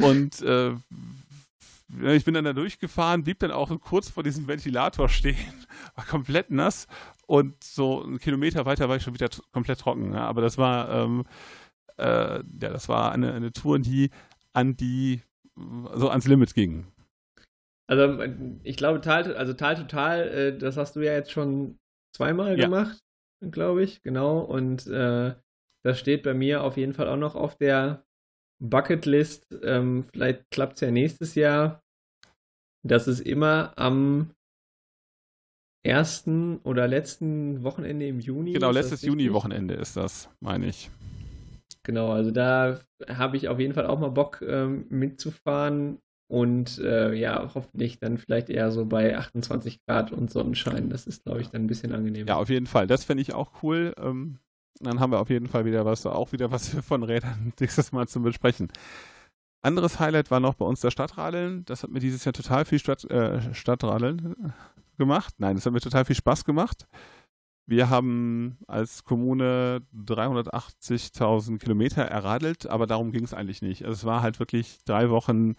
und 0.00 0.40
äh, 0.42 0.74
ich 2.14 2.24
bin 2.24 2.34
dann 2.34 2.44
da 2.44 2.52
durchgefahren, 2.52 3.22
blieb 3.22 3.40
dann 3.40 3.50
auch 3.50 3.78
kurz 3.80 4.08
vor 4.08 4.22
diesem 4.22 4.46
Ventilator 4.46 5.08
stehen, 5.08 5.66
war 5.94 6.04
komplett 6.06 6.50
nass 6.50 6.86
und 7.26 7.62
so 7.62 8.02
einen 8.02 8.18
Kilometer 8.18 8.66
weiter 8.66 8.88
war 8.88 8.96
ich 8.96 9.02
schon 9.02 9.14
wieder 9.14 9.28
komplett 9.52 9.80
trocken. 9.80 10.12
Ja. 10.12 10.26
Aber 10.26 10.42
das 10.42 10.58
war, 10.58 10.90
ähm, 10.90 11.24
äh, 11.98 12.04
ja, 12.04 12.42
das 12.70 12.88
war 12.88 13.12
eine, 13.12 13.32
eine 13.32 13.52
Tour, 13.52 13.78
die 13.78 14.10
an 14.52 14.76
die, 14.76 15.22
so 15.56 16.08
ans 16.08 16.26
Limit 16.26 16.54
ging. 16.54 16.86
Also 17.88 18.18
ich 18.62 18.76
glaube, 18.76 19.00
Tal, 19.00 19.36
also 19.36 19.52
Tal 19.52 19.76
Total, 19.76 20.28
äh, 20.28 20.58
das 20.58 20.76
hast 20.76 20.96
du 20.96 21.00
ja 21.00 21.12
jetzt 21.12 21.30
schon 21.30 21.78
zweimal 22.14 22.58
ja. 22.58 22.64
gemacht, 22.64 22.98
glaube 23.40 23.82
ich, 23.82 24.02
genau. 24.02 24.40
Und 24.40 24.86
äh, 24.86 25.34
das 25.84 25.98
steht 25.98 26.22
bei 26.22 26.34
mir 26.34 26.62
auf 26.62 26.76
jeden 26.76 26.94
Fall 26.94 27.08
auch 27.08 27.16
noch 27.16 27.34
auf 27.34 27.56
der 27.56 28.04
Bucketlist. 28.62 29.46
Ähm, 29.62 30.04
vielleicht 30.04 30.50
klappt 30.50 30.74
es 30.74 30.80
ja 30.80 30.90
nächstes 30.90 31.34
Jahr. 31.34 31.82
Das 32.84 33.08
ist 33.08 33.20
immer 33.20 33.72
am 33.76 34.30
ersten 35.82 36.58
oder 36.58 36.86
letzten 36.86 37.62
Wochenende 37.62 38.06
im 38.06 38.20
Juni. 38.20 38.52
Genau, 38.52 38.70
letztes 38.70 39.02
Juni-Wochenende 39.02 39.74
ist 39.74 39.96
das, 39.96 40.28
meine 40.40 40.66
ich. 40.66 40.90
Genau, 41.82 42.12
also 42.12 42.30
da 42.30 42.78
habe 43.08 43.36
ich 43.36 43.48
auf 43.48 43.58
jeden 43.58 43.74
Fall 43.74 43.86
auch 43.86 43.98
mal 43.98 44.10
Bock 44.10 44.42
ähm, 44.46 44.86
mitzufahren 44.88 45.98
und 46.28 46.78
äh, 46.78 47.12
ja, 47.14 47.50
hoffentlich 47.54 47.98
dann 47.98 48.18
vielleicht 48.18 48.48
eher 48.48 48.70
so 48.70 48.86
bei 48.86 49.18
28 49.18 49.84
Grad 49.84 50.12
und 50.12 50.30
Sonnenschein. 50.30 50.88
Das 50.88 51.06
ist, 51.06 51.24
glaube 51.24 51.40
ich, 51.40 51.48
dann 51.48 51.64
ein 51.64 51.66
bisschen 51.66 51.92
angenehmer. 51.92 52.28
Ja, 52.28 52.36
auf 52.36 52.48
jeden 52.48 52.66
Fall. 52.66 52.86
Das 52.86 53.04
fände 53.04 53.20
ich 53.20 53.34
auch 53.34 53.62
cool. 53.62 53.94
Ähm, 53.98 54.38
dann 54.80 55.00
haben 55.00 55.12
wir 55.12 55.20
auf 55.20 55.30
jeden 55.30 55.48
Fall 55.48 55.64
wieder 55.64 55.84
was, 55.84 56.06
auch 56.06 56.32
wieder 56.32 56.50
was 56.50 56.68
von 56.86 57.02
Rädern 57.02 57.52
nächstes 57.60 57.90
Mal 57.90 58.06
zum 58.06 58.22
Besprechen. 58.22 58.68
Anderes 59.60 60.00
Highlight 60.00 60.30
war 60.30 60.40
noch 60.40 60.54
bei 60.54 60.64
uns 60.64 60.80
der 60.80 60.90
Stadtradeln. 60.90 61.64
Das 61.66 61.82
hat 61.82 61.90
mir 61.90 62.00
dieses 62.00 62.24
Jahr 62.24 62.32
total 62.32 62.64
viel 62.64 62.78
Stadt, 62.78 63.04
äh, 63.10 63.54
Stadtradeln 63.54 64.54
gemacht. 64.96 65.34
Nein, 65.38 65.56
das 65.56 65.66
hat 65.66 65.72
mir 65.72 65.80
total 65.80 66.04
viel 66.04 66.16
Spaß 66.16 66.44
gemacht. 66.44 66.86
Wir 67.66 67.90
haben 67.90 68.58
als 68.66 69.04
Kommune 69.04 69.82
380.000 69.94 71.58
Kilometer 71.58 72.02
erradelt, 72.02 72.66
aber 72.66 72.86
darum 72.86 73.12
ging 73.12 73.24
es 73.24 73.34
eigentlich 73.34 73.62
nicht. 73.62 73.84
Also 73.84 73.94
es 73.94 74.04
war 74.04 74.22
halt 74.22 74.40
wirklich 74.40 74.78
drei 74.84 75.10
Wochen 75.10 75.54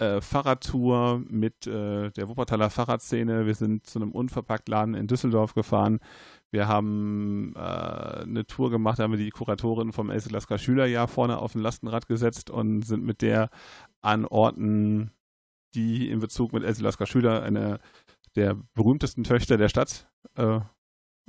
äh, 0.00 0.20
Fahrradtour 0.20 1.22
mit 1.28 1.66
äh, 1.66 2.10
der 2.10 2.28
Wuppertaler 2.28 2.70
Fahrradszene. 2.70 3.46
Wir 3.46 3.54
sind 3.54 3.86
zu 3.86 4.00
einem 4.00 4.12
Unverpacktladen 4.12 4.94
in 4.94 5.06
Düsseldorf 5.06 5.54
gefahren. 5.54 6.00
Wir 6.50 6.66
haben 6.66 7.54
äh, 7.54 7.60
eine 7.60 8.44
Tour 8.46 8.70
gemacht, 8.70 8.98
da 8.98 9.04
haben 9.04 9.12
wir 9.12 9.18
die 9.18 9.30
Kuratorin 9.30 9.92
vom 9.92 10.10
Else 10.10 10.30
Lasker 10.30 10.58
Schülerjahr 10.58 11.06
vorne 11.06 11.38
auf 11.38 11.54
ein 11.54 11.60
Lastenrad 11.60 12.08
gesetzt 12.08 12.50
und 12.50 12.82
sind 12.82 13.04
mit 13.04 13.22
der 13.22 13.50
an 14.00 14.24
Orten, 14.24 15.12
die 15.74 16.10
in 16.10 16.18
Bezug 16.18 16.52
mit 16.52 16.64
Else 16.64 16.82
Lasker 16.82 17.06
Schüler, 17.06 17.42
eine 17.42 17.78
der 18.36 18.56
berühmtesten 18.74 19.24
Töchter 19.24 19.56
der 19.56 19.68
Stadt, 19.68 20.08
äh, 20.36 20.60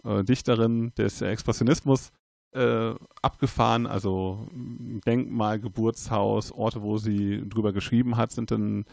äh, 0.04 0.24
Dichterin 0.24 0.94
des 0.96 1.22
Expressionismus, 1.22 2.12
äh, 2.54 2.94
abgefahren, 3.22 3.88
also 3.88 4.48
Denkmal, 4.52 5.60
Geburtshaus, 5.60 6.52
Orte, 6.52 6.82
wo 6.82 6.98
sie 6.98 7.48
drüber 7.48 7.72
geschrieben 7.74 8.18
hat, 8.18 8.32
sind 8.32 8.52
dann, 8.52 8.86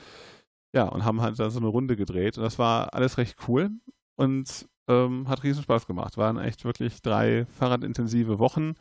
ja, 0.75 0.85
und 0.85 1.05
haben 1.05 1.21
halt 1.21 1.39
da 1.39 1.51
so 1.51 1.59
eine 1.59 1.69
Runde 1.69 1.97
gedreht. 1.97 2.39
Und 2.39 2.45
das 2.45 2.59
war 2.59 2.95
alles 2.95 3.19
recht 3.19 3.37
cool. 3.49 3.71
Und 4.17 4.69
ähm, 4.89 5.29
hat 5.29 5.43
riesen 5.45 5.63
Spaß 5.63 5.87
gemacht. 5.87 6.17
Waren 6.17 6.39
echt 6.39 6.65
wirklich 6.65 7.03
drei 7.03 7.47
fahrradintensive 7.47 8.39
Wochen. 8.39 8.75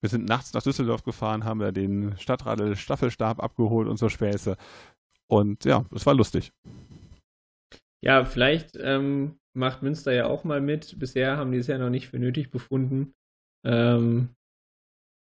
Wir 0.00 0.08
sind 0.08 0.26
nachts 0.28 0.52
nach 0.54 0.62
Düsseldorf 0.62 1.04
gefahren, 1.04 1.44
haben 1.44 1.60
da 1.60 1.72
den 1.72 2.16
Stadtradel 2.16 2.74
Staffelstab 2.76 3.42
abgeholt 3.42 3.86
und 3.86 3.98
so 3.98 4.08
Späße. 4.08 4.56
Und 5.28 5.64
ja, 5.64 5.84
es 5.94 6.06
war 6.06 6.14
lustig. 6.14 6.52
Ja, 8.02 8.24
vielleicht 8.24 8.76
ähm, 8.76 9.38
macht 9.54 9.82
Münster 9.82 10.12
ja 10.12 10.26
auch 10.26 10.44
mal 10.44 10.60
mit. 10.60 10.98
Bisher 10.98 11.36
haben 11.36 11.52
die 11.52 11.58
es 11.58 11.66
ja 11.66 11.78
noch 11.78 11.90
nicht 11.90 12.08
für 12.08 12.18
nötig 12.18 12.50
befunden, 12.50 13.12
ähm, 13.66 14.30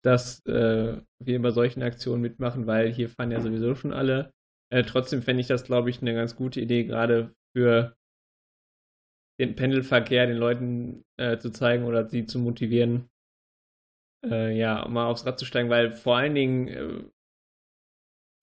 dass 0.04 0.46
äh, 0.46 1.02
wir 1.20 1.42
bei 1.42 1.52
solchen 1.52 1.84
Aktionen 1.84 2.22
mitmachen, 2.22 2.68
weil 2.68 2.92
hier 2.92 3.10
fahren 3.10 3.32
ja 3.32 3.42
sowieso 3.42 3.76
schon 3.76 3.94
alle. 3.94 4.32
Äh, 4.72 4.84
trotzdem 4.84 5.22
fände 5.22 5.42
ich 5.42 5.48
das, 5.48 5.64
glaube 5.64 5.90
ich, 5.90 6.02
eine 6.02 6.14
ganz 6.14 6.36
gute 6.36 6.62
Idee, 6.62 6.84
gerade 6.84 7.34
für 7.56 7.96
den 9.40 9.56
Pendelverkehr 9.56 10.28
den 10.28 10.38
Leuten 10.38 11.04
äh, 11.18 11.38
zu 11.38 11.52
zeigen 11.52 11.86
oder 11.86 12.08
sie 12.10 12.26
zu 12.26 12.40
motivieren, 12.40 13.10
äh, 14.26 14.58
ja, 14.58 14.88
mal 14.88 15.08
aufs 15.08 15.26
Rad 15.26 15.40
zu 15.40 15.46
steigen, 15.46 15.70
weil 15.70 15.92
vor 15.92 16.18
allen 16.18 16.36
Dingen 16.36 16.68
äh, 16.68 17.04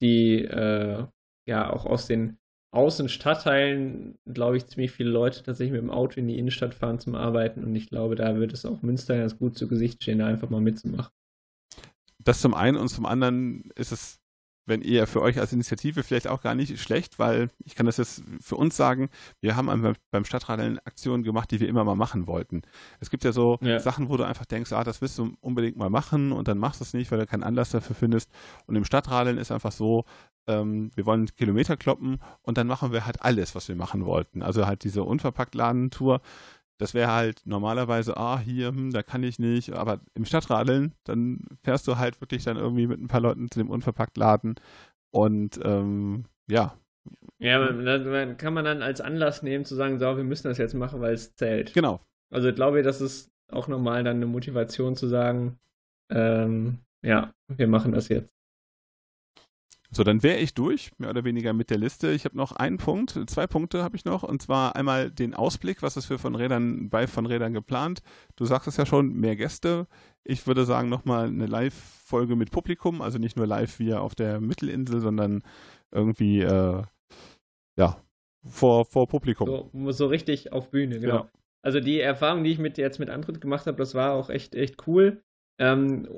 die 0.03 0.45
äh, 0.45 1.07
ja 1.49 1.70
auch 1.70 1.87
aus 1.87 2.07
den 2.07 2.39
Außenstadtteilen, 2.74 4.18
glaube 4.26 4.56
ich, 4.56 4.66
ziemlich 4.66 4.90
viele 4.90 5.10
Leute 5.10 5.42
tatsächlich 5.42 5.72
mit 5.72 5.80
dem 5.80 5.90
Auto 5.90 6.18
in 6.18 6.26
die 6.26 6.38
Innenstadt 6.38 6.74
fahren 6.74 6.98
zum 6.98 7.14
Arbeiten 7.14 7.62
und 7.62 7.74
ich 7.76 7.88
glaube, 7.88 8.16
da 8.16 8.36
wird 8.36 8.52
es 8.52 8.66
auch 8.66 8.82
Münster 8.82 9.16
ganz 9.16 9.38
gut 9.38 9.56
zu 9.56 9.68
Gesicht 9.68 10.02
stehen, 10.02 10.18
da 10.18 10.26
einfach 10.26 10.50
mal 10.50 10.60
mitzumachen. 10.60 11.12
Das 12.18 12.40
zum 12.40 12.54
einen 12.54 12.76
und 12.76 12.88
zum 12.88 13.06
anderen 13.06 13.70
ist 13.76 13.92
es 13.92 14.20
wenn 14.66 14.82
ihr 14.82 15.06
für 15.06 15.20
euch 15.20 15.38
als 15.38 15.52
Initiative 15.52 16.02
vielleicht 16.02 16.26
auch 16.26 16.42
gar 16.42 16.54
nicht 16.54 16.80
schlecht, 16.80 17.18
weil 17.18 17.50
ich 17.64 17.74
kann 17.74 17.86
das 17.86 17.98
jetzt 17.98 18.22
für 18.40 18.56
uns 18.56 18.76
sagen, 18.76 19.10
wir 19.40 19.56
haben 19.56 19.94
beim 20.10 20.24
Stadtradeln 20.24 20.78
Aktionen 20.84 21.22
gemacht, 21.22 21.50
die 21.50 21.60
wir 21.60 21.68
immer 21.68 21.84
mal 21.84 21.96
machen 21.96 22.26
wollten. 22.26 22.62
Es 23.00 23.10
gibt 23.10 23.24
ja 23.24 23.32
so 23.32 23.58
ja. 23.60 23.78
Sachen, 23.78 24.08
wo 24.08 24.16
du 24.16 24.24
einfach 24.24 24.46
denkst, 24.46 24.72
ah, 24.72 24.84
das 24.84 25.02
willst 25.02 25.18
du 25.18 25.34
unbedingt 25.40 25.76
mal 25.76 25.90
machen 25.90 26.32
und 26.32 26.48
dann 26.48 26.58
machst 26.58 26.80
du 26.80 26.84
es 26.84 26.94
nicht, 26.94 27.10
weil 27.10 27.18
du 27.18 27.26
keinen 27.26 27.42
Anlass 27.42 27.70
dafür 27.70 27.94
findest. 27.94 28.30
Und 28.66 28.76
im 28.76 28.84
Stadtradeln 28.84 29.38
ist 29.38 29.52
einfach 29.52 29.72
so, 29.72 30.04
ähm, 30.46 30.90
wir 30.94 31.06
wollen 31.06 31.26
Kilometer 31.36 31.76
kloppen 31.76 32.18
und 32.42 32.58
dann 32.58 32.66
machen 32.66 32.92
wir 32.92 33.06
halt 33.06 33.22
alles, 33.22 33.54
was 33.54 33.68
wir 33.68 33.76
machen 33.76 34.04
wollten. 34.06 34.42
Also 34.42 34.66
halt 34.66 34.84
diese 34.84 35.02
Unverpackt-Ladentour, 35.02 36.20
Das 36.78 36.92
wäre 36.92 37.12
halt 37.12 37.42
normalerweise, 37.44 38.16
ah, 38.16 38.38
hier, 38.38 38.68
hm, 38.68 38.92
da 38.92 39.02
kann 39.02 39.22
ich 39.22 39.38
nicht, 39.38 39.72
aber 39.72 40.00
im 40.14 40.24
Stadtradeln, 40.24 40.92
dann 41.04 41.40
fährst 41.62 41.86
du 41.86 41.98
halt 41.98 42.20
wirklich 42.20 42.44
dann 42.44 42.56
irgendwie 42.56 42.86
mit 42.86 43.00
ein 43.00 43.08
paar 43.08 43.20
Leuten 43.20 43.50
zu 43.50 43.60
dem 43.60 43.70
Unverpacktladen 43.70 44.56
und 45.10 45.60
ähm, 45.62 46.24
ja. 46.48 46.76
Ja, 47.38 47.58
man, 47.70 48.36
kann 48.36 48.54
man 48.54 48.64
dann 48.64 48.82
als 48.82 49.00
Anlass 49.00 49.42
nehmen 49.42 49.64
zu 49.64 49.74
sagen, 49.74 49.98
so, 49.98 50.16
wir 50.16 50.24
müssen 50.24 50.48
das 50.48 50.58
jetzt 50.58 50.74
machen, 50.74 51.00
weil 51.00 51.14
es 51.14 51.36
zählt. 51.36 51.74
Genau. 51.74 52.00
Also 52.30 52.48
ich 52.48 52.54
glaube, 52.54 52.82
das 52.82 53.00
ist 53.00 53.30
auch 53.48 53.68
normal 53.68 54.02
dann 54.02 54.16
eine 54.16 54.26
Motivation 54.26 54.96
zu 54.96 55.06
sagen, 55.06 55.58
ähm, 56.10 56.78
ja, 57.02 57.32
wir 57.48 57.68
machen 57.68 57.92
das 57.92 58.08
jetzt. 58.08 58.32
So, 59.95 60.03
dann 60.03 60.24
wäre 60.24 60.38
ich 60.38 60.55
durch, 60.55 60.90
mehr 60.99 61.11
oder 61.11 61.24
weniger 61.24 61.53
mit 61.53 61.70
der 61.70 61.78
Liste. 61.78 62.11
Ich 62.11 62.24
habe 62.24 62.36
noch 62.36 62.51
einen 62.51 62.78
Punkt, 62.78 63.18
zwei 63.30 63.47
Punkte 63.47 63.84
habe 63.84 63.97
ich 63.97 64.05
noch, 64.05 64.24
und 64.24 64.42
zwar 64.42 64.74
einmal 64.74 65.11
den 65.11 65.34
Ausblick, 65.34 65.82
was 65.82 65.97
ist 65.97 66.07
für 66.07 66.18
von 66.18 66.34
Rädern 66.34 66.90
bei 66.90 67.07
von 67.07 67.26
Rädern 67.26 67.55
geplant. 67.55 68.03
Du 68.34 68.45
sagst 68.45 68.66
es 68.66 68.76
ja 68.76 68.86
schon, 68.86 69.14
mehr 69.14 69.36
Gäste. 69.36 69.86
Ich 70.24 70.49
würde 70.49 70.64
sagen, 70.64 70.88
nochmal 70.88 71.28
eine 71.28 71.47
Live-Folge 71.47 72.34
mit 72.34 72.51
Publikum, 72.51 73.03
also 73.03 73.18
nicht 73.18 73.36
nur 73.36 73.47
live 73.47 73.78
wie 73.78 73.95
auf 73.95 74.16
der 74.16 74.40
Mittelinsel, 74.40 75.01
sondern 75.01 75.42
irgendwie, 75.92 76.40
äh, 76.40 76.82
ja, 77.76 78.03
vor, 78.45 78.86
vor 78.86 79.07
Publikum. 79.07 79.70
So, 79.72 79.92
so, 79.92 80.07
richtig 80.09 80.53
auf 80.53 80.70
Bühne, 80.70 80.99
genau. 80.99 81.14
Ja. 81.14 81.30
Also 81.62 81.78
die 81.78 82.01
Erfahrung, 82.01 82.42
die 82.42 82.51
ich 82.51 82.59
mit, 82.59 82.78
jetzt 82.78 82.99
mit 82.99 83.11
Antritt 83.11 83.40
gemacht 83.40 83.66
habe, 83.66 83.78
das 83.78 83.95
war 83.95 84.14
auch 84.14 84.28
echt, 84.28 84.57
echt 84.57 84.88
cool. 84.88 85.22
Ähm, 85.59 86.09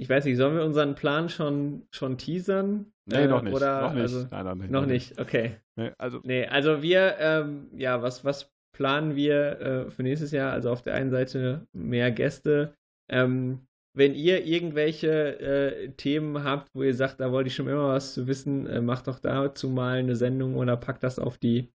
ich 0.00 0.08
weiß 0.08 0.24
nicht, 0.24 0.38
sollen 0.38 0.56
wir 0.56 0.64
unseren 0.64 0.94
Plan 0.94 1.28
schon, 1.28 1.86
schon 1.90 2.16
teasern? 2.16 2.86
Nee, 3.04 3.24
äh, 3.24 3.28
noch 3.28 3.42
nicht. 3.42 3.54
Oder, 3.54 3.82
noch 3.82 3.92
nicht. 3.92 4.02
Also, 4.02 4.26
Nein, 4.30 4.44
noch 4.44 4.54
nicht. 4.54 4.70
Noch 4.70 4.86
nicht, 4.86 5.20
okay. 5.20 5.56
Nee, 5.76 5.92
also, 5.98 6.20
nee, 6.22 6.46
also 6.46 6.82
wir, 6.82 7.16
ähm, 7.18 7.68
ja, 7.76 8.00
was, 8.00 8.24
was 8.24 8.50
planen 8.72 9.14
wir 9.14 9.60
äh, 9.60 9.90
für 9.90 10.02
nächstes 10.02 10.30
Jahr? 10.30 10.52
Also 10.52 10.70
auf 10.70 10.80
der 10.82 10.94
einen 10.94 11.10
Seite 11.10 11.66
mehr 11.72 12.10
Gäste. 12.12 12.74
Ähm, 13.10 13.66
wenn 13.94 14.14
ihr 14.14 14.46
irgendwelche 14.46 15.38
äh, 15.38 15.88
Themen 15.90 16.44
habt, 16.44 16.70
wo 16.74 16.82
ihr 16.82 16.94
sagt, 16.94 17.20
da 17.20 17.30
wollte 17.30 17.48
ich 17.48 17.54
schon 17.54 17.68
immer 17.68 17.88
was 17.88 18.14
zu 18.14 18.26
wissen, 18.26 18.66
äh, 18.66 18.80
macht 18.80 19.06
doch 19.06 19.18
dazu 19.18 19.68
mal 19.68 19.98
eine 19.98 20.16
Sendung 20.16 20.54
oder 20.54 20.78
packt 20.78 21.02
das 21.02 21.18
auf 21.18 21.36
die 21.36 21.72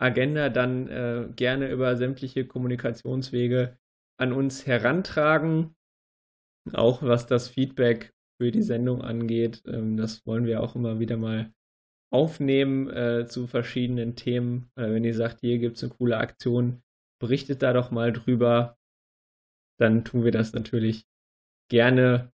Agenda, 0.00 0.48
dann 0.48 0.88
äh, 0.88 1.28
gerne 1.36 1.70
über 1.70 1.96
sämtliche 1.96 2.46
Kommunikationswege 2.46 3.76
an 4.16 4.32
uns 4.32 4.66
herantragen 4.66 5.74
auch 6.74 7.02
was 7.02 7.26
das 7.26 7.48
Feedback 7.48 8.12
für 8.40 8.50
die 8.50 8.62
Sendung 8.62 9.02
angeht. 9.02 9.62
Ähm, 9.66 9.96
das 9.96 10.26
wollen 10.26 10.46
wir 10.46 10.62
auch 10.62 10.74
immer 10.74 10.98
wieder 11.00 11.16
mal 11.16 11.52
aufnehmen 12.10 12.88
äh, 12.88 13.26
zu 13.26 13.46
verschiedenen 13.46 14.16
Themen. 14.16 14.70
Äh, 14.76 14.90
wenn 14.92 15.04
ihr 15.04 15.14
sagt, 15.14 15.40
hier 15.40 15.58
gibt 15.58 15.76
es 15.76 15.82
eine 15.82 15.92
coole 15.92 16.18
Aktion, 16.18 16.82
berichtet 17.20 17.62
da 17.62 17.72
doch 17.72 17.90
mal 17.90 18.12
drüber. 18.12 18.76
Dann 19.78 20.04
tun 20.04 20.24
wir 20.24 20.32
das 20.32 20.52
natürlich 20.52 21.06
gerne. 21.68 22.32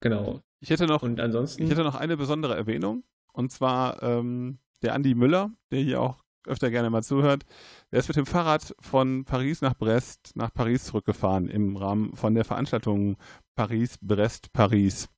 Genau. 0.00 0.40
Ich 0.60 0.70
hätte 0.70 0.86
noch, 0.86 1.02
und 1.02 1.20
ansonsten, 1.20 1.62
ich 1.62 1.70
hätte 1.70 1.84
noch 1.84 1.94
eine 1.94 2.16
besondere 2.16 2.56
Erwähnung. 2.56 3.04
Und 3.32 3.52
zwar 3.52 4.02
ähm, 4.02 4.58
der 4.82 4.94
Andi 4.94 5.14
Müller, 5.14 5.52
der 5.70 5.80
hier 5.80 6.00
auch 6.00 6.24
öfter 6.46 6.70
gerne 6.70 6.90
mal 6.90 7.02
zuhört, 7.02 7.44
der 7.90 8.00
ist 8.00 8.08
mit 8.08 8.16
dem 8.16 8.26
Fahrrad 8.26 8.74
von 8.80 9.24
Paris 9.24 9.62
nach 9.62 9.74
Brest 9.74 10.32
nach 10.34 10.52
Paris 10.52 10.84
zurückgefahren 10.84 11.48
im 11.48 11.76
Rahmen 11.76 12.14
von 12.14 12.34
der 12.34 12.44
Veranstaltung 12.44 13.16
Paris, 13.54 13.98
Brest, 14.00 14.52
Paris. 14.52 15.08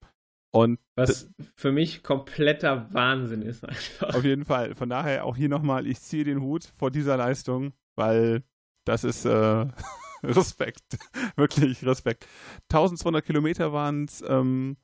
Und 0.53 0.79
Was 0.95 1.31
für 1.55 1.73
mich 1.73 2.03
kompletter 2.03 2.93
Wahnsinn 2.93 3.43
ist 3.43 3.65
einfach. 3.65 4.15
Auf 4.15 4.25
jeden 4.25 4.45
Fall. 4.45 4.75
Von 4.75 4.89
daher 4.89 5.25
auch 5.25 5.37
hier 5.37 5.49
nochmal, 5.49 5.87
ich 5.87 6.01
ziehe 6.01 6.25
den 6.25 6.41
Hut 6.41 6.73
vor 6.77 6.91
dieser 6.91 7.17
Leistung, 7.17 7.73
weil 7.95 8.43
das 8.87 9.05
ist 9.05 9.25
äh, 9.27 9.67
Respekt. 10.23 10.99
Wirklich 11.37 11.85
Respekt. 11.85 12.27
1200 12.71 13.25
Kilometer 13.25 13.73
waren 13.73 14.05
es 14.05 14.25
ähm, 14.27 14.77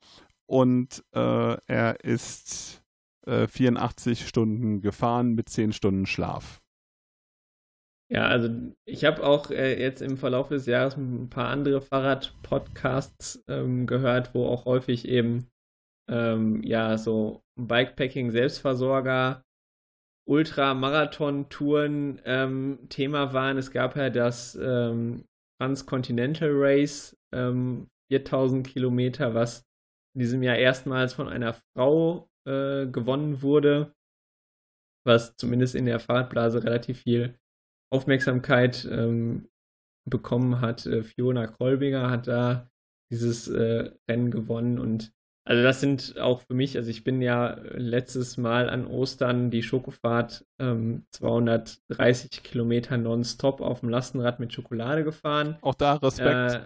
und 0.46 1.04
äh, 1.14 1.56
er 1.66 2.04
ist 2.04 2.82
äh, 3.26 3.46
84 3.46 4.26
Stunden 4.28 4.80
gefahren 4.80 5.34
mit 5.34 5.48
10 5.48 5.72
Stunden 5.72 6.06
Schlaf. 6.06 6.61
Ja, 8.12 8.26
also 8.26 8.50
ich 8.86 9.06
habe 9.06 9.24
auch 9.24 9.50
äh, 9.50 9.80
jetzt 9.80 10.02
im 10.02 10.18
Verlauf 10.18 10.48
des 10.48 10.66
Jahres 10.66 10.98
ein 10.98 11.30
paar 11.30 11.48
andere 11.48 11.80
Fahrrad-Podcasts 11.80 13.42
ähm, 13.48 13.86
gehört, 13.86 14.34
wo 14.34 14.46
auch 14.46 14.66
häufig 14.66 15.08
eben 15.08 15.48
ähm, 16.10 16.62
ja 16.62 16.98
so 16.98 17.42
Bikepacking, 17.58 18.30
Selbstversorger, 18.30 19.42
Ultramarathon-Touren 20.28 22.20
ähm, 22.26 22.80
Thema 22.90 23.32
waren. 23.32 23.56
Es 23.56 23.70
gab 23.70 23.96
ja 23.96 24.10
das 24.10 24.56
ähm, 24.56 25.24
Transcontinental 25.58 26.50
Race, 26.52 27.16
4000 27.32 27.86
ähm, 28.12 28.62
Kilometer, 28.62 29.32
was 29.32 29.64
in 30.14 30.20
diesem 30.20 30.42
Jahr 30.42 30.56
erstmals 30.56 31.14
von 31.14 31.28
einer 31.28 31.54
Frau 31.54 32.28
äh, 32.46 32.86
gewonnen 32.88 33.40
wurde, 33.40 33.94
was 35.06 35.34
zumindest 35.38 35.74
in 35.74 35.86
der 35.86 35.98
Fahrradblase 35.98 36.62
relativ 36.62 37.00
viel 37.04 37.38
Aufmerksamkeit 37.92 38.88
ähm, 38.90 39.48
bekommen 40.08 40.60
hat. 40.60 40.86
Äh, 40.86 41.02
Fiona 41.02 41.46
Kolbinger 41.46 42.10
hat 42.10 42.26
da 42.26 42.70
dieses 43.10 43.48
äh, 43.48 43.90
Rennen 44.08 44.30
gewonnen 44.30 44.78
und 44.78 45.12
also 45.44 45.64
das 45.64 45.80
sind 45.80 46.18
auch 46.20 46.42
für 46.42 46.54
mich, 46.54 46.76
also 46.76 46.88
ich 46.88 47.02
bin 47.02 47.20
ja 47.20 47.56
letztes 47.72 48.36
Mal 48.36 48.70
an 48.70 48.86
Ostern 48.86 49.50
die 49.50 49.64
Schokofahrt 49.64 50.46
ähm, 50.60 51.04
230 51.10 52.44
Kilometer 52.44 52.96
nonstop 52.96 53.60
auf 53.60 53.80
dem 53.80 53.88
Lastenrad 53.88 54.38
mit 54.38 54.52
Schokolade 54.52 55.02
gefahren. 55.02 55.56
Auch 55.60 55.74
da 55.74 55.94
Respekt. 55.94 56.54
Äh, 56.54 56.60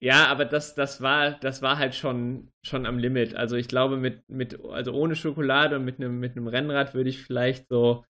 ja, 0.00 0.26
aber 0.26 0.44
das, 0.44 0.74
das 0.74 1.00
war, 1.00 1.32
das 1.38 1.62
war 1.62 1.78
halt 1.78 1.94
schon, 1.94 2.50
schon 2.62 2.86
am 2.86 2.98
Limit. 2.98 3.36
Also 3.36 3.54
ich 3.54 3.68
glaube, 3.68 3.96
mit, 3.96 4.28
mit, 4.28 4.58
also 4.64 4.92
ohne 4.92 5.14
Schokolade 5.14 5.76
und 5.76 5.84
mit 5.84 6.00
einem, 6.00 6.18
mit 6.18 6.36
einem 6.36 6.48
Rennrad 6.48 6.92
würde 6.94 7.10
ich 7.10 7.22
vielleicht 7.22 7.68
so 7.68 8.04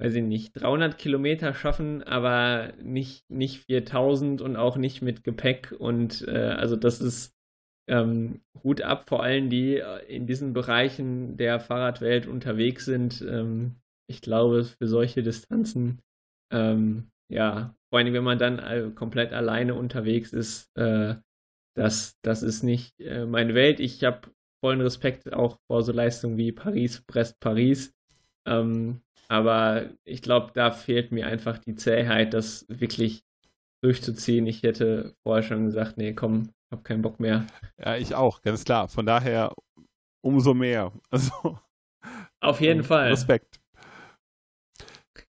weiß 0.00 0.14
ich 0.14 0.22
nicht, 0.22 0.52
300 0.54 0.96
Kilometer 0.96 1.52
schaffen, 1.52 2.02
aber 2.02 2.72
nicht, 2.82 3.28
nicht 3.30 3.64
4000 3.66 4.40
und 4.40 4.56
auch 4.56 4.76
nicht 4.78 5.02
mit 5.02 5.24
Gepäck. 5.24 5.74
Und 5.78 6.26
äh, 6.26 6.54
also 6.56 6.74
das 6.74 7.02
ist 7.02 7.36
ähm, 7.86 8.40
Hut 8.64 8.80
ab 8.80 9.08
vor 9.08 9.22
allen, 9.22 9.50
die 9.50 9.76
äh, 9.76 10.04
in 10.06 10.26
diesen 10.26 10.54
Bereichen 10.54 11.36
der 11.36 11.60
Fahrradwelt 11.60 12.26
unterwegs 12.26 12.86
sind. 12.86 13.20
Ähm, 13.20 13.76
ich 14.08 14.22
glaube, 14.22 14.64
für 14.64 14.88
solche 14.88 15.22
Distanzen, 15.22 16.00
ähm, 16.50 17.10
ja, 17.30 17.74
vor 17.90 17.98
allem 17.98 18.14
wenn 18.14 18.24
man 18.24 18.38
dann 18.38 18.94
komplett 18.94 19.32
alleine 19.32 19.74
unterwegs 19.74 20.32
ist, 20.32 20.74
äh, 20.76 21.16
das, 21.76 22.16
das 22.22 22.42
ist 22.42 22.62
nicht 22.62 22.98
äh, 23.00 23.26
meine 23.26 23.54
Welt. 23.54 23.80
Ich 23.80 24.02
habe 24.02 24.30
vollen 24.64 24.80
Respekt 24.80 25.32
auch 25.32 25.58
vor 25.66 25.82
so 25.82 25.92
Leistungen 25.92 26.38
wie 26.38 26.52
Paris, 26.52 27.02
Brest, 27.06 27.38
Paris. 27.40 27.92
Ähm, 28.46 29.02
aber 29.30 29.90
ich 30.04 30.22
glaube, 30.22 30.50
da 30.54 30.72
fehlt 30.72 31.12
mir 31.12 31.28
einfach 31.28 31.58
die 31.58 31.76
Zähheit, 31.76 32.34
das 32.34 32.66
wirklich 32.68 33.22
durchzuziehen. 33.80 34.44
Ich 34.48 34.64
hätte 34.64 35.14
vorher 35.22 35.44
schon 35.44 35.66
gesagt, 35.66 35.98
nee, 35.98 36.14
komm, 36.14 36.50
hab 36.72 36.82
keinen 36.82 37.02
Bock 37.02 37.20
mehr. 37.20 37.46
Ja, 37.78 37.96
ich 37.96 38.16
auch, 38.16 38.42
ganz 38.42 38.64
klar. 38.64 38.88
Von 38.88 39.06
daher 39.06 39.54
umso 40.20 40.52
mehr. 40.52 40.92
Also 41.10 41.58
auf 42.40 42.60
jeden 42.60 42.82
Fall. 42.82 43.10
Respekt. 43.10 43.60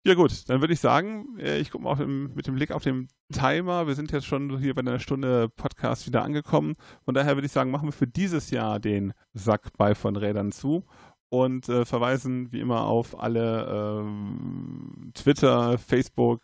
Ja 0.04 0.16
gut, 0.16 0.50
dann 0.50 0.62
würde 0.62 0.74
ich 0.74 0.80
sagen, 0.80 1.38
äh, 1.40 1.60
ich 1.60 1.72
gucke 1.72 1.84
mal 1.84 1.96
mit 2.06 2.48
dem 2.48 2.56
Blick 2.56 2.72
auf 2.72 2.84
den 2.84 3.08
Timer. 3.32 3.88
Wir 3.88 3.96
sind 3.96 4.12
jetzt 4.12 4.26
schon 4.26 4.58
hier 4.60 4.74
bei 4.74 4.82
einer 4.82 5.00
Stunde 5.00 5.50
Podcast 5.50 6.06
wieder 6.06 6.24
angekommen. 6.24 6.76
Von 7.06 7.14
daher 7.14 7.36
würde 7.36 7.46
ich 7.46 7.52
sagen, 7.52 7.72
machen 7.72 7.88
wir 7.88 7.94
für 7.94 8.08
dieses 8.08 8.50
Jahr 8.50 8.80
den 8.80 9.14
Sack 9.34 9.72
bei 9.78 9.96
von 9.96 10.16
Rädern 10.16 10.52
zu 10.52 10.86
und 11.30 11.70
äh, 11.70 11.86
verweisen 11.86 12.52
wie 12.52 12.60
immer 12.60 12.86
auf 12.86 13.20
alle 13.20 14.02
ähm, 14.02 15.12
Twitter, 15.14 15.78
Facebook, 15.78 16.42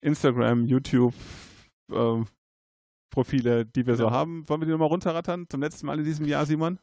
Instagram, 0.00 0.66
YouTube 0.66 1.14
äh, 1.90 2.22
Profile, 3.10 3.66
die 3.66 3.86
wir 3.86 3.94
ja. 3.94 3.98
so 3.98 4.10
haben. 4.10 4.48
Wollen 4.48 4.60
wir 4.60 4.66
die 4.66 4.72
nochmal 4.72 4.88
runterrattern 4.88 5.46
zum 5.48 5.60
letzten 5.60 5.86
Mal 5.86 5.98
in 5.98 6.04
diesem 6.04 6.26
Jahr, 6.26 6.46
Simon? 6.46 6.78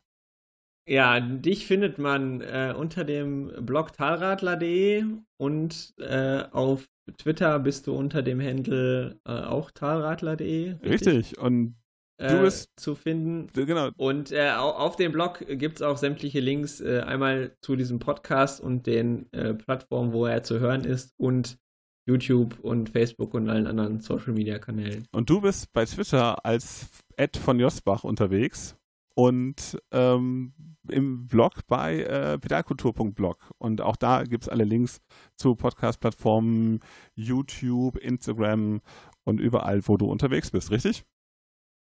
Ja, 0.88 1.20
dich 1.20 1.68
findet 1.68 2.00
man 2.00 2.42
äh, 2.42 2.74
unter 2.76 3.04
dem 3.04 3.52
Blog 3.64 3.94
talradler.de 3.94 5.06
und 5.38 5.94
äh, 6.00 6.44
auf 6.52 6.90
Twitter 7.18 7.60
bist 7.60 7.88
du 7.88 7.94
unter 7.94 8.24
dem 8.24 8.42
Handle 8.42 9.20
äh, 9.26 9.32
auch 9.32 9.72
talradler.de. 9.72 10.78
Richtig? 10.82 10.90
richtig. 10.90 11.38
Und 11.38 11.76
äh, 12.20 12.52
zu 12.76 12.96
finden. 12.96 13.48
Genau. 13.54 13.90
Und 13.98 14.32
äh, 14.32 14.52
auf 14.52 14.96
dem 14.96 15.12
Blog 15.12 15.46
gibt 15.48 15.78
es 15.78 15.82
auch 15.82 15.98
sämtliche 15.98 16.40
Links, 16.40 16.82
äh, 16.82 17.02
einmal 17.02 17.56
zu 17.62 17.76
diesem 17.76 18.00
Podcast 18.00 18.62
und 18.62 18.88
den 18.88 19.32
äh, 19.32 19.54
Plattformen, 19.54 20.14
wo 20.14 20.26
er 20.26 20.44
zu 20.44 20.60
hören 20.60 20.84
ist 20.84 21.14
und 21.18 21.58
YouTube 22.06 22.60
und 22.62 22.90
Facebook 22.90 23.34
und 23.34 23.50
allen 23.50 23.68
anderen 23.68 24.00
Social 24.00 24.34
Media 24.34 24.60
Kanälen. 24.60 25.08
Und 25.12 25.30
du 25.30 25.42
bist 25.42 25.72
bei 25.74 25.86
Twitter 25.86 26.44
als 26.46 26.90
Ed 27.18 27.38
von 27.38 27.60
Josbach 27.60 28.04
unterwegs. 28.04 28.76
und 29.16 29.78
ähm, 29.92 30.54
im 30.90 31.28
Blog 31.28 31.68
bei 31.68 32.02
äh, 32.04 32.38
pedalkultur.blog. 32.40 33.52
Und 33.58 33.82
auch 33.82 33.96
da 33.96 34.24
gibt 34.24 34.46
es 34.46 34.50
alle 34.50 34.64
Links 34.64 35.02
zu 35.36 35.56
Podcast-Plattformen, 35.56 36.80
YouTube, 37.16 37.98
Instagram 37.98 38.82
und 39.26 39.40
überall, 39.40 39.82
wo 39.88 39.98
du 39.98 40.06
unterwegs 40.06 40.52
bist, 40.52 40.72
richtig? 40.72 41.04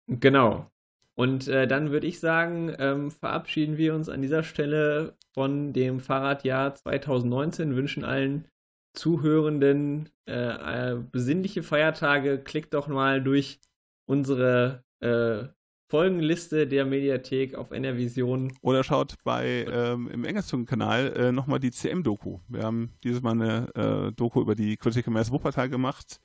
Genau. 0.07 0.69
Und 1.15 1.47
äh, 1.47 1.67
dann 1.67 1.91
würde 1.91 2.07
ich 2.07 2.19
sagen, 2.19 2.73
ähm, 2.77 3.11
verabschieden 3.11 3.77
wir 3.77 3.95
uns 3.95 4.07
an 4.07 4.21
dieser 4.21 4.43
Stelle 4.43 5.15
von 5.33 5.73
dem 5.73 5.99
Fahrradjahr 5.99 6.75
2019, 6.75 7.75
wünschen 7.75 8.03
allen 8.03 8.47
Zuhörenden 8.93 10.09
äh, 10.27 10.91
äh, 10.91 10.97
besinnliche 11.11 11.63
Feiertage. 11.63 12.39
Klickt 12.39 12.73
doch 12.73 12.87
mal 12.87 13.21
durch 13.23 13.59
unsere 14.05 14.83
äh, 14.99 15.47
Folgenliste 15.89 16.67
der 16.67 16.85
Mediathek 16.85 17.55
auf 17.55 17.71
NRVision. 17.71 18.53
Oder 18.61 18.83
schaut 18.83 19.15
bei 19.23 19.65
ähm, 19.71 20.09
im 20.11 20.25
Engelstung-Kanal 20.25 21.13
äh, 21.15 21.31
nochmal 21.31 21.59
die 21.59 21.71
CM-Doku. 21.71 22.39
Wir 22.47 22.63
haben 22.63 22.93
dieses 23.03 23.21
Mal 23.21 23.31
eine 23.31 24.07
äh, 24.09 24.11
Doku 24.11 24.41
über 24.41 24.53
die 24.53 24.75
Critical 24.77 25.13
Mass 25.13 25.31
Wuppertal 25.31 25.69
gemacht. 25.69 26.19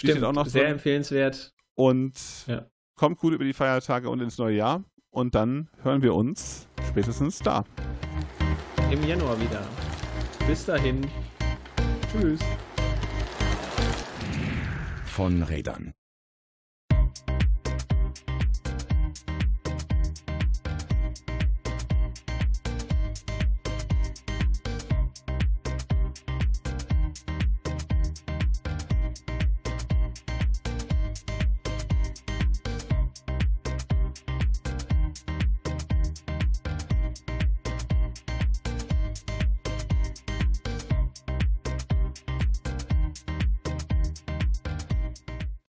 Die 0.00 0.08
Stimmt, 0.08 0.24
auch 0.24 0.32
noch 0.32 0.46
sehr 0.46 0.64
drin. 0.64 0.72
empfehlenswert. 0.72 1.54
Und 1.74 2.14
ja. 2.46 2.66
Kommt 2.96 3.18
gut 3.18 3.32
über 3.34 3.44
die 3.44 3.52
Feiertage 3.52 4.08
und 4.08 4.20
ins 4.20 4.38
neue 4.38 4.56
Jahr. 4.56 4.84
Und 5.10 5.34
dann 5.34 5.68
hören 5.82 6.02
wir 6.02 6.14
uns 6.14 6.68
spätestens 6.88 7.38
da. 7.38 7.64
Im 8.90 9.02
Januar 9.06 9.40
wieder. 9.40 9.62
Bis 10.46 10.66
dahin. 10.66 11.06
Tschüss. 12.10 12.40
Von 15.06 15.42
Rädern 15.42 15.94